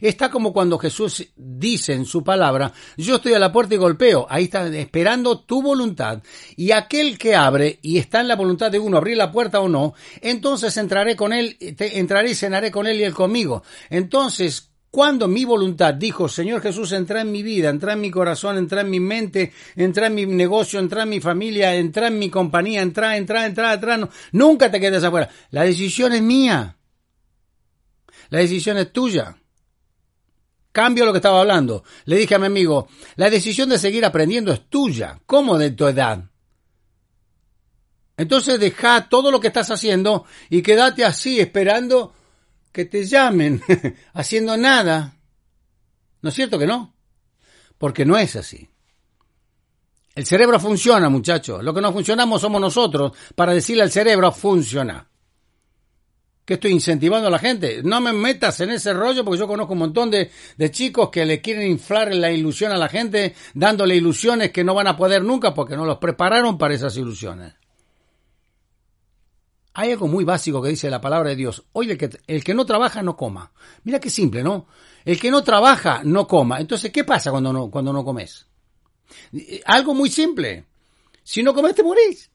Está 0.01 0.29
como 0.29 0.51
cuando 0.53 0.77
Jesús 0.77 1.25
dice 1.35 1.93
en 1.93 2.05
su 2.05 2.23
palabra, 2.23 2.73
yo 2.97 3.15
estoy 3.15 3.33
a 3.33 3.39
la 3.39 3.51
puerta 3.51 3.75
y 3.75 3.77
golpeo, 3.77 4.27
ahí 4.29 4.45
está 4.45 4.67
esperando 4.67 5.39
tu 5.39 5.61
voluntad, 5.61 6.21
y 6.55 6.71
aquel 6.71 7.17
que 7.17 7.35
abre 7.35 7.79
y 7.81 7.97
está 7.97 8.19
en 8.21 8.27
la 8.27 8.35
voluntad 8.35 8.71
de 8.71 8.79
uno 8.79 8.97
abrir 8.97 9.17
la 9.17 9.31
puerta 9.31 9.61
o 9.61 9.69
no, 9.69 9.93
entonces 10.21 10.75
entraré 10.77 11.15
con 11.15 11.33
él, 11.33 11.57
entraré 11.59 12.31
y 12.31 12.35
cenaré 12.35 12.71
con 12.71 12.87
él 12.87 12.99
y 12.99 13.03
él 13.03 13.13
conmigo. 13.13 13.63
Entonces, 13.89 14.68
cuando 14.91 15.27
mi 15.27 15.45
voluntad 15.45 15.93
dijo, 15.93 16.27
Señor 16.27 16.61
Jesús, 16.61 16.91
entra 16.93 17.21
en 17.21 17.31
mi 17.31 17.43
vida, 17.43 17.69
entra 17.69 17.93
en 17.93 18.01
mi 18.01 18.09
corazón, 18.09 18.57
entra 18.57 18.81
en 18.81 18.89
mi 18.89 18.99
mente, 18.99 19.53
entra 19.75 20.07
en 20.07 20.15
mi 20.15 20.25
negocio, 20.25 20.79
entra 20.79 21.03
en 21.03 21.09
mi 21.09 21.19
familia, 21.19 21.75
entra 21.75 22.07
en 22.07 22.17
mi 22.17 22.29
compañía, 22.29 22.81
entra, 22.81 23.15
entra, 23.15 23.45
entra, 23.45 23.73
entra, 23.73 24.09
nunca 24.31 24.71
te 24.71 24.79
quedes 24.79 25.03
afuera. 25.03 25.29
La 25.51 25.63
decisión 25.63 26.13
es 26.13 26.21
mía. 26.23 26.75
La 28.29 28.39
decisión 28.39 28.77
es 28.77 28.91
tuya. 28.91 29.37
Cambio 30.71 31.05
lo 31.05 31.11
que 31.11 31.17
estaba 31.17 31.41
hablando. 31.41 31.83
Le 32.05 32.17
dije 32.17 32.35
a 32.35 32.39
mi 32.39 32.47
amigo, 32.47 32.87
la 33.15 33.29
decisión 33.29 33.69
de 33.69 33.77
seguir 33.77 34.05
aprendiendo 34.05 34.51
es 34.51 34.69
tuya. 34.69 35.19
¿Cómo 35.25 35.57
de 35.57 35.71
tu 35.71 35.87
edad? 35.87 36.25
Entonces 38.17 38.59
deja 38.59 39.07
todo 39.07 39.31
lo 39.31 39.39
que 39.39 39.47
estás 39.47 39.71
haciendo 39.71 40.25
y 40.49 40.61
quédate 40.61 41.05
así 41.05 41.39
esperando 41.39 42.13
que 42.71 42.85
te 42.85 43.05
llamen 43.05 43.61
haciendo 44.13 44.57
nada. 44.57 45.15
¿No 46.21 46.29
es 46.29 46.35
cierto 46.35 46.59
que 46.59 46.67
no? 46.67 46.93
Porque 47.77 48.05
no 48.05 48.17
es 48.17 48.35
así. 48.35 48.69
El 50.15 50.25
cerebro 50.25 50.59
funciona, 50.59 51.09
muchachos. 51.09 51.63
Lo 51.63 51.73
que 51.73 51.81
no 51.81 51.93
funcionamos 51.93 52.41
somos 52.41 52.59
nosotros 52.59 53.13
para 53.35 53.53
decirle 53.53 53.83
al 53.83 53.91
cerebro 53.91 54.31
funciona. 54.31 55.07
¿Qué 56.43 56.55
estoy 56.55 56.71
incentivando 56.71 57.27
a 57.27 57.31
la 57.31 57.37
gente? 57.37 57.81
No 57.83 58.01
me 58.01 58.11
metas 58.11 58.59
en 58.61 58.71
ese 58.71 58.91
rollo 58.91 59.23
porque 59.23 59.39
yo 59.39 59.47
conozco 59.47 59.73
un 59.73 59.79
montón 59.79 60.09
de, 60.09 60.31
de 60.57 60.71
chicos 60.71 61.09
que 61.09 61.23
le 61.23 61.41
quieren 61.41 61.69
inflar 61.69 62.13
la 62.13 62.31
ilusión 62.31 62.71
a 62.71 62.77
la 62.77 62.89
gente 62.89 63.35
dándole 63.53 63.95
ilusiones 63.95 64.51
que 64.51 64.63
no 64.63 64.73
van 64.73 64.87
a 64.87 64.97
poder 64.97 65.23
nunca 65.23 65.53
porque 65.53 65.77
no 65.77 65.85
los 65.85 65.99
prepararon 65.99 66.57
para 66.57 66.73
esas 66.73 66.97
ilusiones. 66.97 67.53
Hay 69.79 69.93
algo 69.93 70.09
muy 70.09 70.25
básico 70.25 70.61
que 70.61 70.67
dice 70.67 70.89
la 70.89 70.99
palabra 70.99 71.29
de 71.29 71.37
Dios. 71.37 71.63
Oye, 71.71 71.93
el 71.93 71.97
que, 71.97 72.09
el 72.27 72.43
que 72.43 72.53
no 72.53 72.65
trabaja 72.65 73.01
no 73.01 73.15
coma. 73.15 73.53
Mira 73.85 73.97
qué 73.97 74.09
simple, 74.09 74.43
¿no? 74.43 74.67
El 75.05 75.17
que 75.17 75.31
no 75.31 75.41
trabaja 75.41 76.01
no 76.03 76.27
coma. 76.27 76.59
Entonces, 76.59 76.91
¿qué 76.91 77.05
pasa 77.05 77.31
cuando 77.31 77.53
no, 77.53 77.71
cuando 77.71 77.93
no 77.93 78.03
comes? 78.03 78.45
Algo 79.63 79.93
muy 79.93 80.09
simple. 80.09 80.65
Si 81.23 81.41
no 81.43 81.53
comes, 81.53 81.75
te 81.75 81.83
morís. 81.83 82.29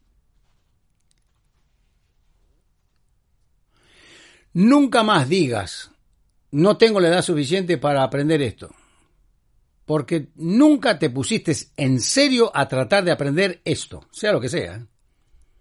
Nunca 4.54 5.02
más 5.02 5.28
digas, 5.28 5.90
no 6.50 6.78
tengo 6.78 6.98
la 6.98 7.09
edad 7.09 7.20
suficiente 7.20 7.76
para 7.76 8.04
aprender 8.04 8.40
esto. 8.40 8.74
Porque 9.85 10.28
nunca 10.37 10.98
te 10.98 11.11
pusiste 11.11 11.54
en 11.76 12.00
serio 12.00 12.50
a 12.54 12.66
tratar 12.66 13.04
de 13.04 13.12
aprender 13.12 13.61
esto, 13.66 14.07
sea 14.11 14.33
lo 14.33 14.40
que 14.40 14.48
sea. 14.48 14.87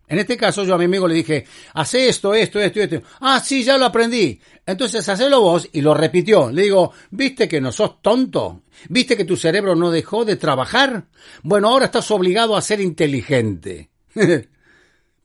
En 0.07 0.19
este 0.19 0.35
caso, 0.35 0.63
yo 0.63 0.75
a 0.75 0.77
mi 0.77 0.85
amigo 0.85 1.07
le 1.07 1.15
dije, 1.15 1.45
hace 1.73 2.09
esto, 2.09 2.33
esto, 2.33 2.59
esto, 2.59 2.81
esto. 2.81 3.01
Ah, 3.21 3.39
sí, 3.39 3.63
ya 3.63 3.77
lo 3.77 3.85
aprendí. 3.85 4.39
Entonces, 4.65 5.07
hacelo 5.07 5.41
vos 5.41 5.69
y 5.71 5.81
lo 5.81 5.93
repitió. 5.93 6.51
Le 6.51 6.63
digo, 6.63 6.91
¿viste 7.11 7.47
que 7.47 7.61
no 7.61 7.71
sos 7.71 8.01
tonto? 8.01 8.63
¿Viste 8.89 9.15
que 9.15 9.25
tu 9.25 9.37
cerebro 9.37 9.75
no 9.75 9.91
dejó 9.91 10.25
de 10.25 10.35
trabajar? 10.35 11.07
Bueno, 11.41 11.69
ahora 11.69 11.85
estás 11.85 12.11
obligado 12.11 12.57
a 12.57 12.61
ser 12.61 12.81
inteligente. 12.81 13.89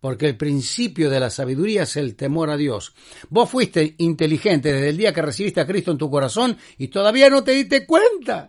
Porque 0.01 0.27
el 0.27 0.37
principio 0.37 1.11
de 1.11 1.19
la 1.19 1.31
sabiduría 1.31 1.83
es 1.83 1.97
el 1.97 2.15
temor 2.15 2.51
a 2.51 2.57
Dios. 2.57 2.95
Vos 3.31 3.51
fuiste 3.51 3.97
inteligente 3.99 4.73
desde 4.73 4.91
el 4.91 4.97
día 4.97 5.13
que 5.13 5.23
recibiste 5.23 5.61
a 5.61 5.67
Cristo 5.67 5.91
en 5.91 5.99
tu 5.99 6.09
corazón 6.09 6.57
y 6.79 6.87
todavía 6.89 7.29
no 7.29 7.43
te 7.43 7.51
diste 7.51 7.85
cuenta. 7.85 8.49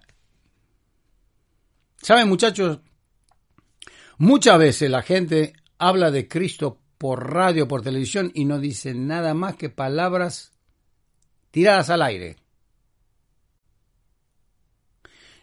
¿Saben, 2.01 2.29
muchachos? 2.29 2.79
Muchas 4.19 4.59
veces 4.59 4.89
la 4.91 5.01
gente 5.01 5.53
habla 5.79 6.11
de 6.11 6.27
Cristo 6.27 6.77
por 6.97 7.33
radio, 7.33 7.67
por 7.67 7.81
televisión 7.81 8.31
y 8.35 8.45
no 8.45 8.59
dice 8.59 8.93
nada 8.93 9.33
más 9.33 9.55
que 9.55 9.69
palabras 9.69 10.51
tiradas 11.49 11.89
al 11.89 12.01
aire. 12.01 12.35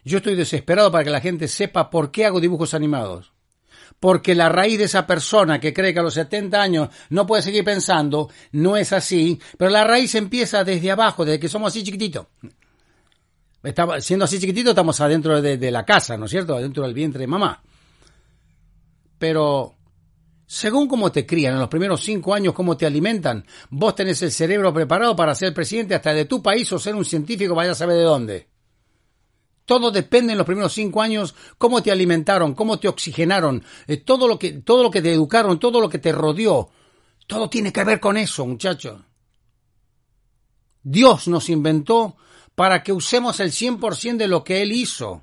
Yo 0.05 0.19
estoy 0.19 0.35
desesperado 0.35 0.91
para 0.91 1.03
que 1.03 1.09
la 1.09 1.19
gente 1.19 1.49
sepa 1.49 1.89
por 1.89 2.11
qué 2.11 2.25
hago 2.25 2.39
dibujos 2.39 2.73
animados. 2.73 3.33
Porque 3.99 4.35
la 4.35 4.47
raíz 4.47 4.77
de 4.77 4.83
esa 4.83 5.07
persona 5.07 5.59
que 5.59 5.73
cree 5.73 5.93
que 5.93 5.99
a 5.99 6.03
los 6.03 6.13
70 6.13 6.61
años 6.61 6.89
no 7.09 7.25
puede 7.25 7.41
seguir 7.41 7.63
pensando, 7.63 8.29
no 8.51 8.77
es 8.77 8.93
así, 8.93 9.39
pero 9.57 9.71
la 9.71 9.83
raíz 9.83 10.13
empieza 10.13 10.63
desde 10.63 10.91
abajo, 10.91 11.25
desde 11.25 11.39
que 11.39 11.49
somos 11.49 11.69
así 11.69 11.83
chiquititos. 11.83 12.27
siendo 13.99 14.25
así 14.25 14.39
chiquitito 14.39 14.69
estamos 14.69 15.01
adentro 15.01 15.41
de, 15.41 15.57
de 15.57 15.71
la 15.71 15.83
casa, 15.83 16.15
¿no 16.15 16.25
es 16.25 16.31
cierto? 16.31 16.55
Adentro 16.55 16.83
del 16.83 16.93
vientre 16.93 17.21
de 17.21 17.27
mamá. 17.27 17.63
Pero 19.17 19.76
según 20.49 20.87
cómo 20.87 21.11
te 21.11 21.25
crían 21.25 21.53
en 21.53 21.59
los 21.59 21.67
primeros 21.67 22.01
cinco 22.01 22.33
años, 22.33 22.53
cómo 22.53 22.77
te 22.77 22.85
alimentan, 22.85 23.45
vos 23.69 23.93
tenés 23.95 24.21
el 24.21 24.31
cerebro 24.31 24.73
preparado 24.73 25.13
para 25.13 25.35
ser 25.35 25.53
presidente 25.53 25.93
hasta 25.93 26.13
de 26.13 26.23
tu 26.23 26.41
país 26.41 26.71
o 26.71 26.79
ser 26.79 26.95
un 26.95 27.03
científico, 27.03 27.53
vaya 27.53 27.71
a 27.71 27.75
saber 27.75 27.97
de 27.97 28.03
dónde. 28.03 28.47
Todo 29.65 29.91
depende 29.91 30.31
en 30.31 30.37
los 30.37 30.47
primeros 30.47 30.71
cinco 30.71 31.01
años 31.01 31.35
cómo 31.57 31.83
te 31.83 31.91
alimentaron, 31.91 32.55
cómo 32.55 32.79
te 32.79 32.87
oxigenaron, 32.87 33.61
eh, 33.87 33.97
todo, 33.97 34.25
lo 34.25 34.39
que, 34.39 34.53
todo 34.53 34.83
lo 34.83 34.89
que 34.89 35.01
te 35.01 35.11
educaron, 35.11 35.59
todo 35.59 35.81
lo 35.81 35.89
que 35.89 35.99
te 35.99 36.13
rodeó. 36.13 36.69
Todo 37.27 37.49
tiene 37.49 37.73
que 37.73 37.83
ver 37.83 37.99
con 37.99 38.15
eso, 38.15 38.45
muchachos. 38.45 39.01
Dios 40.81 41.27
nos 41.27 41.49
inventó 41.49 42.15
para 42.55 42.81
que 42.81 42.93
usemos 42.93 43.41
el 43.41 43.51
100% 43.51 44.15
de 44.15 44.29
lo 44.29 44.45
que 44.45 44.61
Él 44.61 44.71
hizo. 44.71 45.21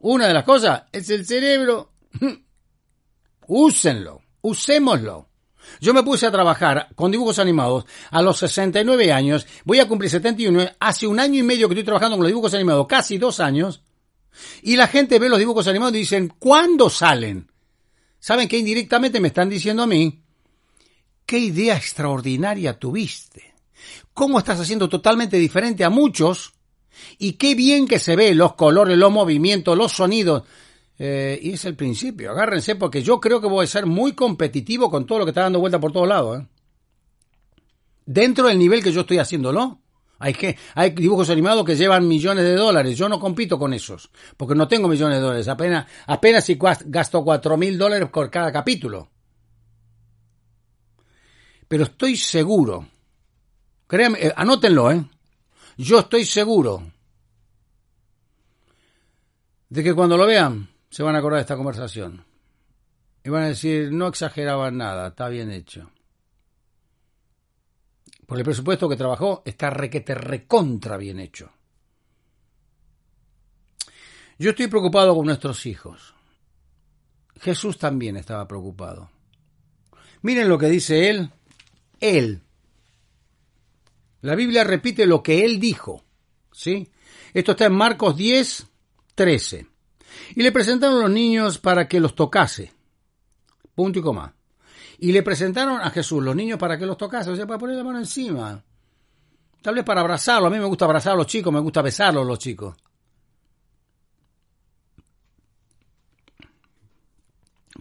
Una 0.00 0.28
de 0.28 0.34
las 0.34 0.44
cosas 0.44 0.82
es 0.92 1.08
el 1.08 1.24
cerebro. 1.24 1.92
Úsenlo, 3.48 4.22
usémoslo. 4.42 5.28
Yo 5.80 5.94
me 5.94 6.02
puse 6.02 6.26
a 6.26 6.30
trabajar 6.30 6.88
con 6.94 7.10
dibujos 7.10 7.38
animados 7.38 7.86
a 8.10 8.22
los 8.22 8.38
69 8.38 9.12
años, 9.12 9.46
voy 9.64 9.80
a 9.80 9.88
cumplir 9.88 10.10
71, 10.10 10.62
hace 10.78 11.06
un 11.06 11.18
año 11.18 11.38
y 11.38 11.42
medio 11.42 11.68
que 11.68 11.74
estoy 11.74 11.84
trabajando 11.84 12.16
con 12.16 12.24
los 12.24 12.30
dibujos 12.30 12.54
animados, 12.54 12.86
casi 12.86 13.18
dos 13.18 13.40
años, 13.40 13.82
y 14.62 14.76
la 14.76 14.88
gente 14.88 15.18
ve 15.18 15.28
los 15.28 15.38
dibujos 15.38 15.66
animados 15.68 15.94
y 15.94 16.00
dicen, 16.00 16.32
¿cuándo 16.38 16.90
salen? 16.90 17.50
¿Saben 18.18 18.48
que 18.48 18.58
indirectamente 18.58 19.20
me 19.20 19.28
están 19.28 19.48
diciendo 19.48 19.82
a 19.82 19.86
mí? 19.86 20.22
¿Qué 21.26 21.38
idea 21.38 21.76
extraordinaria 21.76 22.78
tuviste? 22.78 23.54
¿Cómo 24.12 24.38
estás 24.38 24.60
haciendo 24.60 24.88
totalmente 24.88 25.36
diferente 25.38 25.84
a 25.84 25.90
muchos? 25.90 26.52
Y 27.18 27.32
qué 27.32 27.54
bien 27.54 27.86
que 27.86 27.98
se 27.98 28.16
ve 28.16 28.34
los 28.34 28.54
colores, 28.54 28.96
los 28.96 29.12
movimientos, 29.12 29.76
los 29.76 29.92
sonidos. 29.92 30.44
Eh, 30.98 31.38
y 31.42 31.52
es 31.52 31.64
el 31.64 31.74
principio, 31.74 32.30
agárrense 32.30 32.76
porque 32.76 33.02
yo 33.02 33.20
creo 33.20 33.40
que 33.40 33.48
voy 33.48 33.64
a 33.64 33.68
ser 33.68 33.84
muy 33.84 34.12
competitivo 34.12 34.90
con 34.90 35.06
todo 35.06 35.18
lo 35.18 35.24
que 35.24 35.30
está 35.30 35.42
dando 35.42 35.60
vuelta 35.60 35.80
por 35.80 35.92
todos 35.92 36.08
lados. 36.08 36.40
¿eh? 36.40 36.46
Dentro 38.06 38.46
del 38.46 38.58
nivel 38.58 38.82
que 38.82 38.92
yo 38.92 39.00
estoy 39.00 39.18
haciéndolo. 39.18 39.80
Hay, 40.16 40.32
que, 40.32 40.56
hay 40.74 40.90
dibujos 40.90 41.28
animados 41.28 41.64
que 41.66 41.74
llevan 41.74 42.06
millones 42.06 42.44
de 42.44 42.54
dólares. 42.54 42.96
Yo 42.96 43.08
no 43.08 43.18
compito 43.18 43.58
con 43.58 43.74
esos, 43.74 44.10
porque 44.36 44.54
no 44.54 44.68
tengo 44.68 44.88
millones 44.88 45.18
de 45.18 45.22
dólares. 45.22 45.48
Apenas, 45.48 45.86
apenas 46.06 46.44
si 46.44 46.56
gasto 46.86 47.24
cuatro 47.24 47.56
mil 47.56 47.76
dólares 47.76 48.08
por 48.10 48.30
cada 48.30 48.52
capítulo. 48.52 49.10
Pero 51.68 51.84
estoy 51.84 52.16
seguro, 52.16 52.86
créanme, 53.86 54.18
eh, 54.20 54.32
anótenlo, 54.36 54.90
¿eh? 54.92 55.04
Yo 55.76 55.98
estoy 55.98 56.24
seguro 56.24 56.82
de 59.68 59.82
que 59.82 59.92
cuando 59.92 60.16
lo 60.16 60.24
vean 60.24 60.73
se 60.94 61.02
van 61.02 61.16
a 61.16 61.18
acordar 61.18 61.38
de 61.38 61.42
esta 61.42 61.56
conversación. 61.56 62.24
Y 63.24 63.28
van 63.28 63.42
a 63.42 63.48
decir, 63.48 63.90
no 63.90 64.06
exageraban 64.06 64.76
nada, 64.76 65.08
está 65.08 65.28
bien 65.28 65.50
hecho. 65.50 65.90
Por 68.28 68.38
el 68.38 68.44
presupuesto 68.44 68.88
que 68.88 68.94
trabajó, 68.94 69.42
está 69.44 69.70
requete 69.70 70.14
recontra 70.14 70.96
bien 70.96 71.18
hecho. 71.18 71.50
Yo 74.38 74.50
estoy 74.50 74.68
preocupado 74.68 75.16
con 75.16 75.26
nuestros 75.26 75.66
hijos. 75.66 76.14
Jesús 77.40 77.76
también 77.76 78.16
estaba 78.16 78.46
preocupado. 78.46 79.10
Miren 80.22 80.48
lo 80.48 80.58
que 80.58 80.68
dice 80.68 81.10
él. 81.10 81.28
Él. 81.98 82.40
La 84.20 84.36
Biblia 84.36 84.62
repite 84.62 85.06
lo 85.06 85.24
que 85.24 85.44
él 85.44 85.58
dijo. 85.58 86.04
¿Sí? 86.52 86.88
Esto 87.32 87.50
está 87.50 87.66
en 87.66 87.74
Marcos 87.74 88.16
10, 88.16 88.68
13. 89.16 89.73
Y 90.34 90.42
le 90.42 90.52
presentaron 90.52 91.00
los 91.00 91.10
niños 91.10 91.58
para 91.58 91.88
que 91.88 92.00
los 92.00 92.14
tocase. 92.14 92.72
Punto 93.74 93.98
y 93.98 94.02
coma. 94.02 94.34
Y 94.98 95.12
le 95.12 95.22
presentaron 95.22 95.80
a 95.80 95.90
Jesús 95.90 96.22
los 96.22 96.36
niños 96.36 96.58
para 96.58 96.78
que 96.78 96.86
los 96.86 96.96
tocase, 96.96 97.30
o 97.30 97.36
sea, 97.36 97.46
para 97.46 97.58
poner 97.58 97.76
la 97.76 97.84
mano 97.84 97.98
encima. 97.98 98.62
Tal 99.60 99.74
vez 99.74 99.84
para 99.84 100.02
abrazarlos. 100.02 100.48
A 100.48 100.54
mí 100.54 100.58
me 100.58 100.66
gusta 100.66 100.84
abrazar 100.84 101.14
a 101.14 101.16
los 101.16 101.26
chicos, 101.26 101.52
me 101.52 101.60
gusta 101.60 101.82
besarlos 101.82 102.26
los 102.26 102.38
chicos. 102.38 102.76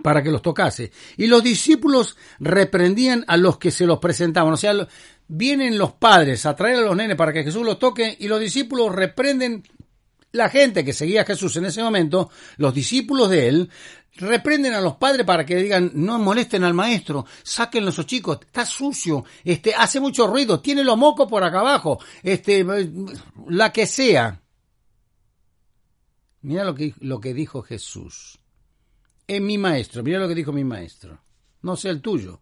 Para 0.01 0.23
que 0.23 0.31
los 0.31 0.41
tocase. 0.41 0.91
Y 1.17 1.27
los 1.27 1.43
discípulos 1.43 2.17
reprendían 2.39 3.25
a 3.27 3.37
los 3.37 3.57
que 3.57 3.69
se 3.69 3.85
los 3.85 3.99
presentaban. 3.99 4.53
O 4.53 4.57
sea, 4.57 4.87
vienen 5.27 5.77
los 5.77 5.93
padres 5.93 6.45
a 6.45 6.55
traer 6.55 6.77
a 6.77 6.81
los 6.81 6.95
nenes 6.95 7.15
para 7.15 7.33
que 7.33 7.43
Jesús 7.43 7.65
los 7.65 7.79
toque 7.79 8.15
y 8.19 8.27
los 8.27 8.39
discípulos 8.39 8.93
reprenden 8.93 9.63
la 10.33 10.49
gente 10.49 10.83
que 10.83 10.93
seguía 10.93 11.21
a 11.21 11.25
Jesús 11.25 11.55
en 11.57 11.65
ese 11.65 11.83
momento, 11.83 12.31
los 12.57 12.73
discípulos 12.73 13.29
de 13.29 13.47
él, 13.47 13.69
reprenden 14.15 14.73
a 14.73 14.81
los 14.81 14.95
padres 14.95 15.25
para 15.27 15.45
que 15.45 15.55
digan, 15.57 15.91
no 15.93 16.17
molesten 16.17 16.63
al 16.63 16.73
maestro, 16.73 17.25
saquen 17.43 17.87
esos 17.87 18.07
chicos, 18.07 18.39
está 18.41 18.65
sucio, 18.65 19.25
este, 19.43 19.75
hace 19.75 19.99
mucho 19.99 20.25
ruido, 20.25 20.59
tiene 20.59 20.83
los 20.83 20.97
mocos 20.97 21.29
por 21.29 21.43
acá 21.43 21.59
abajo, 21.59 21.99
este, 22.23 22.65
la 23.47 23.71
que 23.71 23.85
sea. 23.85 24.41
Mira 26.41 26.63
lo 26.63 26.73
que, 26.73 26.95
lo 26.99 27.19
que 27.19 27.35
dijo 27.35 27.61
Jesús. 27.61 28.39
Es 29.27 29.39
mi 29.39 29.59
maestro, 29.59 30.01
mira 30.01 30.17
lo 30.17 30.27
que 30.27 30.35
dijo 30.35 30.51
mi 30.51 30.63
maestro. 30.63 31.21
No 31.61 31.75
sé 31.75 31.89
el 31.89 32.01
tuyo. 32.01 32.41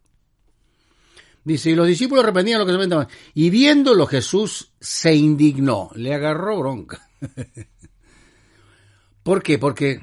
Dice, 1.44 1.72
y 1.72 1.76
los 1.76 1.88
discípulos 1.88 2.24
reprendían 2.24 2.60
lo 2.60 2.66
que 2.66 2.72
se. 2.72 3.08
Y 3.34 3.50
viéndolo 3.50 4.08
Jesús 4.08 4.72
se 4.80 5.14
indignó, 5.14 5.90
le 5.96 6.14
agarró 6.14 6.60
bronca. 6.60 7.11
¿Por 9.24 9.44
qué? 9.44 9.58
Porque 9.58 10.02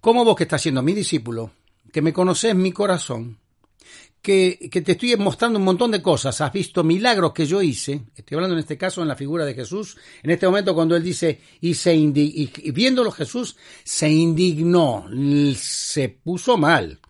como 0.00 0.24
vos 0.24 0.36
que 0.36 0.44
estás 0.44 0.62
siendo 0.62 0.82
mi 0.82 0.92
discípulo, 0.92 1.50
que 1.92 2.00
me 2.00 2.12
conoces 2.12 2.54
mi 2.54 2.70
corazón, 2.70 3.38
que, 4.22 4.68
que, 4.70 4.80
te 4.80 4.92
estoy 4.92 5.16
mostrando 5.16 5.58
un 5.58 5.64
montón 5.64 5.90
de 5.90 6.02
cosas, 6.02 6.40
has 6.40 6.52
visto 6.52 6.84
milagros 6.84 7.32
que 7.32 7.46
yo 7.46 7.62
hice, 7.62 8.02
estoy 8.14 8.36
hablando 8.36 8.54
en 8.54 8.60
este 8.60 8.78
caso 8.78 9.02
en 9.02 9.08
la 9.08 9.16
figura 9.16 9.44
de 9.44 9.54
Jesús, 9.54 9.96
en 10.22 10.30
este 10.30 10.46
momento 10.46 10.74
cuando 10.74 10.96
él 10.96 11.02
dice, 11.02 11.40
y, 11.60 11.74
se 11.74 11.96
viéndolo 12.72 13.10
Jesús, 13.10 13.56
se 13.82 14.08
indignó, 14.08 15.06
se 15.56 16.08
puso 16.08 16.56
mal. 16.56 17.00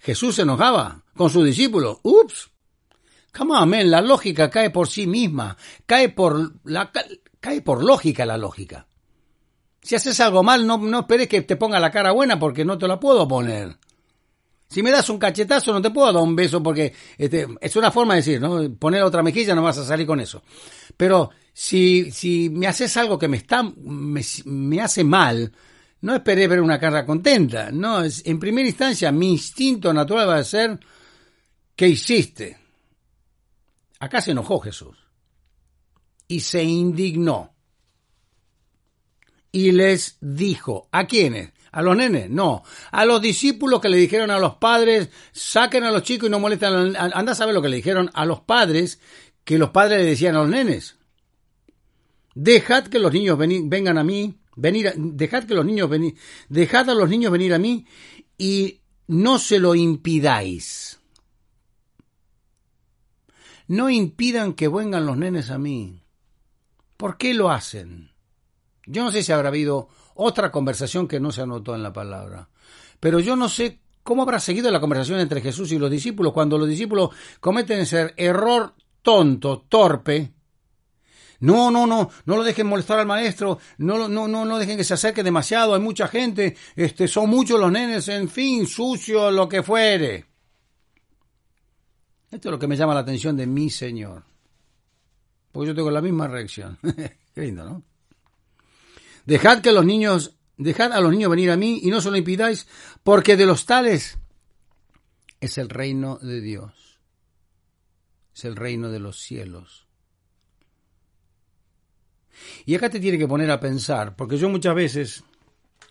Jesús 0.00 0.36
se 0.36 0.42
enojaba 0.42 1.04
con 1.14 1.30
sus 1.30 1.44
discípulos. 1.44 1.98
Ups. 2.02 2.50
Come 3.36 3.54
on, 3.54 3.68
man, 3.68 3.90
la 3.90 4.00
lógica 4.00 4.50
cae 4.50 4.70
por 4.70 4.88
sí 4.88 5.06
misma, 5.06 5.56
cae 5.86 6.08
por, 6.08 6.52
la, 6.64 6.90
cae 7.40 7.62
por 7.62 7.82
lógica 7.82 8.26
la 8.26 8.36
lógica. 8.36 8.86
Si 9.82 9.94
haces 9.94 10.20
algo 10.20 10.42
mal, 10.42 10.66
no, 10.66 10.78
no 10.78 11.00
esperes 11.00 11.28
que 11.28 11.42
te 11.42 11.56
ponga 11.56 11.80
la 11.80 11.90
cara 11.90 12.12
buena 12.12 12.38
porque 12.38 12.64
no 12.64 12.78
te 12.78 12.86
la 12.86 13.00
puedo 13.00 13.26
poner. 13.26 13.76
Si 14.68 14.84
me 14.84 14.92
das 14.92 15.08
un 15.08 15.18
cachetazo, 15.18 15.72
no 15.72 15.82
te 15.82 15.90
puedo 15.90 16.12
dar 16.12 16.22
un 16.22 16.36
beso 16.36 16.62
porque 16.62 16.94
este, 17.18 17.48
es 17.60 17.74
una 17.74 17.90
forma 17.90 18.14
de 18.14 18.20
decir, 18.20 18.40
¿no? 18.40 18.72
Poner 18.78 19.02
otra 19.02 19.22
mejilla 19.22 19.54
no 19.54 19.62
vas 19.62 19.78
a 19.78 19.84
salir 19.84 20.06
con 20.06 20.20
eso. 20.20 20.44
Pero 20.96 21.30
si, 21.52 22.12
si 22.12 22.50
me 22.50 22.68
haces 22.68 22.96
algo 22.96 23.18
que 23.18 23.26
me 23.26 23.38
está, 23.38 23.64
me, 23.64 24.22
me 24.44 24.80
hace 24.80 25.02
mal, 25.02 25.50
no 26.02 26.14
esperé 26.14 26.46
ver 26.46 26.60
una 26.60 26.78
cara 26.78 27.04
contenta. 27.04 27.72
No, 27.72 28.04
es, 28.04 28.22
en 28.24 28.38
primera 28.38 28.68
instancia, 28.68 29.10
mi 29.10 29.32
instinto 29.32 29.92
natural 29.92 30.28
va 30.28 30.36
a 30.36 30.44
ser, 30.44 30.78
¿qué 31.74 31.88
hiciste? 31.88 32.56
Acá 33.98 34.20
se 34.20 34.30
enojó 34.30 34.60
Jesús. 34.60 34.99
Y 36.30 36.38
se 36.38 36.62
indignó 36.62 37.52
y 39.50 39.72
les 39.72 40.16
dijo, 40.20 40.88
¿a 40.92 41.08
quiénes? 41.08 41.50
¿A 41.72 41.82
los 41.82 41.96
nenes? 41.96 42.30
No. 42.30 42.62
A 42.92 43.04
los 43.04 43.20
discípulos 43.20 43.80
que 43.80 43.88
le 43.88 43.96
dijeron 43.96 44.30
a 44.30 44.38
los 44.38 44.54
padres, 44.54 45.08
saquen 45.32 45.82
a 45.82 45.90
los 45.90 46.04
chicos 46.04 46.28
y 46.28 46.30
no 46.30 46.38
molesten. 46.38 46.94
Anda 46.96 47.32
a 47.32 47.34
saber 47.34 47.52
lo 47.52 47.60
que 47.60 47.68
le 47.68 47.78
dijeron 47.78 48.12
a 48.14 48.24
los 48.26 48.42
padres, 48.42 49.00
que 49.42 49.58
los 49.58 49.70
padres 49.70 49.98
le 49.98 50.06
decían 50.06 50.36
a 50.36 50.42
los 50.42 50.48
nenes. 50.48 50.98
Dejad 52.36 52.86
que 52.86 53.00
los 53.00 53.12
niños 53.12 53.36
vengan 53.36 53.98
a 53.98 54.04
mí, 54.04 54.38
venir, 54.54 54.92
dejad 54.96 55.42
que 55.42 55.54
los 55.54 55.66
niños 55.66 55.90
venir, 55.90 56.14
dejad 56.48 56.90
a 56.90 56.94
los 56.94 57.08
niños 57.08 57.32
venir 57.32 57.54
a 57.54 57.58
mí 57.58 57.86
y 58.38 58.82
no 59.08 59.40
se 59.40 59.58
lo 59.58 59.74
impidáis. 59.74 61.00
No 63.66 63.90
impidan 63.90 64.52
que 64.54 64.68
vengan 64.68 65.06
los 65.06 65.16
nenes 65.16 65.50
a 65.50 65.58
mí. 65.58 65.99
¿Por 67.00 67.16
qué 67.16 67.32
lo 67.32 67.50
hacen? 67.50 68.10
Yo 68.84 69.02
no 69.02 69.10
sé 69.10 69.22
si 69.22 69.32
habrá 69.32 69.48
habido 69.48 69.88
otra 70.16 70.52
conversación 70.52 71.08
que 71.08 71.18
no 71.18 71.32
se 71.32 71.40
anotó 71.40 71.74
en 71.74 71.82
la 71.82 71.94
palabra, 71.94 72.50
pero 73.00 73.20
yo 73.20 73.36
no 73.36 73.48
sé 73.48 73.80
cómo 74.02 74.20
habrá 74.20 74.38
seguido 74.38 74.70
la 74.70 74.80
conversación 74.80 75.18
entre 75.18 75.40
Jesús 75.40 75.72
y 75.72 75.78
los 75.78 75.90
discípulos 75.90 76.34
cuando 76.34 76.58
los 76.58 76.68
discípulos 76.68 77.08
cometen 77.40 77.80
ese 77.80 78.12
error 78.18 78.74
tonto, 79.00 79.64
torpe. 79.66 80.34
No, 81.38 81.70
no, 81.70 81.86
no, 81.86 82.10
no 82.26 82.36
lo 82.36 82.42
dejen 82.42 82.66
molestar 82.66 82.98
al 82.98 83.06
maestro, 83.06 83.58
no, 83.78 84.06
no, 84.06 84.28
no, 84.28 84.44
no 84.44 84.58
dejen 84.58 84.76
que 84.76 84.84
se 84.84 84.92
acerque 84.92 85.22
demasiado, 85.22 85.74
hay 85.74 85.80
mucha 85.80 86.06
gente, 86.06 86.54
este, 86.76 87.08
son 87.08 87.30
muchos 87.30 87.58
los 87.58 87.72
nenes, 87.72 88.08
en 88.08 88.28
fin, 88.28 88.66
sucio, 88.66 89.30
lo 89.30 89.48
que 89.48 89.62
fuere. 89.62 90.26
Esto 92.30 92.48
es 92.50 92.52
lo 92.52 92.58
que 92.58 92.68
me 92.68 92.76
llama 92.76 92.92
la 92.92 93.00
atención 93.00 93.38
de 93.38 93.46
mi 93.46 93.70
Señor. 93.70 94.29
Porque 95.52 95.68
yo 95.68 95.74
tengo 95.74 95.90
la 95.90 96.00
misma 96.00 96.28
reacción. 96.28 96.78
Qué 97.34 97.40
lindo, 97.40 97.64
¿no? 97.64 97.82
Dejad 99.26 99.60
que 99.60 99.72
los 99.72 99.84
niños, 99.84 100.34
dejad 100.56 100.92
a 100.92 101.00
los 101.00 101.10
niños 101.10 101.30
venir 101.30 101.50
a 101.50 101.56
mí 101.56 101.80
y 101.82 101.90
no 101.90 102.00
se 102.00 102.10
lo 102.10 102.16
impidáis, 102.16 102.66
porque 103.02 103.36
de 103.36 103.46
los 103.46 103.66
tales 103.66 104.18
es 105.40 105.58
el 105.58 105.68
reino 105.68 106.18
de 106.18 106.40
Dios. 106.40 107.00
Es 108.34 108.44
el 108.44 108.56
reino 108.56 108.90
de 108.90 109.00
los 109.00 109.20
cielos. 109.20 109.86
Y 112.64 112.74
acá 112.74 112.88
te 112.88 113.00
tiene 113.00 113.18
que 113.18 113.28
poner 113.28 113.50
a 113.50 113.60
pensar, 113.60 114.16
porque 114.16 114.38
yo 114.38 114.48
muchas 114.48 114.74
veces, 114.74 115.24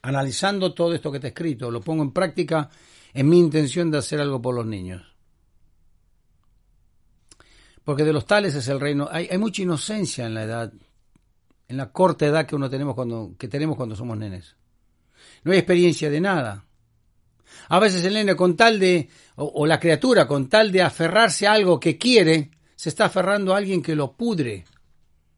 analizando 0.01 0.73
todo 0.73 0.93
esto 0.93 1.11
que 1.11 1.19
te 1.19 1.27
he 1.27 1.29
escrito, 1.29 1.69
lo 1.69 1.81
pongo 1.81 2.03
en 2.03 2.11
práctica 2.11 2.69
en 3.13 3.29
mi 3.29 3.39
intención 3.39 3.91
de 3.91 3.99
hacer 3.99 4.19
algo 4.19 4.41
por 4.41 4.55
los 4.55 4.65
niños. 4.65 5.15
Porque 7.89 8.03
de 8.03 8.13
los 8.13 8.27
tales 8.27 8.53
es 8.53 8.67
el 8.67 8.79
reino. 8.79 9.09
Hay, 9.11 9.35
mucha 9.39 9.63
inocencia 9.63 10.27
en 10.27 10.35
la 10.35 10.43
edad 10.43 10.71
en 11.67 11.75
la 11.75 11.91
corta 11.91 12.27
edad 12.27 12.45
que 12.45 12.55
uno 12.55 12.69
tenemos 12.69 12.93
cuando, 12.93 13.33
que 13.35 13.47
tenemos 13.47 13.75
cuando 13.77 13.95
somos 13.95 14.15
nenes. 14.15 14.55
No 15.43 15.53
hay 15.53 15.57
experiencia 15.57 16.07
de 16.11 16.21
nada. 16.21 16.67
A 17.67 17.79
veces 17.79 18.05
el 18.05 18.13
nene 18.13 18.35
con 18.35 18.55
tal 18.55 18.79
de, 18.79 19.09
o, 19.37 19.65
la 19.65 19.79
criatura 19.79 20.27
con 20.27 20.49
tal 20.49 20.71
de 20.71 20.83
aferrarse 20.83 21.47
a 21.47 21.53
algo 21.53 21.79
que 21.79 21.97
quiere, 21.97 22.51
se 22.75 22.89
está 22.89 23.05
aferrando 23.05 23.55
a 23.55 23.57
alguien 23.57 23.81
que 23.81 23.95
lo 23.95 24.15
pudre. 24.15 24.65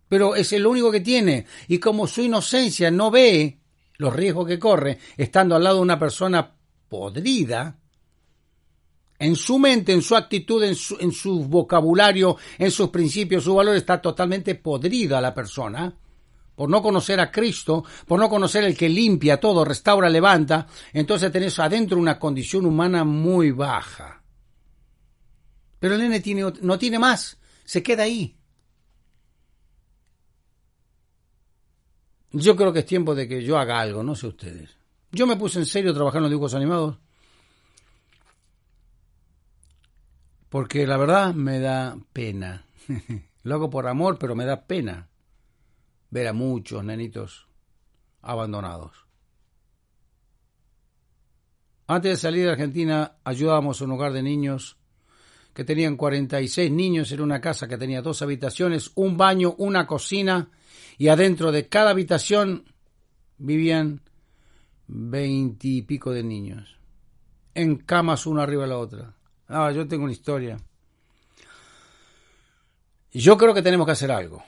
Pero 0.09 0.35
es 0.35 0.51
el 0.51 0.67
único 0.67 0.91
que 0.91 0.99
tiene. 0.99 1.45
Y 1.69 1.77
como 1.77 2.05
su 2.05 2.21
inocencia 2.21 2.91
no 2.91 3.11
ve 3.11 3.59
los 3.95 4.13
riesgos 4.13 4.45
que 4.45 4.59
corre, 4.59 4.97
estando 5.15 5.55
al 5.55 5.63
lado 5.63 5.77
de 5.77 5.83
una 5.83 5.97
persona 5.97 6.53
podrida, 6.89 7.77
en 9.21 9.35
su 9.35 9.59
mente, 9.59 9.93
en 9.93 10.01
su 10.01 10.15
actitud, 10.15 10.63
en 10.63 10.73
su, 10.73 10.97
en 10.99 11.11
su 11.11 11.45
vocabulario, 11.45 12.37
en 12.57 12.71
sus 12.71 12.89
principios, 12.89 13.43
su 13.43 13.53
valor 13.53 13.75
está 13.75 14.01
totalmente 14.01 14.55
podrida 14.55 15.21
la 15.21 15.31
persona 15.31 15.95
por 16.55 16.67
no 16.67 16.81
conocer 16.81 17.19
a 17.19 17.31
Cristo, 17.31 17.85
por 18.07 18.19
no 18.19 18.27
conocer 18.27 18.63
el 18.63 18.75
que 18.75 18.89
limpia 18.89 19.39
todo, 19.39 19.63
restaura, 19.63 20.09
levanta, 20.09 20.65
entonces 20.91 21.31
tenés 21.31 21.59
adentro 21.59 21.99
una 21.99 22.17
condición 22.17 22.65
humana 22.65 23.03
muy 23.03 23.51
baja. 23.51 24.23
Pero 25.77 25.93
el 25.93 26.01
nene 26.01 26.23
no 26.61 26.79
tiene 26.79 26.97
más, 26.97 27.39
se 27.63 27.83
queda 27.83 28.03
ahí. 28.03 28.35
Yo 32.31 32.55
creo 32.55 32.73
que 32.73 32.79
es 32.79 32.85
tiempo 32.87 33.13
de 33.13 33.27
que 33.27 33.43
yo 33.43 33.59
haga 33.59 33.79
algo, 33.79 34.01
no 34.01 34.15
sé 34.15 34.25
ustedes. 34.25 34.71
Yo 35.11 35.27
me 35.27 35.35
puse 35.35 35.59
en 35.59 35.67
serio 35.67 35.91
a 35.91 35.93
trabajar 35.93 36.17
en 36.17 36.23
los 36.23 36.31
dibujos 36.31 36.55
animados 36.55 36.97
porque 40.51 40.85
la 40.85 40.97
verdad 40.97 41.33
me 41.33 41.59
da 41.59 41.97
pena. 42.11 42.65
Lo 43.43 43.55
hago 43.55 43.69
por 43.69 43.87
amor, 43.87 44.19
pero 44.19 44.35
me 44.35 44.43
da 44.43 44.67
pena 44.67 45.07
ver 46.09 46.27
a 46.27 46.33
muchos 46.33 46.83
nenitos 46.83 47.47
abandonados. 48.21 49.05
Antes 51.87 52.11
de 52.11 52.17
salir 52.17 52.43
de 52.43 52.51
Argentina 52.51 53.15
ayudábamos 53.23 53.81
a 53.81 53.85
un 53.85 53.91
hogar 53.91 54.11
de 54.11 54.23
niños 54.23 54.77
que 55.53 55.63
tenían 55.63 55.95
46 55.95 56.69
niños 56.69 57.13
en 57.13 57.21
una 57.21 57.39
casa 57.39 57.69
que 57.69 57.77
tenía 57.77 58.01
dos 58.01 58.21
habitaciones, 58.21 58.91
un 58.95 59.15
baño, 59.15 59.55
una 59.57 59.87
cocina 59.87 60.49
y 60.97 61.07
adentro 61.07 61.53
de 61.53 61.69
cada 61.69 61.91
habitación 61.91 62.65
vivían 63.37 64.01
veintipico 64.87 66.11
de 66.11 66.23
niños, 66.23 66.77
en 67.53 67.77
camas 67.77 68.25
una 68.25 68.43
arriba 68.43 68.63
de 68.63 68.69
la 68.69 68.77
otra. 68.77 69.15
Ah, 69.51 69.71
yo 69.71 69.87
tengo 69.87 70.05
una 70.05 70.13
historia. 70.13 70.57
Yo 73.11 73.37
creo 73.37 73.53
que 73.53 73.61
tenemos 73.61 73.85
que 73.85 73.91
hacer 73.91 74.11
algo. 74.11 74.43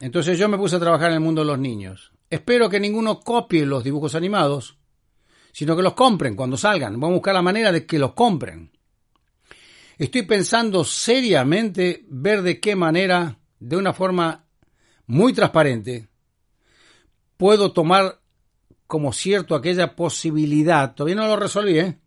Entonces 0.00 0.38
yo 0.38 0.48
me 0.48 0.58
puse 0.58 0.76
a 0.76 0.80
trabajar 0.80 1.08
en 1.08 1.14
el 1.14 1.20
mundo 1.20 1.40
de 1.40 1.46
los 1.46 1.58
niños. 1.58 2.12
Espero 2.28 2.68
que 2.68 2.78
ninguno 2.78 3.20
copie 3.20 3.64
los 3.64 3.82
dibujos 3.82 4.14
animados, 4.14 4.76
sino 5.52 5.74
que 5.74 5.82
los 5.82 5.94
compren 5.94 6.36
cuando 6.36 6.56
salgan. 6.56 6.94
Vamos 6.94 7.10
a 7.10 7.14
buscar 7.14 7.34
la 7.34 7.42
manera 7.42 7.72
de 7.72 7.86
que 7.86 7.98
los 7.98 8.12
compren. 8.12 8.70
Estoy 9.96 10.22
pensando 10.22 10.84
seriamente 10.84 12.04
ver 12.08 12.42
de 12.42 12.60
qué 12.60 12.76
manera, 12.76 13.38
de 13.58 13.76
una 13.76 13.92
forma 13.92 14.46
muy 15.06 15.32
transparente, 15.32 16.08
puedo 17.36 17.72
tomar 17.72 18.20
como 18.86 19.12
cierto 19.12 19.54
aquella 19.54 19.96
posibilidad. 19.96 20.94
Todavía 20.94 21.16
no 21.16 21.26
lo 21.26 21.36
resolví, 21.36 21.78
¿eh? 21.78 22.01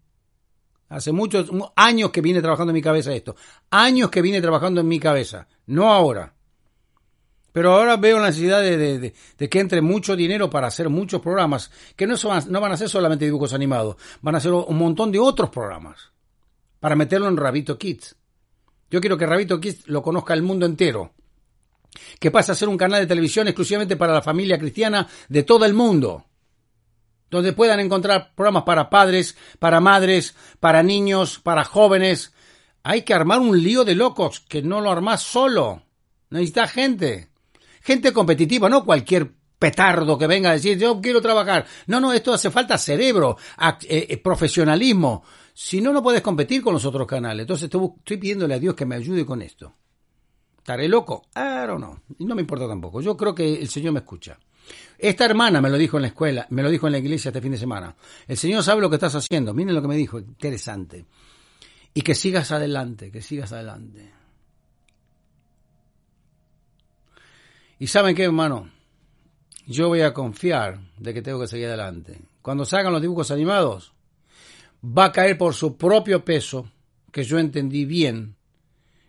Hace 0.90 1.12
muchos 1.12 1.50
años 1.76 2.12
que 2.12 2.22
viene 2.22 2.42
trabajando 2.42 2.72
en 2.72 2.76
mi 2.76 2.82
cabeza 2.82 3.14
esto. 3.14 3.36
Años 3.72 4.10
que 4.10 4.22
viene 4.22 4.42
trabajando 4.42 4.82
en 4.82 4.88
mi 4.88 5.00
cabeza. 5.00 5.48
No 5.66 5.92
ahora. 5.92 6.36
Pero 7.56 7.72
ahora 7.72 7.96
veo 7.96 8.20
la 8.20 8.28
necesidad 8.28 8.62
de, 8.62 9.14
que 9.50 9.60
entre 9.62 9.82
mucho 9.82 10.18
dinero 10.18 10.50
para 10.50 10.68
hacer 10.68 10.90
muchos 10.90 11.22
programas, 11.22 11.72
que 11.96 12.06
no, 12.06 12.18
son, 12.18 12.52
no 12.52 12.60
van 12.60 12.74
a 12.74 12.78
ser 12.78 12.90
solamente 12.90 13.24
dibujos 13.24 13.54
animados, 13.54 13.96
van 14.22 14.36
a 14.36 14.42
ser 14.42 14.52
un 14.52 14.78
montón 14.78 15.10
de 15.10 15.20
otros 15.20 15.52
programas, 15.52 16.12
para 16.82 16.98
meterlo 16.98 17.30
en 17.30 17.38
Rabito 17.38 17.78
Kids. 17.78 18.18
Yo 18.92 19.00
quiero 19.00 19.18
que 19.18 19.26
Rabito 19.26 19.62
Kids 19.62 19.88
lo 19.88 20.02
conozca 20.02 20.34
el 20.34 20.42
mundo 20.42 20.66
entero, 20.66 21.14
que 22.20 22.30
pase 22.30 22.52
a 22.52 22.56
ser 22.56 22.68
un 22.68 22.76
canal 22.76 23.00
de 23.00 23.08
televisión 23.08 23.48
exclusivamente 23.48 23.96
para 23.96 24.12
la 24.12 24.22
familia 24.22 24.60
cristiana 24.60 25.08
de 25.30 25.44
todo 25.44 25.64
el 25.64 25.74
mundo, 25.74 26.26
donde 27.36 27.54
puedan 27.54 27.80
encontrar 27.80 28.34
programas 28.36 28.64
para 28.64 28.90
padres, 28.90 29.38
para 29.60 29.80
madres, 29.80 30.36
para 30.60 30.84
niños, 30.84 31.40
para 31.40 31.64
jóvenes. 31.64 32.34
Hay 32.84 33.04
que 33.04 33.14
armar 33.14 33.40
un 33.40 33.62
lío 33.62 33.84
de 33.84 33.96
locos, 33.96 34.40
que 34.40 34.62
no 34.62 34.82
lo 34.82 34.92
armás 34.92 35.22
solo. 35.22 35.84
Necesita 36.30 36.68
gente 36.68 37.30
gente 37.86 38.12
competitiva, 38.12 38.68
no 38.68 38.84
cualquier 38.84 39.32
petardo 39.60 40.18
que 40.18 40.28
venga 40.28 40.50
a 40.50 40.54
decir 40.54 40.78
yo 40.78 41.00
quiero 41.00 41.22
trabajar. 41.22 41.66
No, 41.88 42.00
no, 42.00 42.12
esto 42.12 42.34
hace 42.34 42.50
falta 42.50 42.78
cerebro, 42.78 43.38
eh, 43.88 44.08
eh, 44.10 44.18
profesionalismo. 44.18 45.24
Si 45.54 45.80
no, 45.80 45.94
no 45.94 46.04
puedes 46.04 46.22
competir 46.22 46.62
con 46.62 46.74
los 46.74 46.84
otros 46.84 47.08
canales. 47.08 47.44
Entonces 47.44 47.66
estoy 47.66 48.18
pidiéndole 48.18 48.56
a 48.56 48.60
Dios 48.60 48.76
que 48.76 48.86
me 48.86 48.96
ayude 48.96 49.26
con 49.26 49.42
esto. 49.42 49.74
¿Estaré 50.58 50.90
loco? 50.90 51.28
I 51.36 51.68
don't 51.68 51.78
know. 51.78 52.00
No 52.20 52.36
me 52.36 52.42
importa 52.42 52.68
tampoco. 52.68 53.02
Yo 53.02 53.16
creo 53.16 53.36
que 53.36 53.54
el 53.54 53.70
Señor 53.70 53.94
me 53.94 54.00
escucha. 54.00 54.40
Esta 54.98 55.26
hermana 55.26 55.62
me 55.62 55.70
lo 55.70 55.78
dijo 55.78 55.98
en 55.98 56.04
la 56.04 56.08
escuela, 56.08 56.48
me 56.50 56.64
lo 56.64 56.70
dijo 56.70 56.88
en 56.88 56.94
la 56.94 57.00
iglesia 57.00 57.30
este 57.30 57.42
fin 57.42 57.52
de 57.52 57.58
semana. 57.58 57.96
El 58.28 58.38
Señor 58.38 58.64
sabe 58.64 58.82
lo 58.82 58.90
que 58.90 58.96
estás 58.96 59.16
haciendo. 59.16 59.54
Miren 59.54 59.76
lo 59.76 59.82
que 59.82 59.88
me 59.88 59.98
dijo. 59.98 60.20
Interesante. 60.20 61.06
Y 61.94 62.02
que 62.02 62.16
sigas 62.16 62.52
adelante, 62.52 63.12
que 63.12 63.22
sigas 63.22 63.52
adelante. 63.52 64.12
Y 67.80 67.88
saben 67.88 68.16
qué, 68.16 68.24
hermano, 68.24 68.70
yo 69.68 69.90
voy 69.90 70.02
a 70.02 70.14
confiar 70.14 70.80
de 70.98 71.14
que 71.14 71.22
tengo 71.22 71.40
que 71.40 71.48
seguir 71.48 71.68
adelante. 71.68 72.22
Cuando 72.42 72.66
salgan 72.66 72.94
los 72.94 73.02
dibujos 73.02 73.32
animados, 73.32 73.94
va 74.86 75.06
a 75.06 75.12
caer 75.12 75.38
por 75.38 75.54
su 75.54 75.76
propio 75.78 76.24
peso, 76.24 76.70
que 77.12 77.24
yo 77.24 77.40
entendí 77.40 77.86
bien 77.86 78.36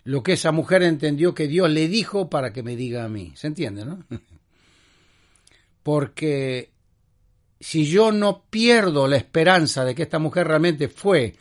lo 0.05 0.23
que 0.23 0.35
esa 0.35 0.53
mujer 0.53 0.83
entendió 0.83 1.35
que 1.35 1.49
Dios 1.49 1.69
le 1.69 1.89
dijo 1.89 2.31
para 2.31 2.53
que 2.53 2.63
me 2.63 2.77
diga 2.77 3.05
a 3.05 3.09
mí. 3.09 3.33
¿Se 3.35 3.49
entiende, 3.49 3.85
no? 3.85 4.05
Porque 5.87 6.73
si 7.61 7.87
yo 7.87 8.11
no 8.11 8.43
pierdo 8.51 9.07
la 9.07 9.19
esperanza 9.19 9.85
de 9.85 9.95
que 9.95 10.03
esta 10.03 10.19
mujer 10.19 10.49
realmente 10.49 10.89
fue 10.89 11.37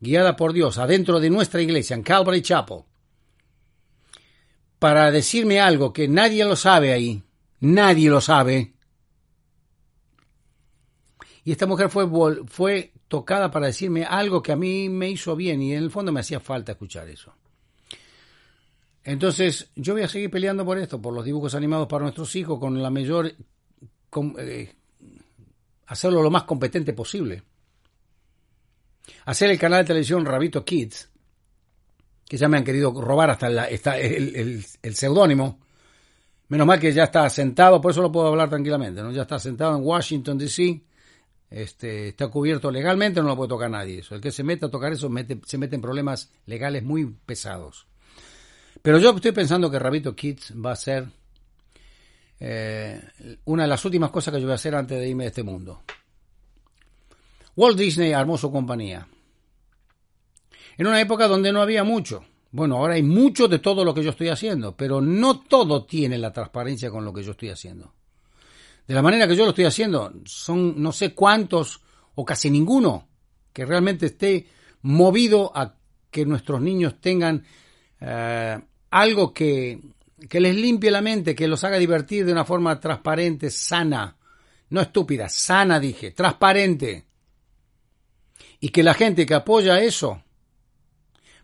guiada 0.00 0.36
por 0.36 0.52
Dios 0.52 0.76
adentro 0.76 1.18
de 1.18 1.30
nuestra 1.30 1.62
iglesia, 1.62 1.96
en 1.96 2.02
Calvary 2.02 2.42
Chapel, 2.42 2.80
para 4.78 5.10
decirme 5.10 5.60
algo 5.60 5.94
que 5.94 6.08
nadie 6.08 6.44
lo 6.44 6.56
sabe 6.56 6.92
ahí, 6.92 7.22
nadie 7.60 8.10
lo 8.10 8.20
sabe. 8.20 8.74
Y 11.44 11.52
esta 11.52 11.64
mujer 11.64 11.88
fue, 11.88 12.06
fue 12.48 12.92
tocada 13.08 13.50
para 13.50 13.68
decirme 13.68 14.04
algo 14.04 14.42
que 14.42 14.52
a 14.52 14.56
mí 14.56 14.90
me 14.90 15.08
hizo 15.08 15.34
bien 15.34 15.62
y 15.62 15.72
en 15.72 15.84
el 15.84 15.90
fondo 15.90 16.12
me 16.12 16.20
hacía 16.20 16.38
falta 16.38 16.72
escuchar 16.72 17.08
eso. 17.08 17.32
Entonces, 19.04 19.70
yo 19.74 19.94
voy 19.94 20.02
a 20.02 20.08
seguir 20.08 20.30
peleando 20.30 20.66
por 20.66 20.76
esto, 20.76 21.00
por 21.00 21.14
los 21.14 21.24
dibujos 21.24 21.54
animados 21.54 21.88
para 21.88 22.02
nuestros 22.02 22.36
hijos, 22.36 22.60
con 22.60 22.82
la 22.82 22.90
mayor. 22.90 23.32
Eh, 24.38 24.72
hacerlo 25.86 26.22
lo 26.22 26.30
más 26.30 26.44
competente 26.44 26.92
posible. 26.92 27.42
Hacer 29.26 29.50
el 29.50 29.58
canal 29.58 29.82
de 29.82 29.88
televisión 29.88 30.24
Rabito 30.24 30.64
Kids, 30.64 31.08
que 32.28 32.36
ya 32.36 32.48
me 32.48 32.56
han 32.56 32.64
querido 32.64 32.92
robar 33.00 33.30
hasta 33.30 33.48
el, 33.68 34.64
seudónimo. 34.92 35.60
Menos 36.48 36.66
mal 36.66 36.78
que 36.78 36.92
ya 36.92 37.04
está 37.04 37.28
sentado, 37.28 37.80
por 37.80 37.90
eso 37.90 38.02
lo 38.02 38.12
puedo 38.12 38.28
hablar 38.28 38.48
tranquilamente, 38.48 39.02
¿no? 39.02 39.10
Ya 39.10 39.22
está 39.22 39.38
sentado 39.38 39.76
en 39.76 39.84
Washington, 39.84 40.38
D.C., 40.38 40.82
este, 41.48 42.08
está 42.08 42.28
cubierto 42.28 42.70
legalmente, 42.70 43.20
no 43.20 43.28
lo 43.28 43.36
puede 43.36 43.48
tocar 43.48 43.70
nadie. 43.70 44.00
Eso. 44.00 44.16
El 44.16 44.20
que 44.20 44.32
se 44.32 44.42
mete 44.42 44.66
a 44.66 44.70
tocar 44.70 44.92
eso 44.92 45.10
se 45.44 45.58
mete 45.58 45.76
en 45.76 45.82
problemas 45.82 46.32
legales 46.44 46.82
muy 46.82 47.06
pesados. 47.24 47.86
Pero 48.82 48.98
yo 48.98 49.10
estoy 49.10 49.32
pensando 49.32 49.70
que 49.70 49.78
Rabito 49.78 50.14
Kids 50.14 50.54
va 50.64 50.72
a 50.72 50.76
ser 50.76 51.06
eh, 52.38 53.00
una 53.46 53.62
de 53.62 53.68
las 53.68 53.84
últimas 53.84 54.10
cosas 54.10 54.34
que 54.34 54.40
yo 54.40 54.46
voy 54.46 54.52
a 54.52 54.56
hacer 54.56 54.74
antes 54.74 54.98
de 54.98 55.08
irme 55.08 55.24
de 55.24 55.28
este 55.28 55.42
mundo. 55.42 55.82
Walt 57.56 57.78
Disney 57.78 58.12
armó 58.12 58.36
su 58.36 58.52
compañía 58.52 59.06
en 60.78 60.86
una 60.86 61.00
época 61.00 61.26
donde 61.26 61.52
no 61.52 61.62
había 61.62 61.84
mucho. 61.84 62.24
Bueno, 62.50 62.76
ahora 62.76 62.94
hay 62.94 63.02
mucho 63.02 63.48
de 63.48 63.58
todo 63.58 63.84
lo 63.84 63.94
que 63.94 64.02
yo 64.02 64.10
estoy 64.10 64.28
haciendo, 64.28 64.76
pero 64.76 65.00
no 65.00 65.40
todo 65.40 65.84
tiene 65.84 66.18
la 66.18 66.32
transparencia 66.32 66.90
con 66.90 67.04
lo 67.04 67.12
que 67.12 67.22
yo 67.22 67.32
estoy 67.32 67.50
haciendo. 67.50 67.94
De 68.86 68.94
la 68.94 69.02
manera 69.02 69.26
que 69.26 69.34
yo 69.34 69.44
lo 69.44 69.50
estoy 69.50 69.64
haciendo, 69.64 70.12
son 70.24 70.80
no 70.80 70.92
sé 70.92 71.12
cuántos 71.12 71.80
o 72.14 72.24
casi 72.24 72.50
ninguno 72.50 73.08
que 73.52 73.66
realmente 73.66 74.06
esté 74.06 74.46
movido 74.82 75.50
a 75.54 75.74
que 76.10 76.24
nuestros 76.24 76.60
niños 76.60 77.00
tengan 77.00 77.44
eh, 78.00 78.58
algo 78.90 79.32
que, 79.32 79.80
que 80.28 80.40
les 80.40 80.56
limpie 80.56 80.90
la 80.90 81.02
mente, 81.02 81.34
que 81.34 81.48
los 81.48 81.62
haga 81.64 81.76
divertir 81.76 82.24
de 82.24 82.32
una 82.32 82.44
forma 82.44 82.80
transparente, 82.80 83.50
sana, 83.50 84.16
no 84.70 84.80
estúpida, 84.80 85.28
sana 85.28 85.78
dije, 85.78 86.12
transparente. 86.12 87.06
Y 88.60 88.70
que 88.70 88.82
la 88.82 88.94
gente 88.94 89.26
que 89.26 89.34
apoya 89.34 89.80
eso 89.80 90.22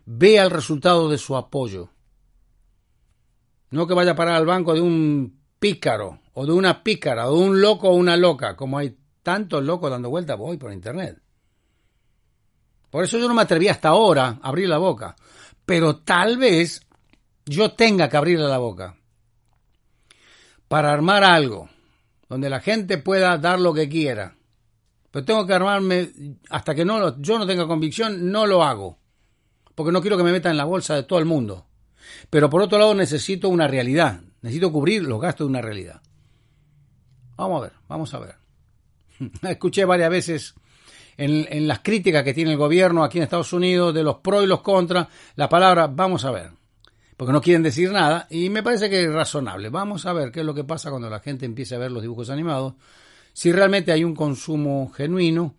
vea 0.05 0.43
el 0.43 0.51
resultado 0.51 1.09
de 1.09 1.17
su 1.17 1.35
apoyo. 1.35 1.89
No 3.69 3.87
que 3.87 3.93
vaya 3.93 4.11
a 4.11 4.15
parar 4.15 4.35
al 4.35 4.45
banco 4.45 4.73
de 4.73 4.81
un 4.81 5.39
pícaro, 5.59 6.19
o 6.33 6.45
de 6.45 6.51
una 6.51 6.83
pícara, 6.83 7.29
o 7.29 7.37
de 7.37 7.43
un 7.43 7.61
loco 7.61 7.89
o 7.89 7.95
una 7.95 8.17
loca, 8.17 8.55
como 8.55 8.77
hay 8.77 8.97
tantos 9.21 9.63
locos 9.63 9.89
dando 9.89 10.09
vueltas 10.09 10.37
hoy 10.39 10.57
por 10.57 10.73
internet. 10.73 11.21
Por 12.89 13.03
eso 13.03 13.17
yo 13.17 13.27
no 13.27 13.33
me 13.33 13.41
atreví 13.41 13.67
hasta 13.67 13.89
ahora 13.89 14.39
a 14.41 14.49
abrir 14.49 14.69
la 14.69 14.77
boca. 14.77 15.15
Pero 15.65 15.97
tal 15.97 16.37
vez 16.37 16.81
yo 17.45 17.71
tenga 17.71 18.09
que 18.09 18.17
abrirle 18.17 18.47
la 18.47 18.57
boca 18.57 18.95
para 20.67 20.91
armar 20.91 21.23
algo 21.23 21.69
donde 22.29 22.49
la 22.49 22.61
gente 22.61 22.97
pueda 22.97 23.37
dar 23.37 23.59
lo 23.59 23.73
que 23.73 23.87
quiera. 23.87 24.35
Pero 25.11 25.25
tengo 25.25 25.45
que 25.45 25.53
armarme 25.53 26.09
hasta 26.49 26.73
que 26.73 26.83
no 26.83 27.21
yo 27.21 27.37
no 27.37 27.45
tenga 27.45 27.67
convicción, 27.67 28.31
no 28.31 28.47
lo 28.47 28.63
hago. 28.63 28.97
Porque 29.75 29.91
no 29.91 30.01
quiero 30.01 30.17
que 30.17 30.23
me 30.23 30.31
metan 30.31 30.51
en 30.51 30.57
la 30.57 30.65
bolsa 30.65 30.95
de 30.95 31.03
todo 31.03 31.19
el 31.19 31.25
mundo. 31.25 31.67
Pero 32.29 32.49
por 32.49 32.61
otro 32.61 32.79
lado 32.79 32.95
necesito 32.95 33.49
una 33.49 33.67
realidad. 33.67 34.21
Necesito 34.41 34.71
cubrir 34.71 35.03
los 35.03 35.21
gastos 35.21 35.45
de 35.45 35.49
una 35.49 35.61
realidad. 35.61 36.01
Vamos 37.35 37.59
a 37.59 37.63
ver, 37.65 37.73
vamos 37.87 38.13
a 38.13 38.19
ver. 38.19 38.35
Escuché 39.43 39.85
varias 39.85 40.09
veces 40.09 40.55
en, 41.17 41.47
en, 41.49 41.67
las 41.67 41.79
críticas 41.79 42.23
que 42.23 42.33
tiene 42.33 42.51
el 42.51 42.57
gobierno 42.57 43.03
aquí 43.03 43.19
en 43.19 43.25
Estados 43.25 43.53
Unidos 43.53 43.93
de 43.93 44.03
los 44.03 44.17
pros 44.17 44.43
y 44.43 44.47
los 44.47 44.61
contras 44.61 45.07
la 45.35 45.49
palabra 45.49 45.85
vamos 45.85 46.25
a 46.25 46.31
ver. 46.31 46.62
Porque 47.17 47.33
no 47.33 47.41
quieren 47.41 47.63
decir 47.63 47.91
nada 47.91 48.27
y 48.29 48.49
me 48.49 48.63
parece 48.63 48.89
que 48.89 49.03
es 49.03 49.11
razonable. 49.11 49.69
Vamos 49.69 50.05
a 50.05 50.13
ver 50.13 50.31
qué 50.31 50.39
es 50.39 50.45
lo 50.45 50.53
que 50.53 50.63
pasa 50.63 50.89
cuando 50.89 51.09
la 51.09 51.19
gente 51.19 51.45
empiece 51.45 51.75
a 51.75 51.79
ver 51.79 51.91
los 51.91 52.01
dibujos 52.01 52.29
animados. 52.29 52.73
Si 53.33 53.51
realmente 53.51 53.91
hay 53.91 54.03
un 54.03 54.15
consumo 54.15 54.91
genuino, 54.95 55.55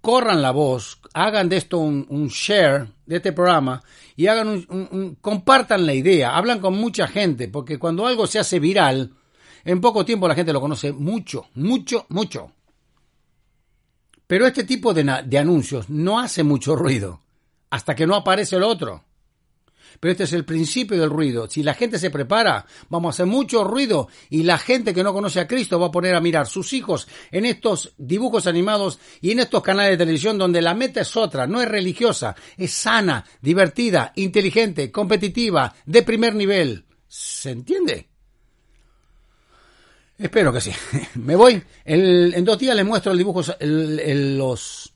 corran 0.00 0.40
la 0.40 0.52
voz, 0.52 1.00
hagan 1.14 1.48
de 1.48 1.56
esto 1.56 1.78
un, 1.78 2.28
share 2.28 2.88
de 3.06 3.16
este 3.16 3.32
programa 3.32 3.82
y 4.14 4.28
hagan 4.28 4.64
un, 4.68 5.18
compartan 5.20 5.86
la 5.86 5.94
idea, 5.94 6.36
hablan 6.36 6.60
con 6.60 6.74
mucha 6.74 7.08
gente, 7.08 7.48
porque 7.48 7.78
cuando 7.78 8.06
algo 8.06 8.26
se 8.26 8.38
hace 8.38 8.60
viral, 8.60 9.12
en 9.64 9.80
poco 9.80 10.04
tiempo 10.04 10.28
la 10.28 10.34
gente 10.34 10.52
lo 10.52 10.60
conoce 10.60 10.92
mucho, 10.92 11.46
mucho, 11.54 12.06
mucho. 12.10 12.52
Pero 14.26 14.46
este 14.46 14.64
tipo 14.64 14.94
de, 14.94 15.22
de 15.24 15.38
anuncios 15.38 15.88
no 15.88 16.20
hace 16.20 16.44
mucho 16.44 16.76
ruido 16.76 17.20
hasta 17.70 17.94
que 17.94 18.06
no 18.06 18.14
aparece 18.14 18.56
el 18.56 18.62
otro. 18.62 19.04
Pero 20.00 20.12
este 20.12 20.24
es 20.24 20.32
el 20.32 20.44
principio 20.44 20.98
del 21.00 21.10
ruido. 21.10 21.48
Si 21.48 21.62
la 21.62 21.74
gente 21.74 21.98
se 21.98 22.10
prepara, 22.10 22.66
vamos 22.88 23.08
a 23.08 23.14
hacer 23.14 23.26
mucho 23.26 23.64
ruido 23.64 24.08
y 24.30 24.42
la 24.42 24.58
gente 24.58 24.94
que 24.94 25.02
no 25.02 25.12
conoce 25.12 25.40
a 25.40 25.46
Cristo 25.46 25.78
va 25.78 25.86
a 25.86 25.90
poner 25.90 26.14
a 26.14 26.20
mirar 26.20 26.46
sus 26.46 26.72
hijos 26.72 27.08
en 27.30 27.46
estos 27.46 27.94
dibujos 27.96 28.46
animados 28.46 28.98
y 29.20 29.30
en 29.30 29.40
estos 29.40 29.62
canales 29.62 29.92
de 29.92 30.04
televisión 30.04 30.38
donde 30.38 30.62
la 30.62 30.74
meta 30.74 31.00
es 31.00 31.16
otra, 31.16 31.46
no 31.46 31.60
es 31.60 31.68
religiosa, 31.68 32.36
es 32.56 32.72
sana, 32.72 33.24
divertida, 33.40 34.12
inteligente, 34.16 34.90
competitiva, 34.90 35.74
de 35.84 36.02
primer 36.02 36.34
nivel. 36.34 36.84
¿Se 37.08 37.50
entiende? 37.50 38.08
Espero 40.18 40.52
que 40.52 40.60
sí. 40.60 40.72
Me 41.14 41.36
voy. 41.36 41.62
en 41.84 42.44
dos 42.44 42.58
días 42.58 42.74
les 42.74 42.84
muestro 42.84 43.12
el 43.12 43.18
dibujo, 43.18 43.42
los 43.60 44.95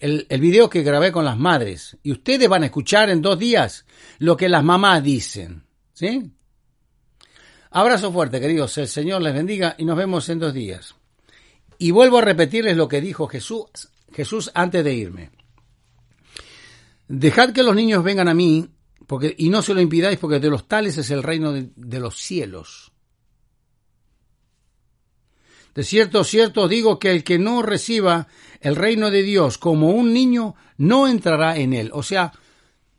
el, 0.00 0.26
el 0.28 0.40
video 0.40 0.68
que 0.68 0.82
grabé 0.82 1.12
con 1.12 1.24
las 1.24 1.38
madres. 1.38 1.96
Y 2.02 2.12
ustedes 2.12 2.48
van 2.48 2.62
a 2.62 2.66
escuchar 2.66 3.10
en 3.10 3.22
dos 3.22 3.38
días 3.38 3.84
lo 4.18 4.36
que 4.36 4.48
las 4.48 4.64
mamás 4.64 5.02
dicen. 5.02 5.64
¿Sí? 5.92 6.30
Abrazo 7.70 8.12
fuerte, 8.12 8.40
queridos. 8.40 8.78
El 8.78 8.88
Señor 8.88 9.22
les 9.22 9.34
bendiga 9.34 9.74
y 9.78 9.84
nos 9.84 9.96
vemos 9.96 10.28
en 10.28 10.38
dos 10.38 10.54
días. 10.54 10.94
Y 11.78 11.90
vuelvo 11.90 12.18
a 12.18 12.22
repetirles 12.22 12.76
lo 12.76 12.88
que 12.88 13.00
dijo 13.00 13.28
Jesús, 13.28 13.66
Jesús 14.12 14.50
antes 14.54 14.82
de 14.84 14.94
irme. 14.94 15.30
Dejad 17.06 17.52
que 17.52 17.62
los 17.62 17.74
niños 17.74 18.02
vengan 18.02 18.28
a 18.28 18.34
mí 18.34 18.68
porque, 19.06 19.34
y 19.38 19.48
no 19.48 19.62
se 19.62 19.74
lo 19.74 19.80
impidáis 19.80 20.18
porque 20.18 20.40
de 20.40 20.50
los 20.50 20.66
tales 20.66 20.98
es 20.98 21.10
el 21.10 21.22
reino 21.22 21.52
de, 21.52 21.70
de 21.76 22.00
los 22.00 22.16
cielos. 22.16 22.92
De 25.78 25.84
cierto, 25.84 26.24
cierto 26.24 26.66
digo 26.66 26.98
que 26.98 27.12
el 27.12 27.22
que 27.22 27.38
no 27.38 27.62
reciba 27.62 28.26
el 28.60 28.74
reino 28.74 29.12
de 29.12 29.22
Dios 29.22 29.58
como 29.58 29.90
un 29.90 30.12
niño, 30.12 30.56
no 30.76 31.06
entrará 31.06 31.56
en 31.56 31.72
él. 31.72 31.92
O 31.94 32.02
sea, 32.02 32.32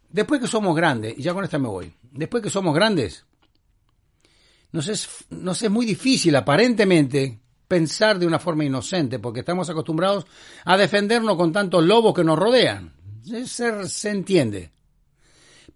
después 0.09 0.39
que 0.39 0.47
somos 0.47 0.73
grandes, 0.77 1.13
y 1.17 1.23
ya 1.23 1.33
con 1.33 1.43
esta 1.43 1.59
me 1.59 1.67
voy, 1.67 1.93
después 2.09 2.41
que 2.41 2.49
somos 2.49 2.73
grandes, 2.73 3.25
nos 4.71 4.87
es, 4.87 5.09
nos 5.29 5.61
es 5.61 5.69
muy 5.69 5.85
difícil 5.85 6.33
aparentemente 6.37 7.37
pensar 7.67 8.17
de 8.17 8.25
una 8.25 8.39
forma 8.39 8.63
inocente, 8.63 9.19
porque 9.19 9.41
estamos 9.41 9.69
acostumbrados 9.69 10.25
a 10.63 10.77
defendernos 10.77 11.35
con 11.35 11.51
tantos 11.51 11.83
lobos 11.83 12.13
que 12.13 12.23
nos 12.23 12.39
rodean. 12.39 12.93
Se, 13.25 13.89
se 13.89 14.09
entiende. 14.09 14.71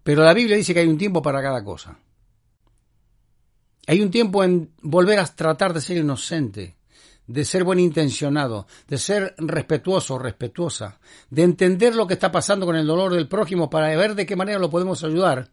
Pero 0.02 0.24
la 0.24 0.32
Biblia 0.32 0.56
dice 0.56 0.72
que 0.72 0.80
hay 0.80 0.88
un 0.88 0.96
tiempo 0.96 1.20
para 1.20 1.42
cada 1.42 1.62
cosa. 1.62 1.98
Hay 3.86 4.00
un 4.00 4.10
tiempo 4.10 4.42
en 4.42 4.70
volver 4.80 5.18
a 5.18 5.26
tratar 5.26 5.74
de 5.74 5.82
ser 5.82 5.98
inocente, 5.98 6.76
de 7.26 7.44
ser 7.44 7.64
buen 7.64 7.80
intencionado, 7.80 8.66
de 8.86 8.98
ser 8.98 9.34
respetuoso, 9.38 10.18
respetuosa, 10.18 10.98
de 11.30 11.42
entender 11.42 11.94
lo 11.94 12.06
que 12.06 12.14
está 12.14 12.30
pasando 12.30 12.66
con 12.66 12.76
el 12.76 12.86
dolor 12.86 13.14
del 13.14 13.28
prójimo 13.28 13.70
para 13.70 13.94
ver 13.96 14.14
de 14.14 14.26
qué 14.26 14.36
manera 14.36 14.58
lo 14.58 14.70
podemos 14.70 15.02
ayudar, 15.04 15.50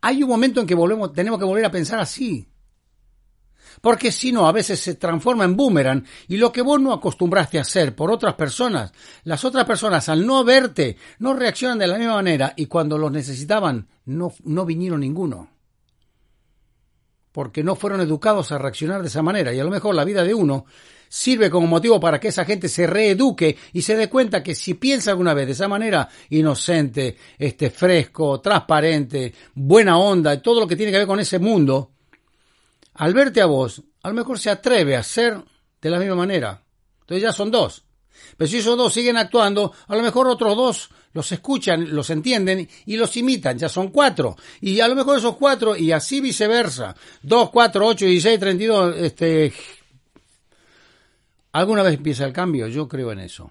hay 0.00 0.22
un 0.22 0.28
momento 0.28 0.60
en 0.60 0.66
que 0.66 0.74
volvemos, 0.74 1.12
tenemos 1.12 1.38
que 1.38 1.44
volver 1.44 1.64
a 1.64 1.70
pensar 1.70 1.98
así. 1.98 2.48
Porque 3.80 4.10
si 4.10 4.32
no, 4.32 4.48
a 4.48 4.52
veces 4.52 4.80
se 4.80 4.94
transforma 4.94 5.44
en 5.44 5.56
boomerang 5.56 6.04
y 6.26 6.36
lo 6.36 6.50
que 6.50 6.62
vos 6.62 6.80
no 6.80 6.92
acostumbraste 6.92 7.58
a 7.58 7.62
hacer 7.62 7.94
por 7.94 8.10
otras 8.10 8.34
personas, 8.34 8.92
las 9.24 9.44
otras 9.44 9.64
personas 9.64 10.08
al 10.08 10.26
no 10.26 10.42
verte 10.42 10.96
no 11.20 11.34
reaccionan 11.34 11.78
de 11.78 11.86
la 11.86 11.98
misma 11.98 12.14
manera 12.14 12.54
y 12.56 12.66
cuando 12.66 12.98
los 12.98 13.12
necesitaban 13.12 13.86
no, 14.04 14.32
no 14.44 14.64
vinieron 14.64 15.00
ninguno 15.00 15.48
porque 17.38 17.62
no 17.62 17.76
fueron 17.76 18.00
educados 18.00 18.50
a 18.50 18.58
reaccionar 18.58 19.00
de 19.00 19.06
esa 19.06 19.22
manera. 19.22 19.52
Y 19.52 19.60
a 19.60 19.64
lo 19.64 19.70
mejor 19.70 19.94
la 19.94 20.04
vida 20.04 20.24
de 20.24 20.34
uno 20.34 20.64
sirve 21.08 21.50
como 21.50 21.66
motivo 21.66 21.98
para 21.98 22.20
que 22.20 22.28
esa 22.28 22.44
gente 22.44 22.68
se 22.68 22.86
reeduque 22.86 23.56
y 23.72 23.82
se 23.82 23.96
dé 23.96 24.08
cuenta 24.08 24.42
que 24.42 24.54
si 24.54 24.74
piensa 24.74 25.10
alguna 25.10 25.34
vez 25.34 25.46
de 25.46 25.52
esa 25.52 25.68
manera, 25.68 26.08
inocente, 26.30 27.16
este, 27.38 27.70
fresco, 27.70 28.40
transparente, 28.40 29.32
buena 29.54 29.98
onda, 29.98 30.34
y 30.34 30.42
todo 30.42 30.60
lo 30.60 30.66
que 30.66 30.76
tiene 30.76 30.92
que 30.92 30.98
ver 30.98 31.06
con 31.06 31.20
ese 31.20 31.38
mundo, 31.38 31.92
al 32.94 33.14
verte 33.14 33.40
a 33.40 33.46
vos, 33.46 33.82
a 34.02 34.08
lo 34.08 34.14
mejor 34.14 34.38
se 34.38 34.50
atreve 34.50 34.96
a 34.96 35.02
ser 35.02 35.42
de 35.80 35.90
la 35.90 35.98
misma 35.98 36.16
manera. 36.16 36.62
Entonces 37.00 37.22
ya 37.22 37.32
son 37.32 37.50
dos. 37.50 37.84
Pero 38.36 38.48
si 38.48 38.58
esos 38.58 38.76
dos 38.76 38.92
siguen 38.92 39.16
actuando, 39.16 39.72
a 39.86 39.96
lo 39.96 40.02
mejor 40.02 40.28
otros 40.28 40.56
dos 40.56 40.90
los 41.12 41.32
escuchan, 41.32 41.94
los 41.94 42.10
entienden 42.10 42.68
y 42.86 42.96
los 42.96 43.16
imitan, 43.16 43.58
ya 43.58 43.68
son 43.68 43.88
cuatro. 43.88 44.36
Y 44.60 44.80
a 44.80 44.88
lo 44.88 44.94
mejor 44.94 45.18
esos 45.18 45.36
cuatro, 45.36 45.76
y 45.76 45.90
así 45.92 46.20
viceversa, 46.20 46.94
dos, 47.22 47.50
cuatro, 47.50 47.86
ocho, 47.86 48.04
dieciséis, 48.04 48.38
treinta 48.38 48.62
y 48.62 48.66
dos, 48.66 48.96
este, 48.96 49.52
Alguna 51.52 51.82
vez 51.82 51.94
empieza 51.94 52.24
el 52.24 52.32
cambio, 52.32 52.66
yo 52.68 52.88
creo 52.88 53.12
en 53.12 53.20
eso. 53.20 53.50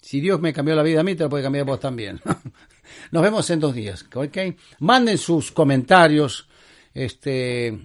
Si 0.00 0.20
Dios 0.20 0.40
me 0.40 0.52
cambió 0.52 0.74
la 0.74 0.82
vida 0.82 1.00
a 1.00 1.04
mí, 1.04 1.14
te 1.14 1.24
lo 1.24 1.30
puede 1.30 1.42
cambiar 1.42 1.66
vos 1.66 1.80
también. 1.80 2.20
Nos 3.10 3.22
vemos 3.22 3.48
en 3.50 3.60
dos 3.60 3.74
días, 3.74 4.06
¿ok? 4.14 4.38
Manden 4.80 5.18
sus 5.18 5.52
comentarios, 5.52 6.48
este... 6.94 7.78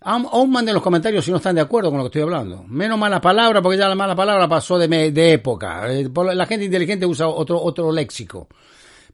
Aún 0.00 0.52
manden 0.52 0.74
los 0.74 0.84
comentarios 0.84 1.24
si 1.24 1.32
no 1.32 1.38
están 1.38 1.56
de 1.56 1.62
acuerdo 1.62 1.90
con 1.90 1.98
lo 1.98 2.04
que 2.04 2.08
estoy 2.08 2.22
hablando. 2.22 2.62
Menos 2.68 2.96
mala 2.96 3.20
palabra, 3.20 3.60
porque 3.60 3.78
ya 3.78 3.88
la 3.88 3.96
mala 3.96 4.14
palabra 4.14 4.46
pasó 4.46 4.78
de, 4.78 5.10
de 5.10 5.32
época. 5.32 5.92
Eh, 5.92 6.08
la 6.32 6.46
gente 6.46 6.64
inteligente 6.64 7.04
usa 7.04 7.26
otro, 7.26 7.60
otro 7.60 7.90
léxico. 7.90 8.46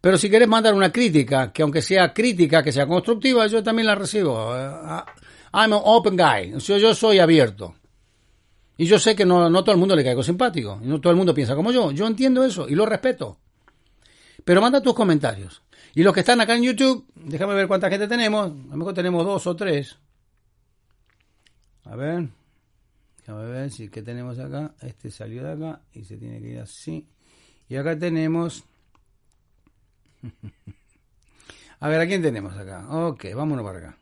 Pero 0.03 0.19
si 0.19 0.29
querés 0.29 0.49
mandar 0.49 0.75
una 0.75 0.93
crítica, 0.93 1.51
que 1.51 1.63
aunque 1.63 1.81
sea 1.81 2.13
crítica, 2.13 2.63
que 2.63 2.73
sea 2.73 2.87
constructiva, 2.87 3.47
yo 3.47 3.63
también 3.63 3.87
la 3.87 3.95
recibo. 3.95 4.55
Eh, 4.55 4.69
I'm 5.55 5.73
an 5.73 5.81
open 5.83 6.15
guy. 6.15 6.59
Yo 6.59 6.95
soy 6.95 7.21
abierto. 7.21 7.77
Y 8.77 8.87
yo 8.87 8.99
sé 8.99 9.15
que 9.15 9.25
no, 9.25 9.51
no 9.51 9.63
todo 9.63 9.75
el 9.75 9.79
mundo 9.79 9.95
le 9.95 10.05
caigo 10.05 10.23
simpático, 10.23 10.81
no 10.83 11.01
todo 11.01 11.11
el 11.11 11.17
mundo 11.17 11.35
piensa 11.35 11.55
como 11.55 11.73
yo. 11.73 11.91
Yo 11.91 12.07
entiendo 12.07 12.45
eso 12.45 12.69
y 12.69 12.75
lo 12.75 12.87
respeto. 12.87 13.39
Pero 14.45 14.61
manda 14.61 14.83
tus 14.83 14.95
comentarios. 14.95 15.63
Y 15.95 16.03
los 16.03 16.15
que 16.15 16.21
están 16.21 16.41
acá 16.41 16.55
en 16.57 16.63
YouTube, 16.63 17.07
déjame 17.15 17.55
ver 17.55 17.69
cuánta 17.69 17.91
gente 17.91 18.09
tenemos. 18.09 18.47
A 18.47 18.71
lo 18.71 18.77
mejor 18.77 18.95
tenemos 18.95 19.25
dos 19.25 19.47
o 19.47 19.55
tres. 19.55 19.99
A 21.85 21.97
ver. 21.97 22.29
Déjame 23.19 23.51
ver 23.51 23.71
si 23.71 23.89
que 23.89 24.03
tenemos 24.03 24.39
acá. 24.39 24.75
Este 24.81 25.11
salió 25.11 25.45
de 25.45 25.53
acá 25.53 25.81
y 25.93 26.05
se 26.05 26.17
tiene 26.17 26.41
que 26.41 26.49
ir 26.49 26.61
así. 26.61 27.07
Y 27.69 27.77
acá 27.77 27.99
tenemos. 27.99 28.65
a 31.81 31.89
ver, 31.89 32.01
¿a 32.01 32.07
quién 32.07 32.23
tenemos 32.23 32.57
acá? 32.57 32.87
Ok, 32.91 33.27
vámonos 33.35 33.65
para 33.65 33.79
acá. 33.79 34.02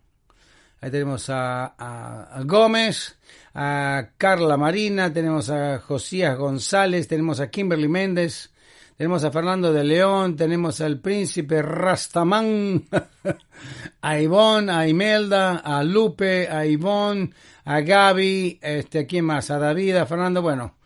Ahí 0.82 0.90
tenemos 0.90 1.28
a, 1.28 2.40
Gómez, 2.46 3.18
a 3.54 4.08
Carla 4.16 4.56
Marina, 4.56 5.12
tenemos 5.12 5.50
a 5.50 5.78
Josías 5.78 6.38
González, 6.38 7.06
tenemos 7.06 7.38
a 7.40 7.50
Kimberly 7.50 7.86
Méndez, 7.86 8.50
tenemos 8.96 9.22
a 9.24 9.30
Fernando 9.30 9.74
de 9.74 9.84
León, 9.84 10.36
tenemos 10.36 10.80
al 10.80 10.98
príncipe 10.98 11.60
Rastamán, 11.60 12.84
a 14.00 14.18
Ivonne, 14.20 14.72
a 14.72 14.88
Imelda, 14.88 15.58
a 15.58 15.84
Lupe, 15.84 16.48
a 16.48 16.64
Ivonne, 16.64 17.30
a 17.66 17.80
Gaby, 17.80 18.58
este, 18.62 19.06
¿quién 19.06 19.26
más? 19.26 19.50
A 19.50 19.58
David, 19.58 19.96
a 19.96 20.06
Fernando, 20.06 20.40
bueno. 20.40 20.79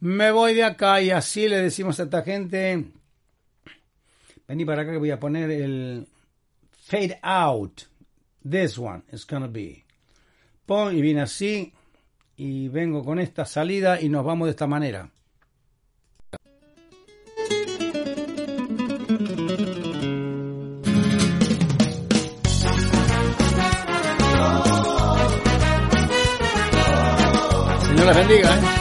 me 0.00 0.30
voy 0.30 0.54
de 0.54 0.64
acá 0.64 1.00
y 1.00 1.10
así 1.10 1.48
le 1.48 1.58
decimos 1.58 2.00
a 2.00 2.04
esta 2.04 2.22
gente, 2.22 2.86
vení 4.48 4.64
para 4.64 4.82
acá 4.82 4.92
que 4.92 4.98
voy 4.98 5.10
a 5.10 5.20
poner 5.20 5.50
el 5.50 6.08
fade 6.70 7.18
out. 7.22 7.82
This 8.48 8.78
one 8.78 9.02
is 9.12 9.26
gonna 9.26 9.46
be. 9.46 9.84
Pon 10.64 10.96
y 10.96 11.02
viene 11.02 11.20
así 11.20 11.72
y 12.36 12.68
vengo 12.68 13.04
con 13.04 13.18
esta 13.18 13.44
salida 13.44 14.00
y 14.00 14.08
nos 14.08 14.24
vamos 14.24 14.46
de 14.46 14.50
esta 14.50 14.66
manera. 14.66 15.10
Señor 27.82 28.06
les 28.06 28.16
bendiga, 28.16 28.56
¿eh? 28.56 28.79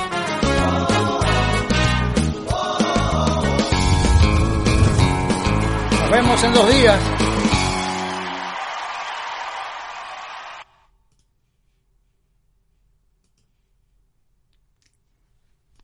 En 6.43 6.53
dos 6.53 6.69
días. 6.69 7.18